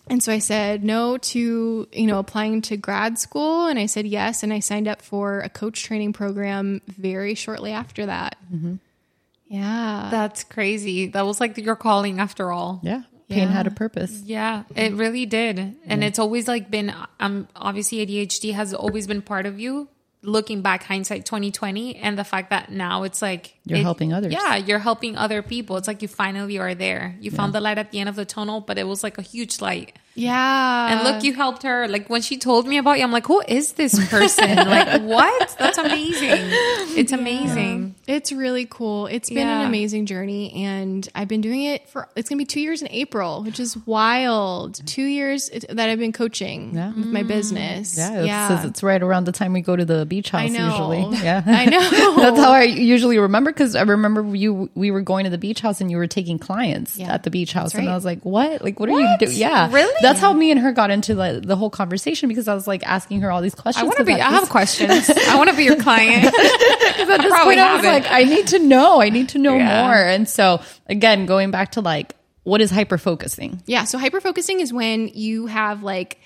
[0.09, 3.69] And so I said no to, you know, applying to grad school.
[3.69, 4.43] And I said yes.
[4.43, 8.37] And I signed up for a coach training program very shortly after that.
[8.53, 8.75] Mm-hmm.
[9.47, 10.09] Yeah.
[10.11, 11.07] That's crazy.
[11.07, 12.81] That was like your calling after all.
[12.83, 13.53] Yeah pain yeah.
[13.53, 14.23] had a purpose.
[14.25, 15.59] Yeah, it really did.
[15.59, 16.09] And yeah.
[16.09, 19.89] it's always like been um obviously ADHD has always been part of you.
[20.23, 24.33] Looking back hindsight 2020 and the fact that now it's like you're it, helping others.
[24.33, 25.77] Yeah, you're helping other people.
[25.77, 27.15] It's like you finally are there.
[27.21, 27.37] You yeah.
[27.37, 29.61] found the light at the end of the tunnel, but it was like a huge
[29.61, 29.99] light.
[30.15, 30.93] Yeah.
[30.93, 31.89] And look, you helped her.
[31.89, 34.57] Like when she told me about you, I'm like, who is this person?
[34.57, 35.57] like, what?
[35.59, 36.31] That's amazing.
[36.97, 37.95] It's amazing.
[38.07, 38.17] Yeah.
[38.17, 39.07] It's really cool.
[39.07, 39.61] It's been yeah.
[39.61, 40.65] an amazing journey.
[40.65, 43.59] And I've been doing it for, it's going to be two years in April, which
[43.59, 44.87] is wild.
[44.87, 46.93] Two years that I've been coaching yeah.
[46.95, 47.99] with my business.
[47.99, 48.21] Yeah.
[48.21, 48.49] It yeah.
[48.49, 51.05] says it's right around the time we go to the beach house usually.
[51.25, 51.43] Yeah.
[51.47, 51.81] I know.
[52.17, 55.61] That's how I usually remember because I remember you, we were going to the beach
[55.61, 57.75] house and you were taking clients at the beach house.
[57.75, 57.81] Right.
[57.81, 58.63] And I was like, what?
[58.63, 59.03] Like, what, what?
[59.03, 59.33] are you doing?
[59.33, 59.73] Yeah.
[59.73, 59.95] Really?
[60.05, 62.87] That's how me and her got into the, the whole conversation because I was like
[62.87, 63.83] asking her all these questions.
[63.83, 64.13] I want to be.
[64.13, 65.11] I have questions.
[65.29, 66.25] I want to be your client.
[66.25, 69.01] at this point, I was like, I need to know.
[69.01, 69.83] I need to know yeah.
[69.83, 69.95] more.
[69.95, 73.63] And so again, going back to like, what is hyper focusing?
[73.67, 73.85] Yeah.
[73.85, 76.21] So hyper focusing is when you have like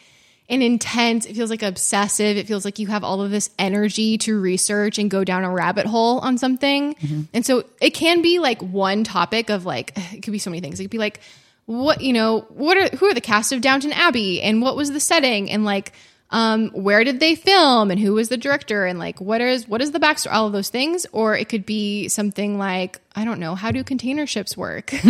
[0.49, 2.37] an intense, it feels like obsessive.
[2.37, 5.51] It feels like you have all of this energy to research and go down a
[5.51, 6.95] rabbit hole on something.
[6.95, 7.23] Mm-hmm.
[7.35, 10.61] And so it can be like one topic of like, it could be so many
[10.61, 10.81] things.
[10.81, 11.21] It could be like,
[11.69, 14.41] what you know what are who are the cast of Downton Abbey?
[14.41, 15.51] And what was the setting?
[15.51, 15.93] And like
[16.31, 17.91] um, where did they film?
[17.91, 18.87] And who was the director?
[18.87, 20.33] And like what is what is the backstory?
[20.33, 21.07] All of those things?
[21.13, 24.93] Or it could be something like I don't know how do container ships work?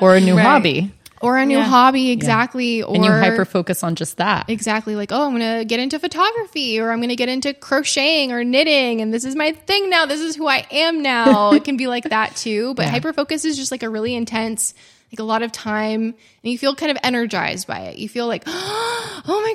[0.00, 0.42] Or a new right.
[0.42, 0.92] hobby.
[1.20, 1.64] Or a new yeah.
[1.64, 2.84] hobby exactly yeah.
[2.84, 4.48] or and you hyper focus on just that.
[4.48, 4.96] Exactly.
[4.96, 9.00] Like oh i'm gonna get into photography or i'm gonna get into crocheting or knitting
[9.00, 10.04] and this is my thing now.
[10.04, 11.52] This is who i am now.
[11.60, 12.74] It can be like that too.
[12.74, 12.90] But yeah.
[12.92, 14.74] hyper focus is just like a really intense
[15.12, 16.14] like a lot of time and
[16.52, 17.96] you feel kind of energized by it.
[17.98, 19.54] You feel like, oh my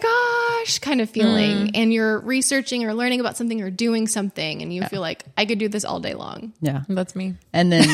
[0.64, 1.68] gosh, kind of feeling.
[1.68, 1.72] Mm.
[1.74, 4.90] And you're researching or learning about something or doing something and you yeah.
[4.90, 6.54] feel like I could do this all day long.
[6.62, 6.84] Yeah.
[6.90, 7.36] That's me.
[7.54, 7.86] And then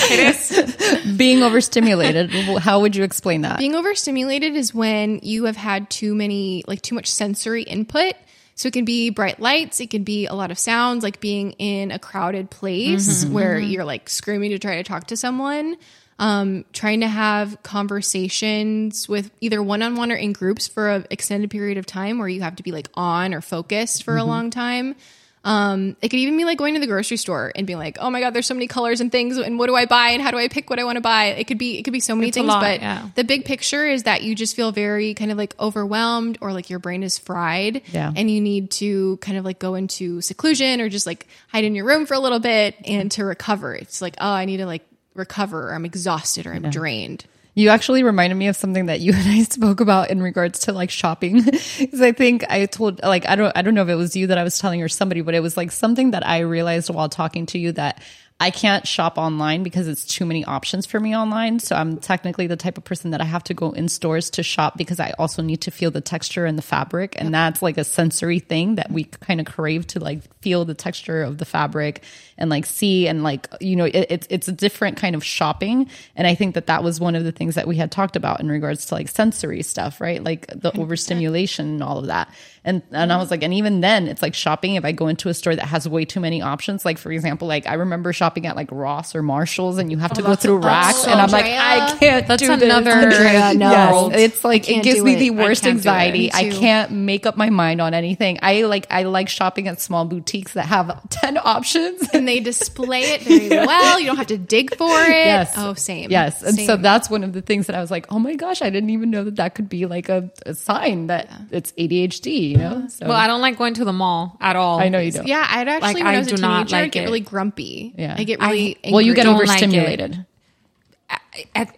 [0.00, 2.30] it is being overstimulated.
[2.30, 3.58] How would you explain that?
[3.58, 8.14] Being overstimulated is when you have had too many, like too much sensory input.
[8.54, 11.52] So it can be bright lights, it can be a lot of sounds, like being
[11.52, 13.70] in a crowded place mm-hmm, where mm-hmm.
[13.70, 15.76] you're like screaming to try to talk to someone
[16.18, 21.06] um, trying to have conversations with either one on one or in groups for an
[21.10, 24.20] extended period of time where you have to be like on or focused for mm-hmm.
[24.20, 24.96] a long time.
[25.44, 28.10] Um, it could even be like going to the grocery store and being like, "Oh
[28.10, 30.30] my god, there's so many colors and things, and what do I buy, and how
[30.30, 32.14] do I pick what I want to buy?" It could be, it could be so
[32.14, 33.08] many it's things, lot, but yeah.
[33.14, 36.68] the big picture is that you just feel very kind of like overwhelmed or like
[36.68, 38.12] your brain is fried, yeah.
[38.14, 41.74] and you need to kind of like go into seclusion or just like hide in
[41.74, 43.74] your room for a little bit and to recover.
[43.74, 44.82] It's like, oh, I need to like
[45.18, 46.70] recover or I'm exhausted or I'm yeah.
[46.70, 47.24] drained.
[47.54, 50.72] You actually reminded me of something that you and I spoke about in regards to
[50.72, 51.42] like shopping.
[51.78, 54.28] Because I think I told like I don't I don't know if it was you
[54.28, 57.08] that I was telling or somebody, but it was like something that I realized while
[57.08, 58.02] talking to you that
[58.40, 61.58] I can't shop online because it's too many options for me online.
[61.58, 64.44] So I'm technically the type of person that I have to go in stores to
[64.44, 67.20] shop because I also need to feel the texture and the fabric.
[67.20, 70.74] And that's like a sensory thing that we kind of crave to like feel the
[70.74, 72.04] texture of the fabric
[72.36, 75.90] and like see and like, you know, it, it's, it's a different kind of shopping.
[76.14, 78.38] And I think that that was one of the things that we had talked about
[78.38, 80.22] in regards to like sensory stuff, right?
[80.22, 82.32] Like the overstimulation and all of that.
[82.62, 84.76] And, and I was like, and even then it's like shopping.
[84.76, 87.48] If I go into a store that has way too many options, like for example,
[87.48, 90.34] like I remember shopping at like Ross or Marshalls and you have to oh, go
[90.34, 90.98] through racks.
[90.98, 93.18] so and I'm like, I can't that's do another this.
[93.18, 93.70] Andrea, no.
[93.70, 95.18] Yes, it's like it can't gives me it.
[95.18, 95.92] the worst can't do it.
[95.92, 96.30] anxiety.
[96.32, 98.38] I can't make up my mind on anything.
[98.42, 102.08] I like I like shopping at small boutiques that have 10 options.
[102.12, 103.98] and they display it very well.
[104.00, 105.08] You don't have to dig for it.
[105.10, 105.54] Yes.
[105.56, 106.10] Oh, same.
[106.10, 106.42] Yes.
[106.42, 108.70] And so that's one of the things that I was like, oh my gosh, I
[108.70, 112.56] didn't even know that that could be like a, a sign that it's ADHD, you
[112.58, 112.86] know?
[112.88, 114.78] So Well, I don't like going to the mall at all.
[114.80, 115.26] I know you don't.
[115.26, 117.02] Yeah, I'd actually Like, when I I was a do not teenager, I'd like get
[117.02, 117.06] it.
[117.06, 117.94] really grumpy.
[117.96, 118.16] Yeah.
[118.18, 119.64] I get I- really Well, you get Don't like it.
[119.64, 120.26] overstimulated.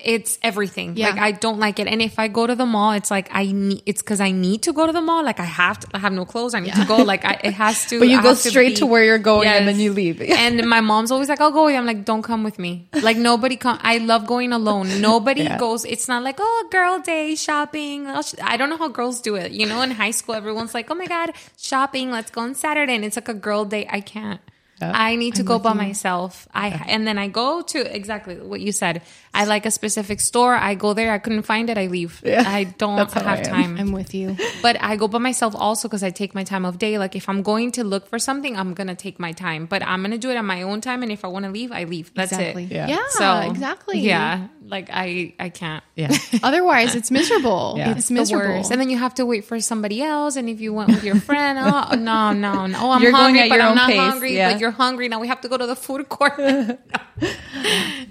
[0.02, 0.96] It's everything.
[0.96, 1.10] Yeah.
[1.10, 1.86] Like I don't like it.
[1.86, 3.82] And if I go to the mall, it's like I need.
[3.84, 5.22] It's because I need to go to the mall.
[5.22, 5.88] Like I have to.
[5.92, 6.54] I have no clothes.
[6.54, 6.96] I need to go.
[6.96, 7.98] Like I, it has to.
[8.00, 10.22] But you I go straight be- to where you're going and then you leave.
[10.44, 12.88] and my mom's always like, "I'll go with you." I'm like, "Don't come with me."
[13.02, 13.78] Like nobody come.
[13.82, 15.00] I love going alone.
[15.10, 15.58] Nobody Yeah.
[15.58, 15.84] goes.
[15.84, 18.06] It's not like oh, girl day shopping.
[18.06, 19.52] I'll sh-" I don't know how girls do it.
[19.52, 22.10] You know, in high school, everyone's like, "Oh my god, shopping.
[22.10, 23.86] Let's go on Saturday." And it's like a girl day.
[23.90, 24.40] I can't.
[24.80, 24.92] Yeah.
[24.94, 26.48] I need to go by myself.
[26.54, 29.02] I and then I go to exactly what you said.
[29.34, 30.54] I like a specific store.
[30.54, 31.12] I go there.
[31.12, 31.78] I couldn't find it.
[31.78, 32.20] I leave.
[32.24, 32.44] Yeah.
[32.46, 33.76] I don't have I time.
[33.78, 34.36] I'm with you.
[34.62, 36.98] But I go by myself also because I take my time of day.
[36.98, 39.66] Like if I'm going to look for something, I'm gonna take my time.
[39.66, 41.02] But I'm gonna do it on my own time.
[41.02, 42.12] And if I want to leave, I leave.
[42.14, 42.64] That's exactly.
[42.64, 42.72] it.
[42.72, 42.88] Yeah.
[42.88, 44.00] Yeah, So exactly.
[44.00, 44.48] Yeah.
[44.70, 45.82] Like I I can't.
[45.96, 46.16] Yeah.
[46.42, 47.74] Otherwise, it's miserable.
[47.76, 47.96] Yeah.
[47.96, 48.54] It's The miserable.
[48.58, 48.70] worst.
[48.70, 50.36] And then you have to wait for somebody else.
[50.36, 52.78] And if you went with your friend, oh no, no, no.
[52.80, 53.98] Oh, I'm You're going hungry, but I'm not pace.
[53.98, 54.36] hungry.
[54.36, 54.52] Yeah.
[54.52, 55.08] But you're hungry.
[55.08, 56.38] Now we have to go to the food court.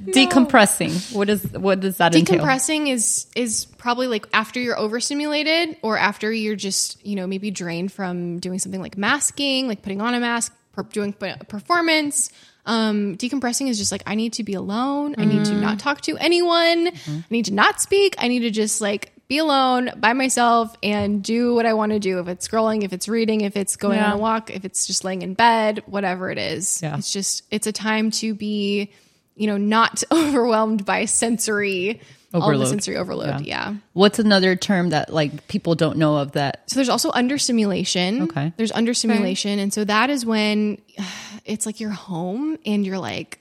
[0.05, 1.13] Decompressing.
[1.15, 2.39] What is what does that entail?
[2.39, 7.51] Decompressing is is probably like after you're overstimulated or after you're just you know maybe
[7.51, 12.31] drained from doing something like masking, like putting on a mask, per- doing p- performance.
[12.69, 15.15] Um, decompressing is just like I need to be alone.
[15.17, 16.87] I need to not talk to anyone.
[16.87, 18.13] I need to not speak.
[18.19, 21.99] I need to just like be alone by myself and do what I want to
[21.99, 22.19] do.
[22.19, 24.11] If it's scrolling, if it's reading, if it's going Yeah.
[24.11, 26.81] on a walk, if it's just laying in bed, whatever it is.
[26.83, 26.97] Yeah.
[26.97, 28.91] It's just it's a time to be,
[29.35, 32.01] you know, not overwhelmed by sensory
[32.33, 33.41] all the sensory overload.
[33.41, 33.75] Yeah.
[33.93, 36.63] What's another term that like people don't know of that?
[36.69, 38.23] So there's also understimulation.
[38.23, 38.53] Okay.
[38.57, 39.59] There's understimulation.
[39.59, 40.79] And so that is when
[41.45, 43.39] it's like you're home and you're like,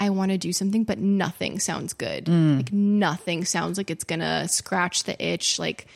[0.00, 2.24] I want to do something, but nothing sounds good.
[2.24, 2.56] Mm.
[2.56, 5.60] Like nothing sounds like it's gonna scratch the itch.
[5.60, 5.86] Like,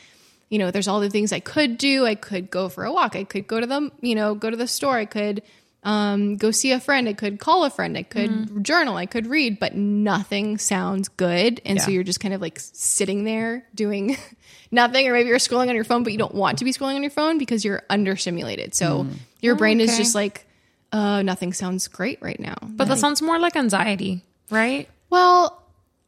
[0.49, 2.05] you know, there's all the things I could do.
[2.05, 3.17] I could go for a walk.
[3.17, 4.95] I could go to the, you know, go to the store.
[4.95, 5.41] I could
[5.83, 7.07] um, go see a friend.
[7.07, 7.97] I could call a friend.
[7.97, 8.97] I could journal.
[8.97, 11.61] I could read, but nothing sounds good.
[11.65, 14.17] And so you're just kind of like sitting there doing
[14.71, 16.95] nothing, or maybe you're scrolling on your phone, but you don't want to be scrolling
[16.95, 18.73] on your phone because you're understimulated.
[18.73, 19.07] So
[19.39, 19.97] your brain is okay.
[19.97, 20.45] just like,
[20.91, 22.55] uh, nothing sounds great right now.
[22.61, 24.89] but that sounds more like anxiety, right?
[25.09, 25.63] well,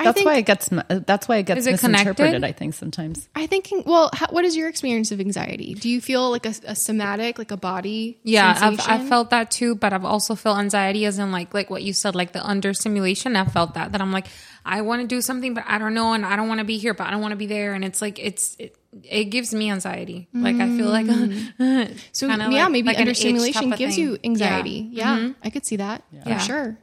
[0.06, 2.16] That's think why it gets uh, that's why it gets Is it misinterpreted.
[2.18, 2.43] connected?
[2.43, 3.28] I think sometimes.
[3.36, 5.74] I think, well, how, what is your experience of anxiety?
[5.74, 8.20] Do you feel like a, a somatic, like a body?
[8.24, 8.80] Yeah, I've.
[8.88, 11.93] I've felt that too, but I've also felt anxiety as in like like what you
[11.93, 13.36] said, like the under stimulation.
[13.36, 14.28] I've felt that that I'm like
[14.66, 16.78] I want to do something, but I don't know, and I don't want to be
[16.78, 19.54] here, but I don't want to be there, and it's like it's it, it gives
[19.54, 20.28] me anxiety.
[20.34, 22.00] Like I feel like mm.
[22.12, 24.04] So kinda yeah, like- maybe like an itch understimulation type of gives thing.
[24.06, 24.89] you anxiety.
[24.91, 25.16] Yeah.
[25.16, 25.32] Yeah, mm-hmm.
[25.43, 26.38] I could see that Yeah.
[26.39, 26.78] for sure.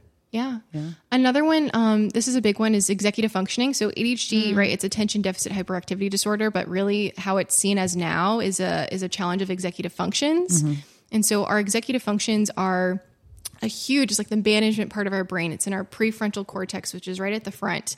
[0.72, 0.90] Yeah.
[1.10, 3.74] Another one, um, this is a big one, is executive functioning.
[3.74, 4.70] So ADHD, right?
[4.70, 9.02] It's attention deficit hyperactivity disorder, but really how it's seen as now is a is
[9.02, 10.62] a challenge of executive functions.
[11.12, 13.02] And so our executive functions are
[13.62, 15.52] a huge, it's like the management part of our brain.
[15.52, 17.96] It's in our prefrontal cortex, which is right at the front.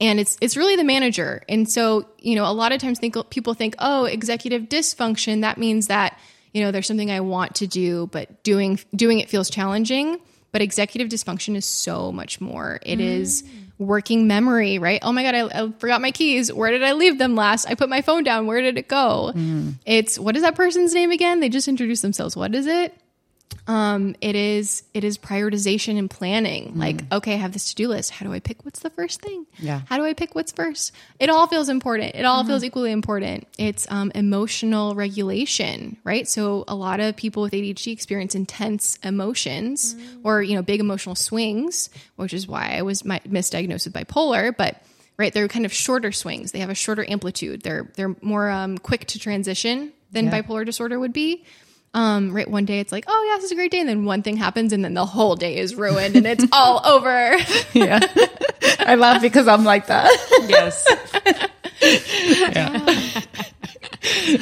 [0.00, 1.42] And it's it's really the manager.
[1.48, 5.56] And so, you know, a lot of times think people think, "Oh, executive dysfunction, that
[5.56, 6.18] means that,
[6.52, 10.18] you know, there's something I want to do, but doing doing it feels challenging."
[10.56, 12.80] But executive dysfunction is so much more.
[12.80, 13.02] It mm.
[13.02, 13.44] is
[13.76, 14.98] working memory, right?
[15.02, 16.50] Oh my God, I, I forgot my keys.
[16.50, 17.66] Where did I leave them last?
[17.68, 18.46] I put my phone down.
[18.46, 19.32] Where did it go?
[19.34, 19.74] Mm.
[19.84, 21.40] It's what is that person's name again?
[21.40, 22.38] They just introduced themselves.
[22.38, 22.98] What is it?
[23.68, 26.78] Um, it is it is prioritization and planning.
[26.78, 28.12] Like, okay, I have this to do list.
[28.12, 29.44] How do I pick what's the first thing?
[29.58, 29.80] Yeah.
[29.86, 30.92] How do I pick what's first?
[31.18, 32.14] It all feels important.
[32.14, 33.48] It all feels equally important.
[33.58, 36.28] It's um, emotional regulation, right?
[36.28, 41.16] So a lot of people with ADHD experience intense emotions or you know big emotional
[41.16, 44.56] swings, which is why I was my, misdiagnosed with bipolar.
[44.56, 44.80] But
[45.18, 45.32] right?
[45.32, 46.52] They're kind of shorter swings.
[46.52, 47.62] They have a shorter amplitude.
[47.62, 50.40] They're they're more um, quick to transition than Yeah.
[50.42, 51.44] bipolar disorder would be.
[51.96, 54.04] Um, right, one day it's like, oh yeah, this is a great day, and then
[54.04, 57.36] one thing happens, and then the whole day is ruined, and it's all over.
[57.72, 58.00] Yeah.
[58.80, 60.10] I laugh because I'm like that.
[60.46, 60.86] Yes.
[61.82, 63.22] Yeah.
[64.26, 64.38] Yeah,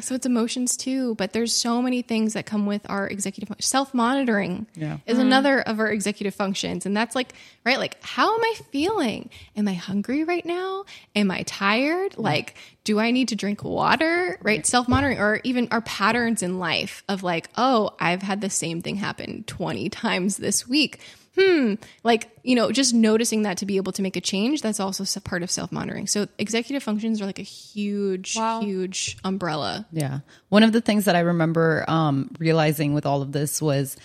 [0.00, 3.94] so it's emotions too, but there's so many things that come with our executive self
[3.94, 4.66] monitoring.
[4.74, 4.98] Yeah.
[5.06, 5.22] is mm.
[5.22, 7.32] another of our executive functions, and that's like
[7.64, 9.30] right, like how am I feeling?
[9.56, 10.84] Am I hungry right now?
[11.14, 12.18] Am I tired?
[12.18, 14.38] Like, do I need to drink water?
[14.42, 18.50] Right, self monitoring, or even our patterns in life of like, oh, I've had the
[18.50, 21.00] same thing happen twenty times this week.
[21.38, 24.62] Hmm, like you know, just noticing that to be able to make a change.
[24.62, 26.06] That's also part of self monitoring.
[26.06, 28.60] So executive functions are like a huge, Wow.
[28.60, 29.86] huge umbrella.
[29.92, 30.20] Yeah.
[30.48, 33.96] One of the things that I remember um, realizing with all of this was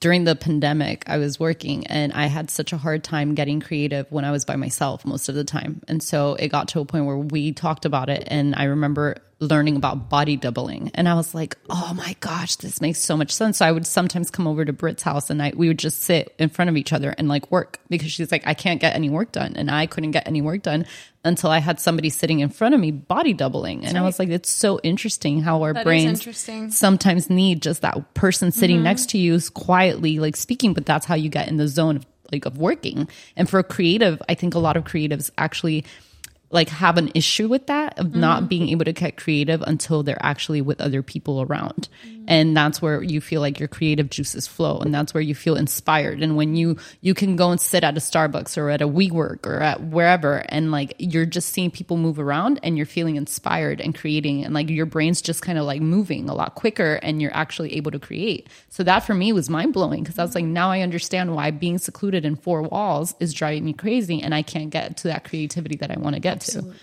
[0.00, 4.10] during the pandemic, I was working and I had such a hard time getting creative
[4.10, 5.82] when I was by myself most of the time.
[5.88, 8.24] And so it got to a point where we talked about it.
[8.26, 10.90] And I remember learning about body doubling.
[10.94, 13.58] And I was like, oh my gosh, this makes so much sense.
[13.58, 16.34] So I would sometimes come over to Brit's house and I, we would just sit
[16.38, 19.08] in front of each other and like work because she's like, I can't get any
[19.08, 19.54] work done.
[19.56, 20.84] And I couldn't get any work done
[21.24, 23.86] until I had somebody sitting in front of me body doubling.
[23.86, 28.12] And I was like, it's so interesting how our That brains sometimes need just that
[28.12, 31.56] person sitting next to you is quietly like speaking, but that's how you get in
[31.56, 33.08] the zone of like of working.
[33.36, 35.84] And for a creative, I think a lot of creatives actually
[36.52, 38.46] like have an issue with that of not mm-hmm.
[38.48, 41.88] being able to get creative until they're actually with other people around.
[42.26, 45.56] And that's where you feel like your creative juices flow and that's where you feel
[45.56, 46.22] inspired.
[46.22, 49.46] And when you you can go and sit at a Starbucks or at a WeWork
[49.46, 53.80] or at wherever and like you're just seeing people move around and you're feeling inspired
[53.80, 57.22] and creating and like your brain's just kind of like moving a lot quicker and
[57.22, 58.48] you're actually able to create.
[58.68, 61.50] So that for me was mind blowing because I was like now I understand why
[61.50, 65.24] being secluded in four walls is driving me crazy and I can't get to that
[65.24, 66.74] creativity that I want to get to.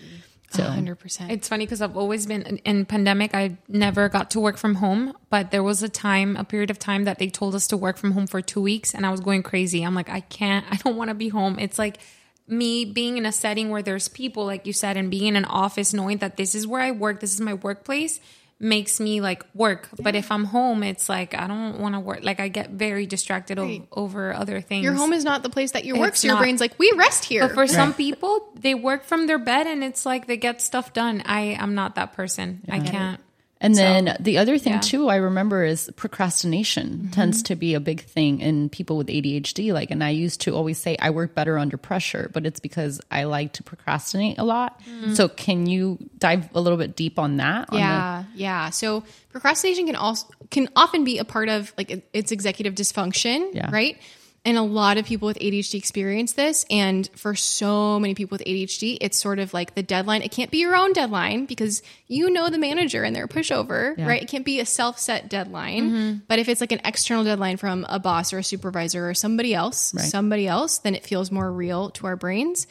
[0.49, 1.31] So hundred percent.
[1.31, 3.35] It's funny because I've always been in pandemic.
[3.35, 6.79] I never got to work from home, but there was a time, a period of
[6.79, 9.19] time that they told us to work from home for two weeks, and I was
[9.19, 9.83] going crazy.
[9.83, 10.65] I'm like, I can't.
[10.71, 11.59] I don't want to be home.
[11.59, 11.99] It's like
[12.47, 15.45] me being in a setting where there's people, like you said, and being in an
[15.45, 18.21] office, knowing that this is where I work, this is my workplace,
[18.59, 19.87] makes me like work.
[20.01, 22.19] But if I'm home, it's like I don't want to work.
[22.23, 24.83] Like I get very distracted o- over other things.
[24.83, 26.41] Your home is not the place that you work, It's so your not.
[26.41, 27.41] brain's like, we rest here.
[27.47, 30.93] But for some people, they work from their bed and it's like they get stuff
[30.93, 31.21] done.
[31.25, 32.63] I am not that person.
[32.69, 33.21] I can't.
[33.59, 34.79] And then the other thing yeah.
[34.79, 37.09] too I remember is procrastination mm-hmm.
[37.09, 39.73] tends to be a big thing in people with ADHD.
[39.73, 43.01] Like, and I used to always say I work better under pressure, but it's because
[43.09, 44.79] I like to procrastinate a lot.
[44.81, 45.13] Mm-hmm.
[45.13, 47.69] So, can you dive a little bit deep on that?
[47.69, 48.69] on the- yeah, yeah.
[48.69, 53.69] So procrastination can also can often be a part of like it's executive dysfunction, Yeah.
[53.71, 53.97] right?
[54.45, 56.65] And a lot of people with ADHD experience this.
[56.69, 60.21] And for so many people with ADHD, it's sort of like the deadline.
[60.21, 63.97] It can't be your own deadline because you know the manager and they're a pushover,
[63.97, 64.21] right?
[64.21, 65.91] It can't be a self set deadline.
[65.91, 66.17] Mm-hmm.
[66.29, 69.53] But if it's like an external deadline from a boss or a supervisor or somebody
[69.53, 72.67] else, somebody else, then it feels more real to our brains.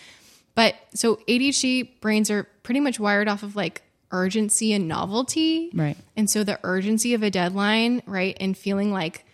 [0.54, 5.70] But so ADHD brains are pretty much wired off of like urgency and novelty.
[5.74, 5.98] Right.
[6.16, 8.34] And so the urgency of a deadline, right?
[8.40, 9.25] And feeling like,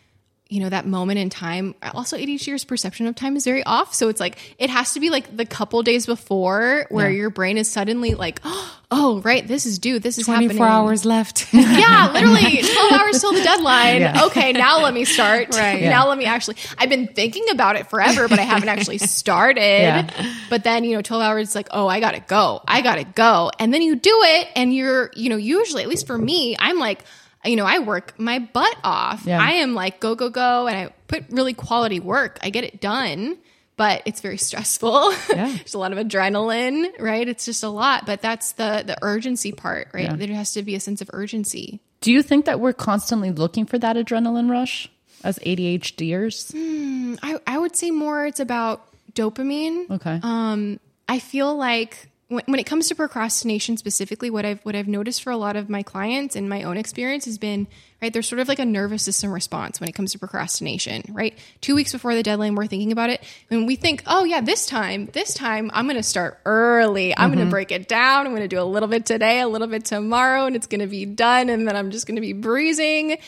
[0.53, 1.75] you know, that moment in time.
[1.95, 3.95] Also, ADHDers' perception of time is very off.
[3.95, 7.17] So it's like, it has to be like the couple days before where Yeah.
[7.21, 8.41] your brain is suddenly like,
[8.91, 9.99] oh, right, this is due.
[9.99, 10.51] This is happening.
[10.51, 11.47] 24 hours left.
[11.55, 14.03] Yeah, literally 12 hours till the deadline.
[14.03, 14.27] Yeah.
[14.27, 15.57] Okay, now let me start.
[15.57, 15.81] Right.
[15.83, 15.91] Yeah.
[15.91, 20.13] Now let me actually, I've been thinking about it forever, but I haven't actually started.
[20.51, 22.61] But then, you know, 12 hours, it's like, oh, I gotta go.
[22.69, 23.51] I gotta go.
[23.59, 26.79] And then you do it and you're, you know, usually, at least for me, I'm
[26.79, 27.05] like,
[27.45, 29.25] you know, I work my butt off.
[29.27, 29.41] Yeah.
[29.41, 30.67] I am like, go, go, go.
[30.67, 32.39] And I put really quality work.
[32.43, 33.39] I get it done.
[33.77, 35.13] But it's very stressful.
[35.31, 35.47] Yeah.
[35.47, 37.27] There's a lot of adrenaline, right?
[37.27, 38.05] It's just a lot.
[38.07, 40.05] But that's the the urgency part, right?
[40.05, 40.17] Yeah.
[40.17, 41.81] There has to be a sense of urgency.
[42.01, 44.91] Do you think that we're constantly looking for that adrenaline rush
[45.25, 47.19] as ADHDers?
[47.23, 49.91] I, I would say more it's about dopamine.
[49.91, 50.21] Okay.
[50.23, 50.79] Um,
[51.09, 55.23] I feel like when, when it comes to procrastination specifically, what I've what I've noticed
[55.23, 57.67] for a lot of my clients and my own experience has been
[58.01, 58.13] right.
[58.13, 61.03] There's sort of like a nervous system response when it comes to procrastination.
[61.11, 64.41] Right, two weeks before the deadline, we're thinking about it, and we think, oh yeah,
[64.41, 67.17] this time, this time, I'm going to start early.
[67.17, 67.51] I'm going to mm-hmm.
[67.51, 68.27] break it down.
[68.27, 70.81] I'm going to do a little bit today, a little bit tomorrow, and it's going
[70.81, 73.19] to be done, and then I'm just going to be breezing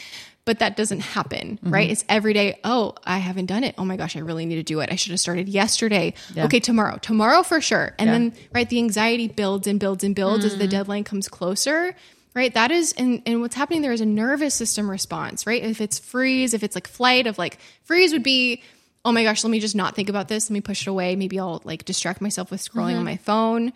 [0.44, 1.72] but that doesn't happen, mm-hmm.
[1.72, 1.90] right?
[1.90, 2.60] It's every day.
[2.64, 3.74] Oh, I haven't done it.
[3.78, 4.90] Oh my gosh, I really need to do it.
[4.92, 6.14] I should have started yesterday.
[6.34, 6.44] Yeah.
[6.44, 7.94] Okay, tomorrow, tomorrow for sure.
[7.98, 8.12] And Yeah.
[8.12, 10.70] then, right, the anxiety builds and builds and builds as the mm.
[10.70, 11.96] deadline comes closer,
[12.34, 12.52] right?
[12.52, 15.62] That is, and, and what's happening there is a nervous system response, right?
[15.62, 18.62] If it's freeze, if it's like flight, of like freeze would be,
[19.04, 20.50] oh my gosh, let me just not think about this.
[20.50, 21.16] Let me push it away.
[21.16, 23.04] Maybe I'll like distract myself with scrolling on mm-hmm.
[23.04, 23.72] my phone.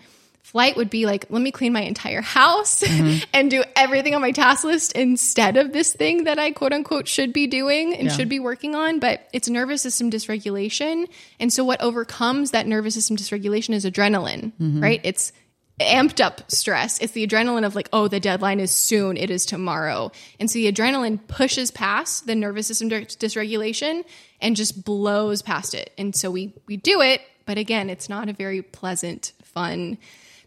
[0.48, 3.22] Flight would be like, let me clean my entire house mm-hmm.
[3.34, 7.06] and do everything on my task list instead of this thing that I quote unquote
[7.06, 8.16] should be doing and Yeah.
[8.16, 8.98] should be working on.
[8.98, 11.06] But it's nervous system dysregulation.
[11.38, 14.82] And so what overcomes that nervous system dysregulation is adrenaline, mm-hmm.
[14.82, 15.02] right?
[15.04, 15.34] It's
[15.80, 16.98] amped up stress.
[16.98, 20.12] It's the adrenaline of like, oh, the deadline is soon, it is tomorrow.
[20.40, 24.02] And so the adrenaline pushes past the nervous system dysregulation
[24.40, 25.92] and just blows past it.
[25.98, 29.98] And so we we do it, but again, it's not a very pleasant, fun,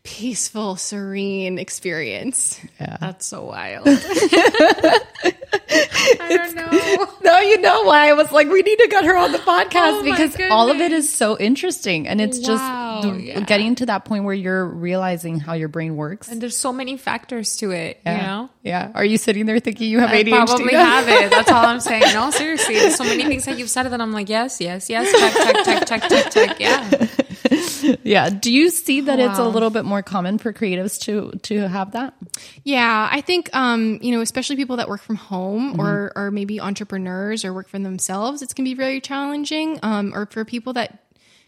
[0.04, 2.60] peaceful, serene experience.
[2.80, 3.88] That's so wild.
[3.88, 5.02] I
[6.30, 6.68] don't know.
[7.24, 10.00] No, you know why I was like, we need to get her on the podcast
[10.00, 13.40] Oh because all of it is so interesting, and it's Wow, just yeah.
[13.42, 16.30] getting to that point where you're realizing how your brain works.
[16.30, 18.16] And there's so many factors to it, yeah.
[18.16, 18.50] you know?
[18.64, 18.92] yeah.
[18.96, 20.46] Are you sitting there thinking you have I ADHD?
[20.46, 21.30] probably have it.
[21.30, 22.14] That's all I'm saying.
[22.14, 22.76] No, seriously.
[22.76, 25.10] There's so many things that you've said that I'm like, yes, yes, yes.
[25.12, 25.34] Check,
[25.66, 26.60] check, check, check, check, check.
[26.60, 27.08] Yeah.
[28.04, 28.30] Yeah.
[28.30, 31.92] Do you see that it's a little bit more common for creatives to to have
[31.92, 32.14] that?
[32.64, 36.60] Yeah, I think um, you know, especially people that work from home or or maybe
[36.60, 39.80] entrepreneurs or work for themselves, it's can be very challenging.
[39.84, 41.04] Um, or for people that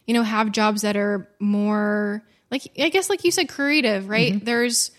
[0.06, 4.44] you know have jobs that are more like I guess like you said, creative, right?
[4.44, 4.92] There's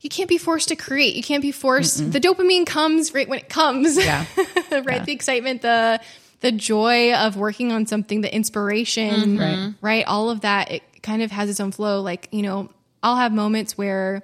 [0.00, 1.16] you can't be forced to create.
[1.16, 2.12] You can't be forced.
[2.12, 3.96] The dopamine comes right when it comes.
[3.96, 4.24] Yeah.
[4.70, 5.04] right.
[5.04, 6.00] The excitement, the
[6.40, 9.74] the joy of working on something, the inspiration, Right.
[9.80, 10.04] right?
[10.06, 12.00] All of that, it kind of has its own flow.
[12.00, 12.68] Like, you know,
[13.02, 14.22] I'll have moments where,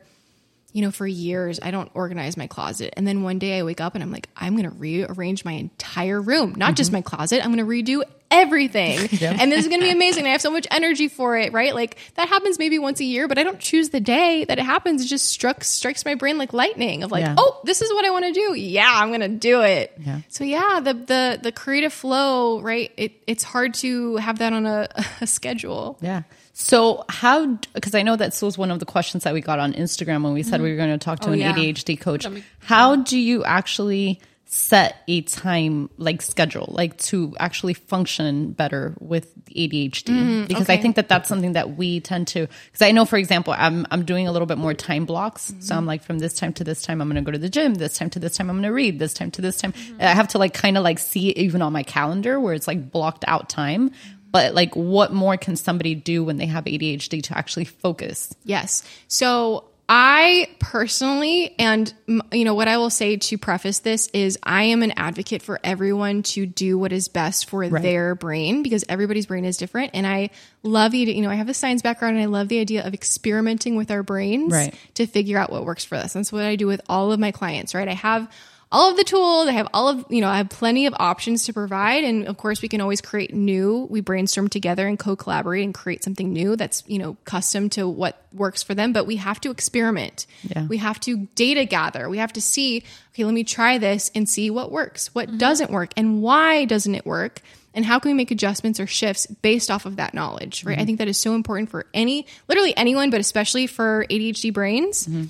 [0.75, 2.93] you know, for years I don't organize my closet.
[2.97, 5.53] And then one day I wake up and I'm like, I'm going to rearrange my
[5.53, 6.97] entire room, not just mm-hmm.
[6.97, 7.45] my closet.
[7.45, 9.09] I'm going to redo everything.
[9.25, 10.27] And this is going to be amazing.
[10.27, 11.75] I have so much energy for it, right?
[11.75, 14.65] Like that happens maybe once a year, but I don't choose the day that it
[14.65, 15.05] happens.
[15.05, 17.37] It just struck, strikes my brain like lightning of like, Yeah.
[17.39, 18.55] oh, this is what I want to do.
[18.55, 19.93] Yeah, I'm going to do it.
[20.05, 20.21] Yeah.
[20.29, 22.91] So yeah, the, the, the creative flow, right?
[22.97, 24.89] It, it's hard to have that on a,
[25.21, 25.99] a schedule.
[26.01, 26.23] Yeah.
[26.57, 27.59] So how?
[27.75, 30.33] Because I know that was one of the questions that we got on Instagram when
[30.33, 31.53] we said we were going to talk to Oh, an yeah.
[31.53, 32.27] ADHD coach.
[32.61, 39.35] How do you actually set a time like schedule, like to actually function better with
[39.47, 40.47] ADHD?
[40.47, 42.47] because I think that that's something that we tend to.
[42.67, 45.53] Because I know, for example, I'm I'm doing a little bit more time blocks.
[45.59, 47.49] So I'm like, from this time to this time, I'm going to go to the
[47.51, 47.75] gym.
[47.75, 49.01] This time to this time, I'm going to read.
[49.01, 51.63] This time to this time, I have to like kind of like see it even
[51.63, 53.91] on my calendar where it's like blocked out time.
[54.35, 58.35] But like, what more can somebody do when they have ADHD to actually focus?
[58.43, 58.83] Yes.
[59.07, 61.95] So I personally, and
[62.33, 65.61] you know, what I will say to preface this is I am an advocate for
[65.63, 69.93] everyone to do what is best for their brain because everybody's brain is different.
[69.95, 70.31] And I
[70.65, 72.93] love the, you know, I have a science background and I love the idea of
[72.93, 74.75] experimenting with our brains Right.
[74.95, 76.15] to figure out what works for us.
[76.15, 77.87] That's what I do with all of my clients, right?
[77.87, 78.29] I have
[78.73, 79.49] all of the tools.
[79.49, 82.05] I have all of, you know, I have plenty of options to provide.
[82.05, 83.87] And of course, we can always create new.
[83.91, 87.89] We brainstorm together and co collaborate and create something new that's, you know, custom to
[87.89, 88.93] what works for them.
[88.93, 90.27] But we have to experiment.
[90.43, 90.67] Yeah.
[90.67, 92.09] We have to data gather.
[92.09, 95.39] We have to see, okay, let me try this and see what works, what mm-hmm.
[95.39, 97.41] doesn't work, and why doesn't it work.
[97.75, 100.73] And how can we make adjustments or shifts based off of that knowledge, right?
[100.73, 100.87] I mm-hmm.
[100.87, 105.09] think that is so important for any, literally anyone, but especially for ADHD brains.
[105.09, 105.25] Mm-hmm.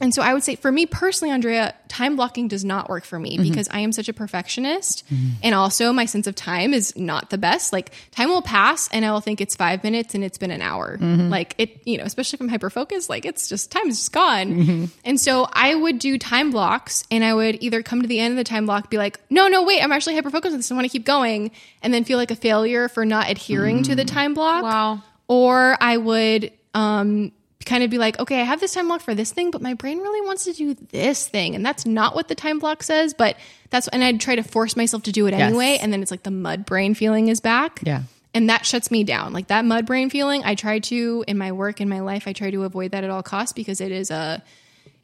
[0.00, 3.18] And so I would say for me personally, Andrea, time blocking does not work for
[3.18, 3.48] me mm-hmm.
[3.48, 5.04] because I am such a perfectionist.
[5.42, 7.72] And also my sense of time is not the best.
[7.72, 10.62] Like time will pass and I will think it's five minutes and it's been an
[10.62, 10.98] hour.
[10.98, 11.28] Mm-hmm.
[11.28, 14.12] Like it, you know, especially if I'm hyper focused, like it's just time is just
[14.12, 14.54] gone.
[14.54, 14.84] Mm-hmm.
[15.04, 18.32] And so I would do time blocks and I would either come to the end
[18.32, 20.72] of the time block, be like, no, no, wait, I'm actually hyper focused on this.
[20.72, 21.52] I want to keep going.
[21.82, 24.12] And then feel like a failure for not adhering to the mm.
[24.12, 25.02] time block Wow.
[25.28, 27.32] or I would um,
[27.64, 29.74] kind of be like, okay, I have this time block for this thing, but my
[29.74, 33.14] brain really wants to do this thing, and that's not what the time block says.
[33.14, 33.36] But
[33.70, 36.22] that's and I'd try to force myself to do it anyway, and then it's like
[36.22, 37.80] the mud brain feeling is back.
[37.84, 38.02] Yeah.
[38.32, 39.32] And that shuts me down.
[39.32, 42.32] Like that mud brain feeling, I try to in my work in my life, I
[42.32, 44.42] try to avoid that at all costs because it is a,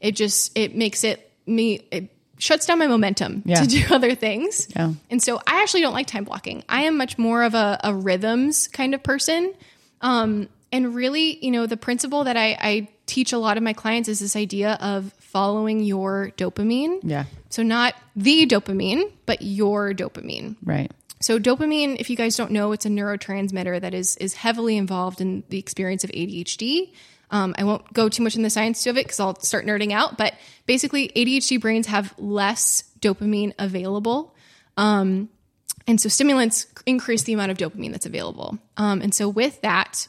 [0.01, 3.61] it just it makes it me it shuts down my momentum Yeah.
[3.63, 4.67] to do other things.
[4.75, 4.95] Yeah.
[5.11, 6.65] And so I actually don't like time blocking.
[6.69, 9.53] I am much more of a, a rhythms kind of person.
[10.01, 13.73] Um, and really, you know, the principle that I, I teach a lot of my
[13.73, 17.01] clients is this idea of following your dopamine.
[17.03, 17.25] Yeah.
[17.49, 20.57] So not the dopamine, but your dopamine.
[20.63, 20.91] Right.
[21.21, 25.21] So dopamine, if you guys don't know, it's a neurotransmitter that is is heavily involved
[25.21, 26.93] in the experience of ADHD.
[27.31, 29.93] Um, I won't go too much in the science of it because I'll start nerding
[29.93, 30.17] out.
[30.17, 30.35] But
[30.67, 34.35] basically, ADHD brains have less dopamine available,
[34.77, 35.29] um,
[35.87, 38.59] and so stimulants increase the amount of dopamine that's available.
[38.77, 40.09] Um, and so with that,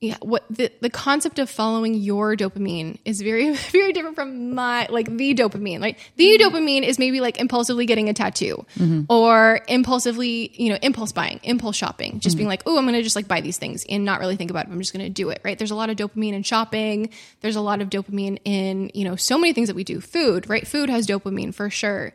[0.00, 4.86] yeah, what the, the concept of following your dopamine is very, very different from my,
[4.90, 5.80] like the dopamine.
[5.80, 6.56] Like the mm-hmm.
[6.56, 9.02] dopamine is maybe like impulsively getting a tattoo mm-hmm.
[9.08, 12.38] or impulsively, you know, impulse buying, impulse shopping, just mm-hmm.
[12.38, 14.52] being like, oh, I'm going to just like buy these things and not really think
[14.52, 14.72] about it.
[14.72, 15.58] I'm just going to do it, right?
[15.58, 17.10] There's a lot of dopamine in shopping.
[17.40, 20.00] There's a lot of dopamine in, you know, so many things that we do.
[20.00, 20.66] Food, right?
[20.66, 22.12] Food has dopamine for sure.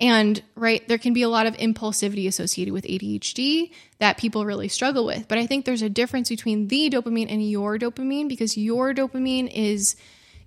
[0.00, 4.68] And right, there can be a lot of impulsivity associated with ADHD that people really
[4.68, 5.28] struggle with.
[5.28, 9.50] But I think there's a difference between the dopamine and your dopamine because your dopamine
[9.52, 9.96] is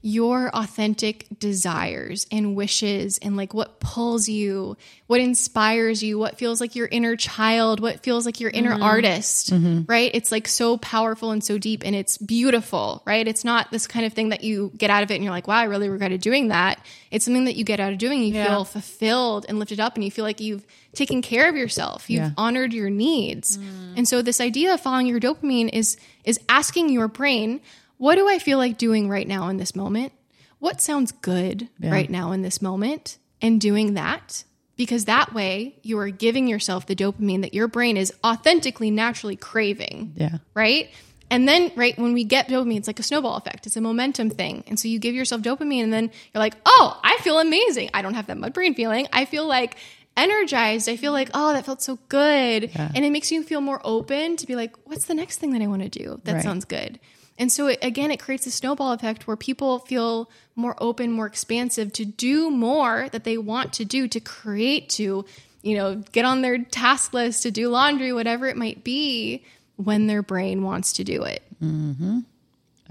[0.05, 4.75] your authentic desires and wishes and like what pulls you,
[5.07, 8.83] what inspires you, what feels like your inner child, what feels like your inner mm-hmm.
[8.83, 9.83] artist, mm-hmm.
[9.87, 10.11] right?
[10.13, 13.25] It's like so powerful and so deep and it's beautiful, right?
[13.25, 15.47] It's not this kind of thing that you get out of it and you're like,
[15.47, 16.85] wow, I really regretted doing that.
[17.09, 18.23] It's something that you get out of doing.
[18.23, 22.09] You feel fulfilled and lifted up and you feel like you've taken care of yourself.
[22.09, 22.31] You've Yeah.
[22.35, 23.57] honored your needs.
[23.57, 23.97] Mm.
[23.97, 25.95] And so this idea of following your dopamine is
[26.25, 27.59] is asking your brain,
[28.03, 30.11] what do I feel like doing right now in this moment?
[30.59, 33.17] What sounds good right now in this moment?
[33.41, 34.43] And doing that
[34.75, 39.35] because that way you are giving yourself the dopamine that your brain is authentically naturally
[39.37, 40.37] craving Yeah.
[40.53, 40.89] right?
[41.31, 43.65] And then, right, when we get dopamine, it's like a snowball effect.
[43.67, 44.63] It's a momentum thing.
[44.67, 47.89] And so you give yourself dopamine, and then you're like, oh, I feel amazing.
[47.93, 49.07] I don't have that mud brain feeling.
[49.13, 49.77] I feel like
[50.15, 50.87] energized.
[50.89, 52.69] I feel like, oh, that felt so good.
[52.75, 55.61] And it makes you feel more open to be like, what's the next thing that
[55.61, 56.19] I want to do?
[56.25, 56.43] That Right.
[56.43, 56.99] sounds good.
[57.37, 61.25] And so, it, again, it creates a snowball effect where people feel more open, more
[61.25, 65.25] expansive to do more that they want to do, to create, to,
[65.61, 69.43] you know, get on their task list, to do laundry, whatever it might be,
[69.77, 71.41] when their brain wants to do it.
[71.61, 72.19] Mm-hmm.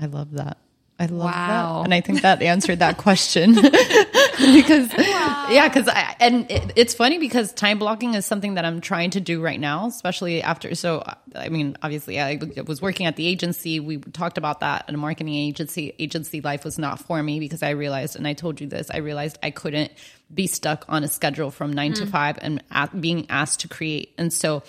[0.01, 0.59] I love that.
[0.99, 1.79] I love Wow.
[1.79, 1.85] that.
[1.85, 3.55] And I think that answered that question.
[4.39, 8.81] because yeah, because I and it, it's funny because time blocking is something that I'm
[8.81, 10.75] trying to do right now, especially after.
[10.75, 11.03] So
[11.35, 13.81] I mean, obviously, I was working at the agency.
[13.81, 15.95] We talked about that in a marketing agency.
[15.99, 18.99] Agency life was not for me because I realized, and I told you this, I
[18.99, 19.93] realized I couldn't
[20.33, 22.11] be stuck on a schedule from nine to mm.
[22.11, 22.63] five and
[23.01, 24.15] being asked to create.
[24.17, 24.63] And so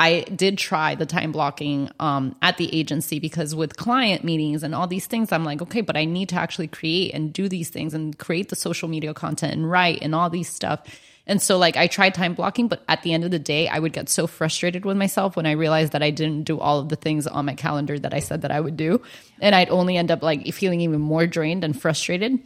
[0.00, 4.74] I did try the time blocking um, at the agency because with client meetings and
[4.74, 7.68] all these things, I'm like, okay, but I need to actually create and do these
[7.68, 10.86] things and create the social media content and write and all these stuff.
[11.26, 13.78] And so, like, I tried time blocking, but at the end of the day, I
[13.78, 16.88] would get so frustrated with myself when I realized that I didn't do all of
[16.88, 19.02] the things on my calendar that I said that I would do.
[19.38, 22.38] And I'd only end up like feeling even more drained and frustrated.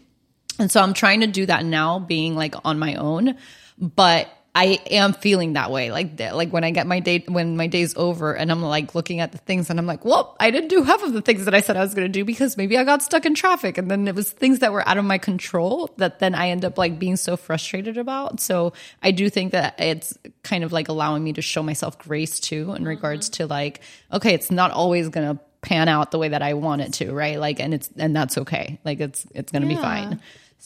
[0.59, 3.37] And so I'm trying to do that now, being like on my own,
[3.79, 5.91] but I am feeling that way.
[5.91, 9.19] Like, like when I get my day, when my day's over and I'm like looking
[9.19, 11.55] at the things and I'm like, well, I didn't do half of the things that
[11.57, 13.79] I said I was going to do because maybe I got stuck in traffic.
[13.79, 16.65] And then it was things that were out of my control that then I end
[16.65, 18.39] up like being so frustrated about.
[18.39, 22.39] So I do think that it's kind of like allowing me to show myself grace
[22.39, 23.45] too in regards mm-hmm.
[23.45, 23.81] to like,
[24.13, 27.13] okay, it's not always going to pan out the way that I want it to,
[27.13, 27.41] right?
[27.41, 28.79] Like, and it's, and that's okay.
[28.85, 30.21] Like it's, it's going to be fine.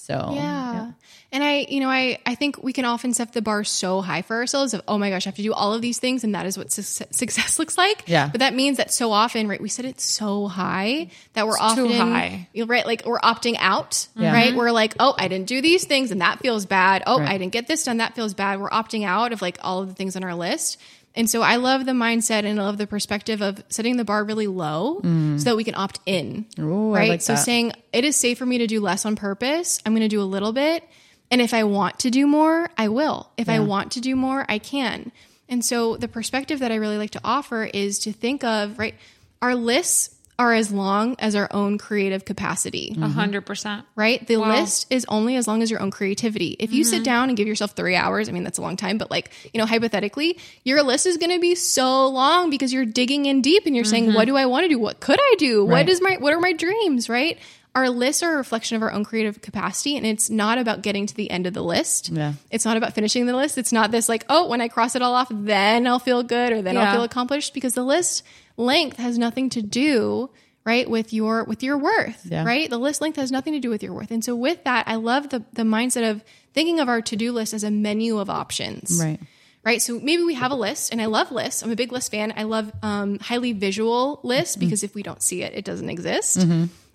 [0.09, 0.93] So Yeah.
[1.31, 4.23] And I, you know, I, I think we can often set the bar so high
[4.23, 6.35] for ourselves of, oh my gosh, I have to do all of these things and
[6.35, 6.81] that is what su-
[7.11, 8.05] success looks like.
[8.07, 8.31] Yeah.
[8.33, 11.89] But that means that so often, right, we set it so high that we're often,
[11.89, 12.49] too high.
[12.55, 14.33] you're right, like we're opting out, Yeah.
[14.33, 14.49] right?
[14.49, 14.57] Mm-hmm.
[14.57, 17.03] We're like, oh, I didn't do these things and that feels bad.
[17.07, 17.29] Oh, Right.
[17.29, 17.99] I didn't get this done.
[17.99, 18.59] That feels bad.
[18.59, 20.79] We're opting out of like all of the things on our list.
[21.15, 24.23] And so I love the mindset and I love the perspective of setting the bar
[24.25, 26.47] really low so that we can opt in.
[26.57, 26.65] Mm.
[26.65, 27.09] Ooh, right.
[27.09, 27.41] like so that.
[27.41, 29.81] saying it is safe for me to do less on purpose.
[29.85, 30.85] I'm going to do a little bit.
[31.31, 33.31] And if I want to do more, I will.
[33.37, 35.13] If I want to do more, I can.
[35.49, 38.95] And so the perspective that I really like to offer is to think of, right,
[39.43, 43.85] our lists are as long as our own creative capacity A hundred percent.
[43.97, 44.25] right?
[44.25, 46.55] The list is only as long as your own creativity.
[46.61, 46.91] If you Mm-hmm.
[46.91, 49.33] sit down and give yourself three hours, I mean, that's a long time, but like,
[49.53, 53.43] you know, hypothetically, your list is going to be so long because you're digging in
[53.43, 53.91] deep and you're Mm-hmm.
[53.91, 54.79] saying, what do I want to do?
[54.79, 55.63] What could I do?
[55.67, 55.71] Right.
[55.81, 57.09] What is my, what are my dreams?
[57.09, 57.37] Right?
[57.75, 61.07] Our lists are a reflection of our own creative capacity, and it's not about getting
[61.07, 62.09] to the end of the list.
[62.11, 62.33] Yeah.
[62.51, 63.57] It's not about finishing the list.
[63.59, 66.53] It's not this like, oh, when I cross it all off, then I'll feel good
[66.53, 68.25] or then I'll feel accomplished because the list
[68.59, 70.29] length has nothing to do
[70.65, 72.45] right with your with your worth Yeah.
[72.45, 74.87] right the list length has nothing to do with your worth and so with that
[74.87, 78.29] i love the the mindset of thinking of our to-do list as a menu of
[78.29, 79.21] options Right.
[79.65, 82.11] right so maybe we have a list and i love lists i'm a big list
[82.11, 84.67] fan i love um, highly visual lists Mm-hmm.
[84.67, 86.45] because if we don't see it it doesn't exist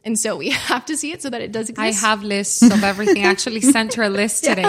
[0.05, 2.83] and so we have to see it so that it does I have lists of
[2.83, 3.23] everything.
[3.25, 4.65] I actually sent her a list today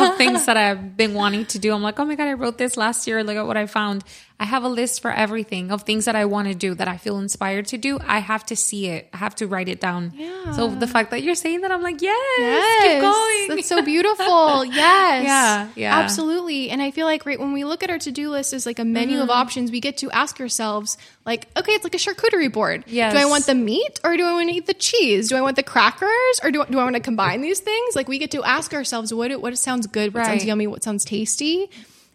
[0.00, 1.74] of things that I've been wanting to do.
[1.74, 3.22] I'm like, oh my God, I wrote this last year.
[3.22, 4.02] Look at what I found.
[4.40, 6.96] I have a list for everything of things that I want to do that I
[6.96, 7.98] feel inspired to do.
[8.06, 9.08] I have to see it.
[9.12, 10.12] I have to write it down.
[10.14, 10.52] Yeah.
[10.52, 13.56] So the fact that you're saying that, I'm like, yes, Yes, keep going.
[13.56, 14.64] That's so beautiful.
[14.78, 15.24] Yes.
[15.24, 15.98] Yeah, yeah.
[15.98, 16.70] Absolutely.
[16.70, 18.84] And I feel like right when we look at our to-do list as like a
[18.84, 19.30] menu of mm-hmm.
[19.30, 22.84] options, we get to ask ourselves, like, okay, it's like a charcuterie board.
[22.86, 23.12] Yes.
[23.12, 25.28] Do I want the meat or do I want to eat the cheese?
[25.28, 27.96] Do I want the crackers or do, do I want to combine these things?
[27.96, 31.04] Like we get to ask ourselves what what sounds good, what sounds yummy, what sounds
[31.04, 31.70] tasty.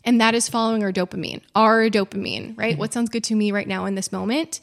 [0.06, 2.78] And that is following our dopamine, our dopamine, right?
[2.78, 4.60] What sounds good to me right now in this moment?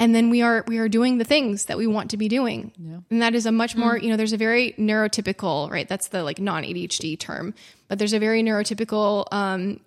[0.00, 2.72] and then we are we are doing the things that we want to be doing
[3.10, 6.24] and that is a much more you know there's a very neurotypical right that's the
[6.24, 7.54] like non-adhd term
[7.86, 9.78] but there's a very neurotypical um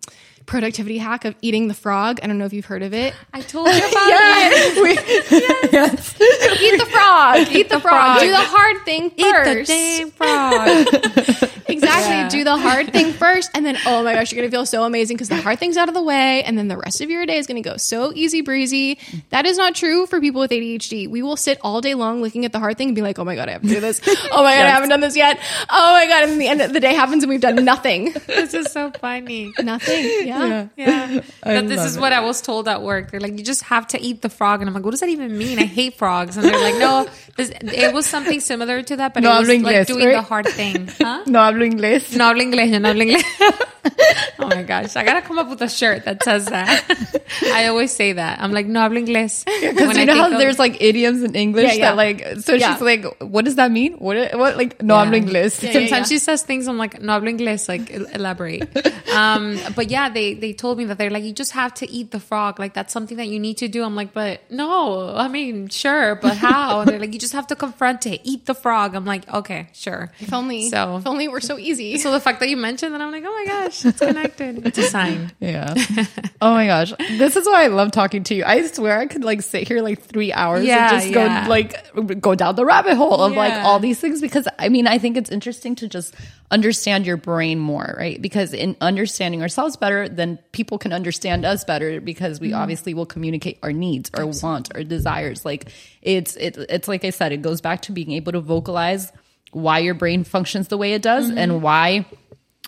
[0.45, 3.41] productivity hack of eating the frog i don't know if you've heard of it I
[3.41, 4.77] told you about it.
[6.61, 8.19] eat the frog eat the, frog.
[8.19, 8.19] frog.
[8.19, 9.19] do the hard thing first.
[9.19, 11.49] Eat the first damn frog.
[11.73, 12.29] Exactly Yeah.
[12.29, 15.17] do the hard thing first and then oh my gosh you're gonna feel so amazing
[15.17, 17.37] because the hard thing's out of the way and then the rest of your day
[17.37, 18.97] is gonna go so easy breezy
[19.29, 22.45] that is not true for people with adhd we will sit all day long looking
[22.45, 23.99] at the hard thing and be like oh my god i have to do this
[24.31, 26.73] oh my god i haven't done this yet oh my god and the end of
[26.73, 29.51] the day happens and we've done nothing this is so funny.
[29.61, 31.21] nothing yeah, Yeah.
[31.43, 31.99] That this is it.
[31.99, 33.11] what I was told at work.
[33.11, 34.61] They're like, you just have to eat the frog.
[34.61, 35.59] And I'm like, what does that even mean?
[35.59, 36.37] I hate frogs.
[36.37, 37.07] And they're like, no,
[37.37, 40.05] this, it was something similar to that, but No it was hablo like inglés, doing
[40.07, 40.15] right?
[40.15, 40.87] the hard thing.
[40.99, 41.23] Huh?
[41.27, 42.15] No hablo inglés.
[42.15, 43.23] No hablo inglés, yo no hablo inglés.
[44.39, 44.95] oh my gosh.
[44.95, 47.21] I gotta come up with a shirt that says that.
[47.53, 48.39] I always say that.
[48.39, 49.45] I'm like, no hablo inglés.
[49.45, 51.89] Because When you I know how of- there's like idioms in English Yeah, yeah.
[51.89, 52.73] that like, so Yeah.
[52.73, 53.93] she's like, what does that mean?
[53.93, 55.05] What, what, like, no Yeah.
[55.05, 55.61] hablo inglés.
[55.63, 58.67] Yeah, yeah, Sometimes she says things I'm like, no hablo inglés, like elaborate.
[59.13, 62.11] Um, but yeah, they they told me that they're like, you just have to eat
[62.11, 62.59] the frog.
[62.59, 63.83] Like that's something that you need to do.
[63.83, 66.81] I'm like, but no, I mean, sure, but how?
[66.81, 68.95] And they're like, you just have to confront it, eat the frog.
[68.95, 70.11] I'm like, okay, sure.
[70.19, 72.93] if only So- if only it were so easy So the fact that you mentioned
[72.93, 74.65] that, I'm like, oh my gosh, it's connected.
[74.65, 75.31] It's a sign.
[75.39, 75.73] Yeah.
[76.41, 76.93] oh my gosh.
[76.97, 78.43] This is why I love talking to you.
[78.45, 81.43] I swear I could like sit here like three hours Yeah, and just yeah.
[81.43, 84.87] go like go down the rabbit hole of like all these things because I mean
[84.87, 86.15] I think it's interesting to just
[86.51, 88.21] understand your brain more, right?
[88.21, 92.57] Because in understanding ourselves better, then people can understand us better because we mm-hmm.
[92.57, 95.45] obviously will communicate our needs, our wants, our desires.
[95.45, 99.11] Like it's it, it's like I said, it goes back to being able to vocalize
[99.53, 101.61] why your brain functions the way it does and mm-hmm.
[101.61, 102.05] why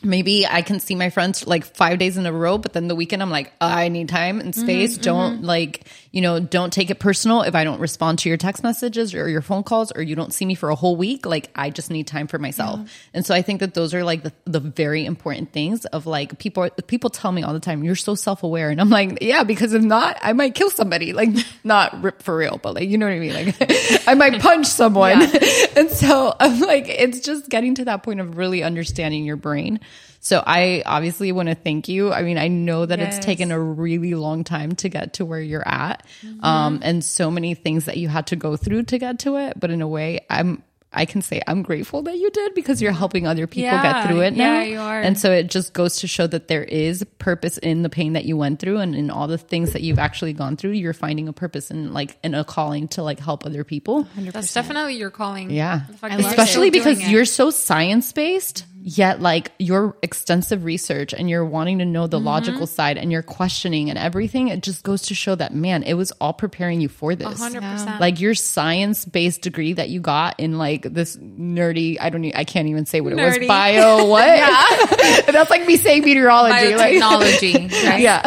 [0.06, 2.96] maybe I can see my friends like five days in a row, but then the
[2.96, 4.94] weekend I'm like, I need time and space.
[4.94, 5.46] Mm-hmm, don't mm-hmm.
[5.46, 9.14] like, you know, don't take it personal if I don't respond to your text messages
[9.14, 11.26] or your phone calls or you don't see me for a whole week.
[11.26, 12.80] Like, I just need time for myself.
[13.14, 16.38] And so I think that those are like the, the very important things of like
[16.38, 18.70] people, people tell me all the time, you're so self aware.
[18.70, 21.14] And I'm like, yeah, because if not, I might kill somebody.
[21.14, 21.30] Like,
[21.64, 23.34] not rip for real, but like, you know what I mean?
[23.34, 23.56] Like,
[24.08, 25.22] I might punch someone.
[25.76, 29.80] and so I'm like, it's just getting to that point of really understanding your brain.
[30.20, 32.12] So I obviously want to thank you.
[32.12, 33.18] I mean, I know that Yes.
[33.18, 36.04] it's taken a really long time to get to where you're at.
[36.42, 39.60] Um, and so many things that you had to go through to get to it.
[39.60, 42.92] But in a way, I'm, I can say I'm grateful that you did because you're
[42.94, 44.54] helping other people Yeah, get through it now.
[44.60, 45.00] yeah, you are.
[45.00, 48.26] And so it just goes to show that there is purpose in the pain that
[48.26, 50.72] you went through and in all the things that you've actually gone through.
[50.72, 54.08] You're finding a purpose and like in a calling to like help other people.
[54.18, 55.52] That's definitely your calling.
[55.52, 55.82] Yeah.
[56.02, 57.10] Especially because it.
[57.10, 62.18] you're so science based, yet like your extensive research and you're wanting to know the
[62.18, 62.28] Mm-hmm.
[62.28, 64.50] logical side and you're questioning and everything.
[64.50, 67.42] It just goes to show that, man, it was all preparing you for this.
[67.42, 68.00] 100%.
[68.00, 72.44] Like your science based degree that you got in like this nerdy, I don't i
[72.44, 73.40] can't even say what it was.
[73.48, 74.28] Bio, what?
[74.28, 75.22] Yeah.
[75.32, 76.76] That's like me saying meteorology.
[76.76, 78.00] Like, biotechnology, right?
[78.02, 78.22] yeah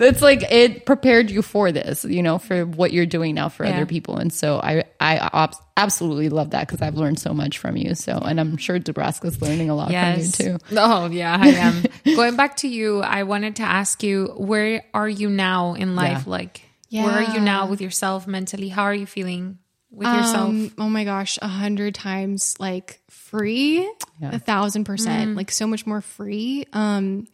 [0.00, 3.64] it's like it prepared you for this you know for what you're doing now for
[3.66, 3.72] Yeah.
[3.74, 7.58] other people and so i i ob- absolutely love that because i've learned so much
[7.58, 10.36] from you so and i'm sure nebraska's learning a lot Yes.
[10.36, 11.82] from you too Oh, yeah, I am.
[12.16, 16.24] Going back to you, I wanted to ask you, where are you now in life?
[16.26, 16.30] Yeah.
[16.30, 18.68] Like, where are you now with yourself mentally?
[18.68, 19.58] How are you feeling
[19.90, 20.48] with yourself?
[20.50, 23.88] Um, oh my gosh, a hundred times like free,
[24.22, 26.66] a thousand percent, like so much more free.
[26.72, 27.26] Um,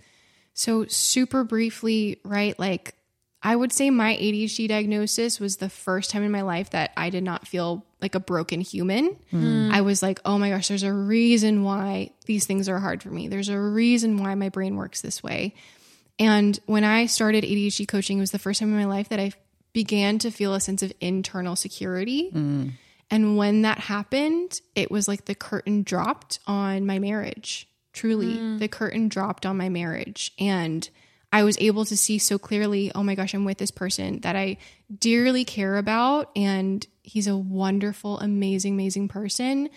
[0.54, 2.58] so super briefly, right?
[2.58, 2.94] Like
[3.46, 7.10] I would say my ADHD diagnosis was the first time in my life that I
[7.10, 9.16] did not feel like a broken human.
[9.30, 9.68] Hmm.
[9.70, 13.10] I was like, oh my gosh, there's a reason why these things are hard for
[13.10, 13.28] me.
[13.28, 15.54] There's a reason why my brain works this way.
[16.18, 19.20] And when I started ADHD coaching, it was the first time in my life that
[19.20, 19.32] I
[19.74, 22.30] began to feel a sense of internal security.
[22.30, 22.68] Hmm.
[23.10, 27.68] And when that happened, it was like the curtain dropped on my marriage.
[27.92, 28.56] Truly, hmm.
[28.56, 30.32] the curtain dropped on my marriage.
[30.38, 30.88] And
[31.34, 34.36] I was able to see so clearly, oh my gosh, I'm with this person that
[34.36, 34.56] I
[34.96, 36.30] dearly care about.
[36.36, 39.68] And he's a wonderful, amazing, amazing person,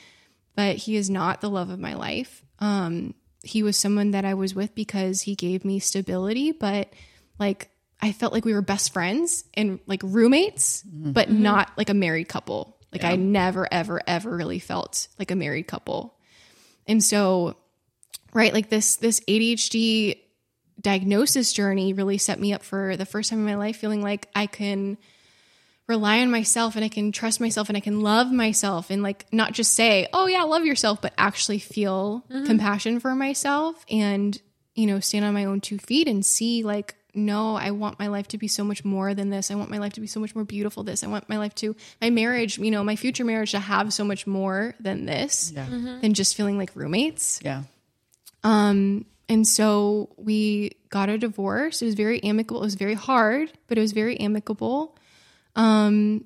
[0.56, 2.44] but he is not the love of my life.
[2.60, 6.94] Um, he was someone that I was with because he gave me stability, but
[7.40, 11.96] like I felt like we were best friends and like roommates, but not like a
[11.96, 12.78] married couple.
[12.92, 16.20] Like I never, ever, ever really felt like a married couple.
[16.86, 17.58] And so,
[18.32, 20.20] right, like this this ADHD
[20.82, 24.28] diagnosis journey really set me up for the first time in my life feeling like
[24.36, 24.98] I can
[25.88, 29.26] rely on myself and I can trust myself and I can love myself and like
[29.32, 34.40] not just say, "Oh yeah, love yourself," but actually feel compassion for myself and,
[34.76, 38.08] you know, stand on my own two feet and see like no, I want my
[38.08, 39.50] life to be so much more than this.
[39.50, 41.04] I want my life to be so much more beautiful this.
[41.04, 44.04] I want my life to my marriage, you know, my future marriage to have so
[44.04, 45.52] much more than this
[46.02, 47.40] than just feeling like roommates.
[47.44, 47.64] Yeah.
[48.44, 51.82] Um, and so we got a divorce.
[51.82, 52.62] It was very amicable.
[52.62, 54.98] It was very hard, but it was very amicable.
[55.56, 56.26] Um,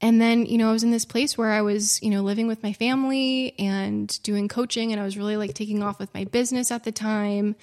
[0.00, 2.46] and then, you know, I was in this place where I was, you know, living
[2.46, 6.24] with my family and doing coaching, and I was really like taking off with my
[6.24, 7.56] business at the time.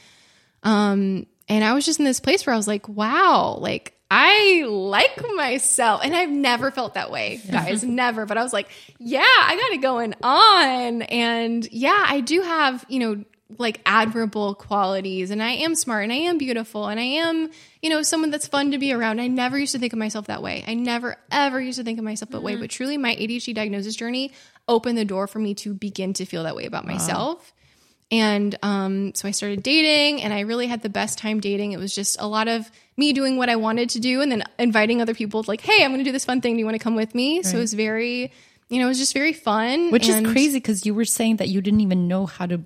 [0.63, 4.63] Um, and I was just in this place where I was like, wow, like I
[4.67, 6.01] like myself.
[6.03, 8.25] And I've never felt that way, guys, never.
[8.25, 8.69] But I was like,
[8.99, 11.01] yeah, I got it going on.
[11.03, 13.23] And yeah, I do have, you know,
[13.57, 17.49] like admirable qualities and I am smart and I am beautiful and I am,
[17.81, 19.19] you know, someone that's fun to be around.
[19.19, 20.63] I never used to think of myself that way.
[20.67, 23.95] I never ever used to think of myself that way, but truly my ADHD diagnosis
[23.95, 24.31] journey
[24.67, 27.53] opened the door for me to begin to feel that way about myself.
[28.11, 31.71] And um, so I started dating, and I really had the best time dating.
[31.71, 34.43] It was just a lot of me doing what I wanted to do, and then
[34.59, 36.53] inviting other people, like, "Hey, I'm going to do this fun thing.
[36.53, 38.31] Do you want to come with me?" So it was very,
[38.69, 39.89] you know, it was just very fun.
[39.89, 42.61] Which and- is crazy because you were saying that you didn't even know how to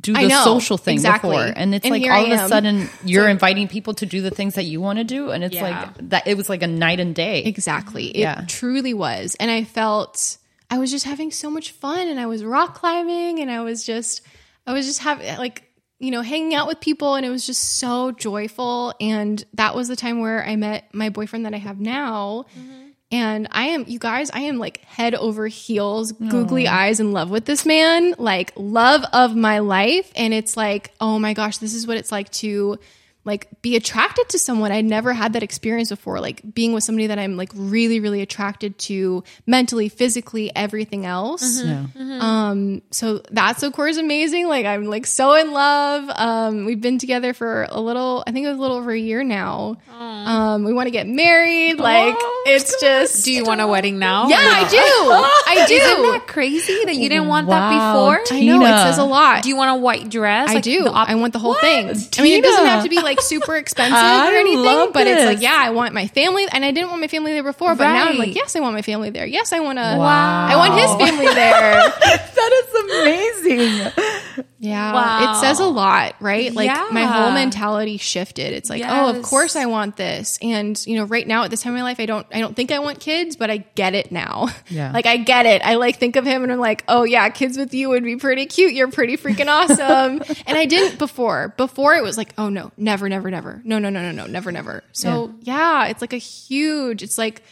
[0.00, 1.30] do the know, social thing exactly.
[1.30, 1.52] before.
[1.56, 2.48] And it's And like all I of a am.
[2.48, 5.30] sudden you're inviting people to do the things that you want to do.
[5.30, 5.62] And it's Yeah.
[5.62, 7.42] like that it was like a night and day.
[7.44, 8.08] Exactly.
[8.08, 8.44] It Yeah.
[8.46, 9.36] truly was.
[9.40, 10.36] And I felt
[10.70, 13.84] I was just having so much fun and I was rock climbing and I was
[13.84, 14.20] just
[14.66, 15.62] I was just having like
[15.98, 19.88] you know hanging out with people and it was just so joyful and that was
[19.88, 22.44] the time where I met my boyfriend that I have now.
[22.58, 22.85] Mm-hmm.
[23.12, 26.70] And I am, you guys, I am like head over heels, googly mm.
[26.70, 30.10] eyes in love with this man, like love of my life.
[30.16, 32.78] And it's like, oh my gosh, this is what it's like to
[33.26, 34.72] like be attracted to someone.
[34.72, 38.22] I'd never had that experience before, like being with somebody that I'm like really, really
[38.22, 41.60] attracted to mentally, physically, everything else.
[41.62, 41.86] Yeah.
[42.20, 44.48] Um, so that's of course amazing.
[44.48, 46.08] Like I'm like so in love.
[46.16, 48.98] Um, we've been together for a little, I think it was a little over a
[48.98, 49.76] year now.
[49.90, 51.78] Um, we want to get married.
[51.78, 53.24] Like Oh, it's just.
[53.24, 54.28] Do you want a wedding now?
[54.28, 54.76] yeah, I do.
[55.62, 55.74] I do.
[55.74, 57.58] Isn't that crazy that you didn't want Wow.
[57.70, 58.36] that before?
[58.38, 59.42] I know it says a lot.
[59.42, 60.50] Do you want a white dress?
[60.50, 60.86] I Like do.
[60.86, 61.60] op- I want the whole What?
[61.60, 61.88] thing.
[62.18, 65.24] I mean, it doesn't have to be like super expensive I or anything, but it's
[65.24, 67.84] like, yeah, I want my family, and I didn't want my family there before, but
[67.84, 69.26] now I'm like, yes, I want my family there.
[69.26, 69.82] Yes, I want to.
[69.82, 70.46] Wow.
[70.46, 71.90] I want his family there.
[72.36, 74.46] that is amazing.
[74.58, 75.32] Yeah, Wow.
[75.32, 76.50] it says a lot, right?
[76.52, 78.54] Like my whole mentality shifted.
[78.54, 81.60] It's like, oh, of course I want this, and you know, right now at this
[81.60, 83.94] time in my life, I don't, I don't think I want kids, but I get
[83.94, 84.48] it now.
[84.70, 84.90] Yeah.
[84.94, 85.60] like I get it.
[85.62, 88.16] I like think of him, and I'm like, oh yeah, kids with you would be
[88.16, 88.72] pretty cute.
[88.72, 90.22] You're pretty freaking awesome.
[90.46, 91.52] and I didn't before.
[91.58, 94.50] Before it was like, oh no, never, never, never, no, no, no, no, no, never,
[94.52, 94.82] never.
[94.92, 97.02] So yeah, it's like a huge.
[97.02, 97.42] It's like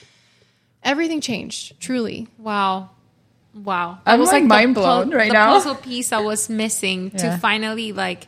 [0.82, 1.78] everything changed.
[1.81, 2.28] Truly.
[2.39, 2.90] Wow.
[3.55, 3.98] Wow.
[4.05, 5.52] I'm, was like, the mind blown right the now.
[5.55, 8.26] puzzle piece I was missing to finally like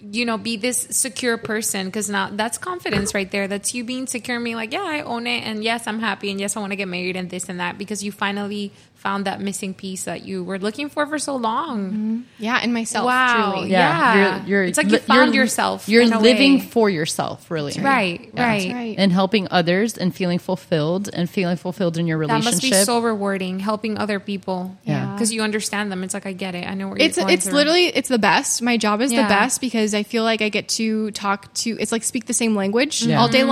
[0.00, 1.86] you know be this secure person.
[1.86, 3.46] Because now that's confidence right there.
[3.46, 5.44] That's you being secure being like yeah i own it.
[5.44, 6.30] And yes i'm happy.
[6.30, 7.78] And yes i want to get married and this and that.
[7.78, 12.24] Because you finally found that missing piece that you were looking for for so long
[12.38, 13.06] Yeah, and myself.
[13.06, 13.52] Wow.
[13.54, 13.70] Truly.
[13.70, 14.38] Yeah.
[14.40, 16.64] You're, you're, It's like you li- found you're- yourself You're in a living way.
[16.66, 17.74] for yourself, really.
[17.80, 18.94] right right right.
[18.98, 22.52] And helping others and feeling fulfilled and feeling fulfilled in your that relationship.
[22.52, 25.12] must be so rewarding helping other people Yeah.
[25.14, 27.34] because you understand them it's like i get it i know where it's you're going
[27.34, 27.54] it's through.
[27.54, 28.62] literally it's the best.
[28.62, 29.22] My job is Yeah.
[29.22, 32.34] the best because I feel like I get to talk to it's like speak the
[32.34, 33.20] same language Yeah.
[33.20, 33.48] all day Mm-hmm.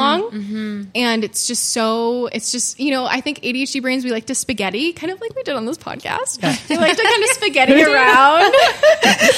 [0.82, 4.26] long, and it's just so it's just you know I think ADHD brains we like
[4.26, 6.40] to spaghetti kind of like we did on this podcast.
[6.68, 8.40] We like to kind of spaghetti around.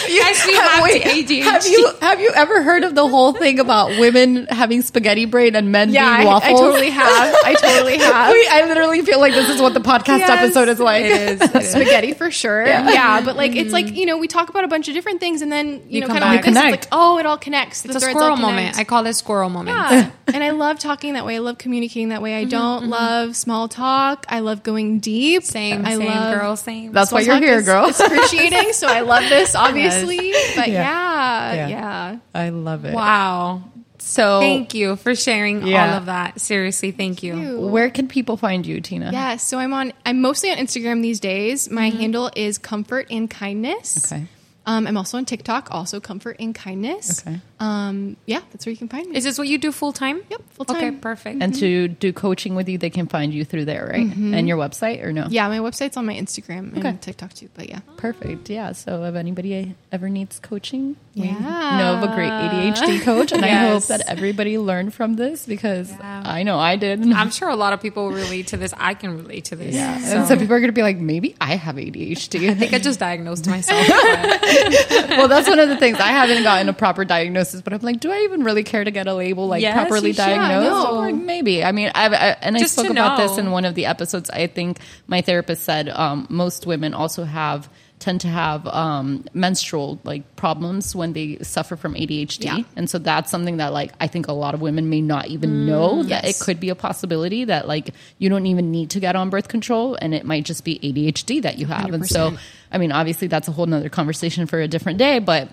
[0.08, 1.42] yes we have Wait, ADHD.
[1.42, 5.56] have you have you ever heard of the whole thing about women having spaghetti brain
[5.56, 6.60] and men yeah, being I, waffles?
[6.60, 7.34] I totally have.
[7.44, 8.32] I totally have.
[8.32, 11.04] We- I literally feel like this is what the podcast Yes, episode is like.
[11.04, 12.64] it is spaghetti for sure.
[12.64, 13.96] Yeah, but like it's like mm.
[13.96, 16.06] you know we talk about a bunch of different things and then you, You know
[16.06, 16.54] come kind of like back.
[16.54, 17.82] this, it's like oh it all connects.
[17.82, 18.78] The It's a threads all squirrel moment.
[18.78, 19.76] I call it squirrel moment.
[19.76, 20.10] Yeah.
[20.28, 21.36] and I love talking that way.
[21.36, 22.38] I love communicating that way.
[22.38, 22.92] I mm-hmm, don't mm-hmm.
[22.92, 24.26] love small talk.
[24.28, 25.42] I love going deep.
[25.42, 26.92] Same, I same, love girl, same.
[26.92, 27.88] That's why you're here, is girl.
[27.88, 28.72] Excruciating.
[28.72, 30.32] so I love this, obviously.
[30.56, 31.52] But Yeah.
[31.52, 31.68] yeah, Yeah.
[31.68, 32.18] yeah.
[32.34, 32.94] I love it.
[32.94, 33.62] wow.
[34.00, 35.90] So, Thank you for sharing Yeah.
[35.92, 36.40] all of that.
[36.40, 37.60] Seriously, thank you.
[37.60, 39.10] where can people find you, Tina?
[39.12, 39.92] Yeah, So I'm on.
[40.06, 41.68] I'm mostly on Instagram these days.
[41.68, 44.10] My handle is comfort and kindness.
[44.10, 44.24] Okay.
[44.64, 45.68] Um, I'm also on TikTok.
[45.72, 47.26] Also comfort and kindness.
[47.26, 47.40] Okay.
[47.60, 49.16] Um, yeah, that's where you can find me.
[49.16, 50.20] Is this what you do full time?
[50.30, 50.76] Yep, full time.
[50.76, 51.42] Okay, perfect.
[51.42, 54.06] And to do coaching with you, they can find you through there, right?
[54.16, 55.26] And your website or no?
[55.28, 56.96] yeah, my website's on my Instagram and Okay.
[57.00, 57.48] TikTok too.
[57.54, 58.48] But yeah, Perfect.
[58.48, 58.72] Yeah.
[58.72, 61.78] So if anybody ever needs coaching, we Yeah.
[61.78, 63.32] know of a great ADHD coach.
[63.32, 66.22] And I hope that everybody learned from this because Yeah.
[66.24, 67.10] I know I did.
[67.12, 68.72] I'm sure a lot of people relate to this.
[68.78, 69.74] I can relate to this.
[69.74, 69.98] yeah.
[69.98, 72.48] So, And so people are going to be like, maybe I have ADHD.
[72.50, 73.84] I think I just diagnosed myself.
[73.88, 75.98] well, that's one of the things.
[75.98, 78.90] I haven't gotten a proper diagnosis, but I'm like, do I even really care to
[78.90, 80.70] get a label like Yes, properly diagnosed?
[80.70, 80.94] No.
[80.94, 81.64] Like, maybe.
[81.64, 84.30] I mean, I've, I, and I spoke about this in one of the episodes.
[84.30, 87.68] I think my therapist said um, most women also have
[87.98, 92.58] tend to have um, menstrual like problems when they suffer from ADHD, Yeah.
[92.76, 95.66] and so that's something that like I think a lot of women may not even
[95.66, 99.16] know that it could be a possibility that like you don't even need to get
[99.16, 102.36] on birth control, and it might just be ADHD that you have, and so
[102.70, 105.48] I mean, obviously that's a whole nother conversation for a different day, but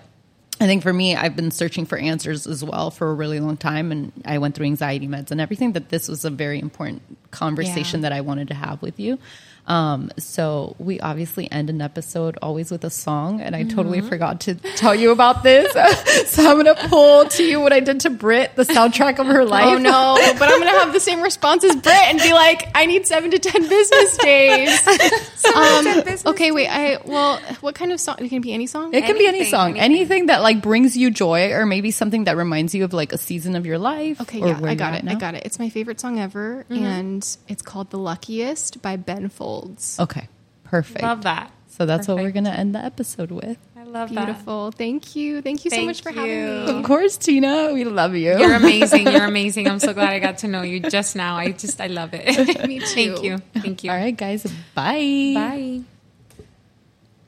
[0.58, 3.56] I think for me, I've been searching for answers as well for a really long
[3.58, 5.72] time, and I went through anxiety meds and everything.
[5.72, 8.08] That this was a very important conversation Yeah.
[8.08, 9.18] that I wanted to have with you.
[9.66, 14.08] Um, so we obviously end an episode always with a song, and I totally Mm-hmm.
[14.08, 15.72] forgot to tell you about this.
[16.30, 19.44] so I'm gonna pull to you what I did to Brit, the soundtrack of her
[19.44, 19.64] life.
[19.64, 22.86] Oh no, but I'm gonna have the same response as Britt and be like, I
[22.86, 24.86] need seven to ten business days.
[25.56, 26.68] um, business okay, wait.
[26.68, 28.16] I well, what kind of song?
[28.20, 28.94] It can be any song.
[28.94, 29.82] It can be any song, anything.
[29.82, 30.26] anything.
[30.26, 33.56] that like brings you joy, or maybe something that reminds you of like a season
[33.56, 34.20] of your life.
[34.20, 35.08] Okay, yeah, I got it.
[35.08, 35.44] I got it.
[35.44, 39.55] It's my favorite song ever, and it's called "The Luckiest" by Ben Folds.
[40.00, 40.28] Okay,
[40.64, 41.02] perfect.
[41.02, 41.52] Love that.
[41.68, 43.58] So that's what we're going to end the episode with.
[43.76, 44.24] I love that.
[44.24, 44.70] Beautiful.
[44.72, 45.42] Thank you.
[45.42, 46.16] Thank you so much for you.
[46.16, 46.78] having me.
[46.78, 48.38] Of course, Tina, we love you.
[48.38, 49.06] You're amazing.
[49.06, 49.68] You're amazing.
[49.68, 51.36] I'm so glad I got to know you just now.
[51.36, 52.26] I just, I love it.
[52.66, 52.86] Me too.
[52.86, 53.38] Thank you.
[53.60, 53.90] Thank you.
[53.90, 54.44] All right, guys.
[54.74, 55.32] Bye.
[55.34, 55.95] Bye.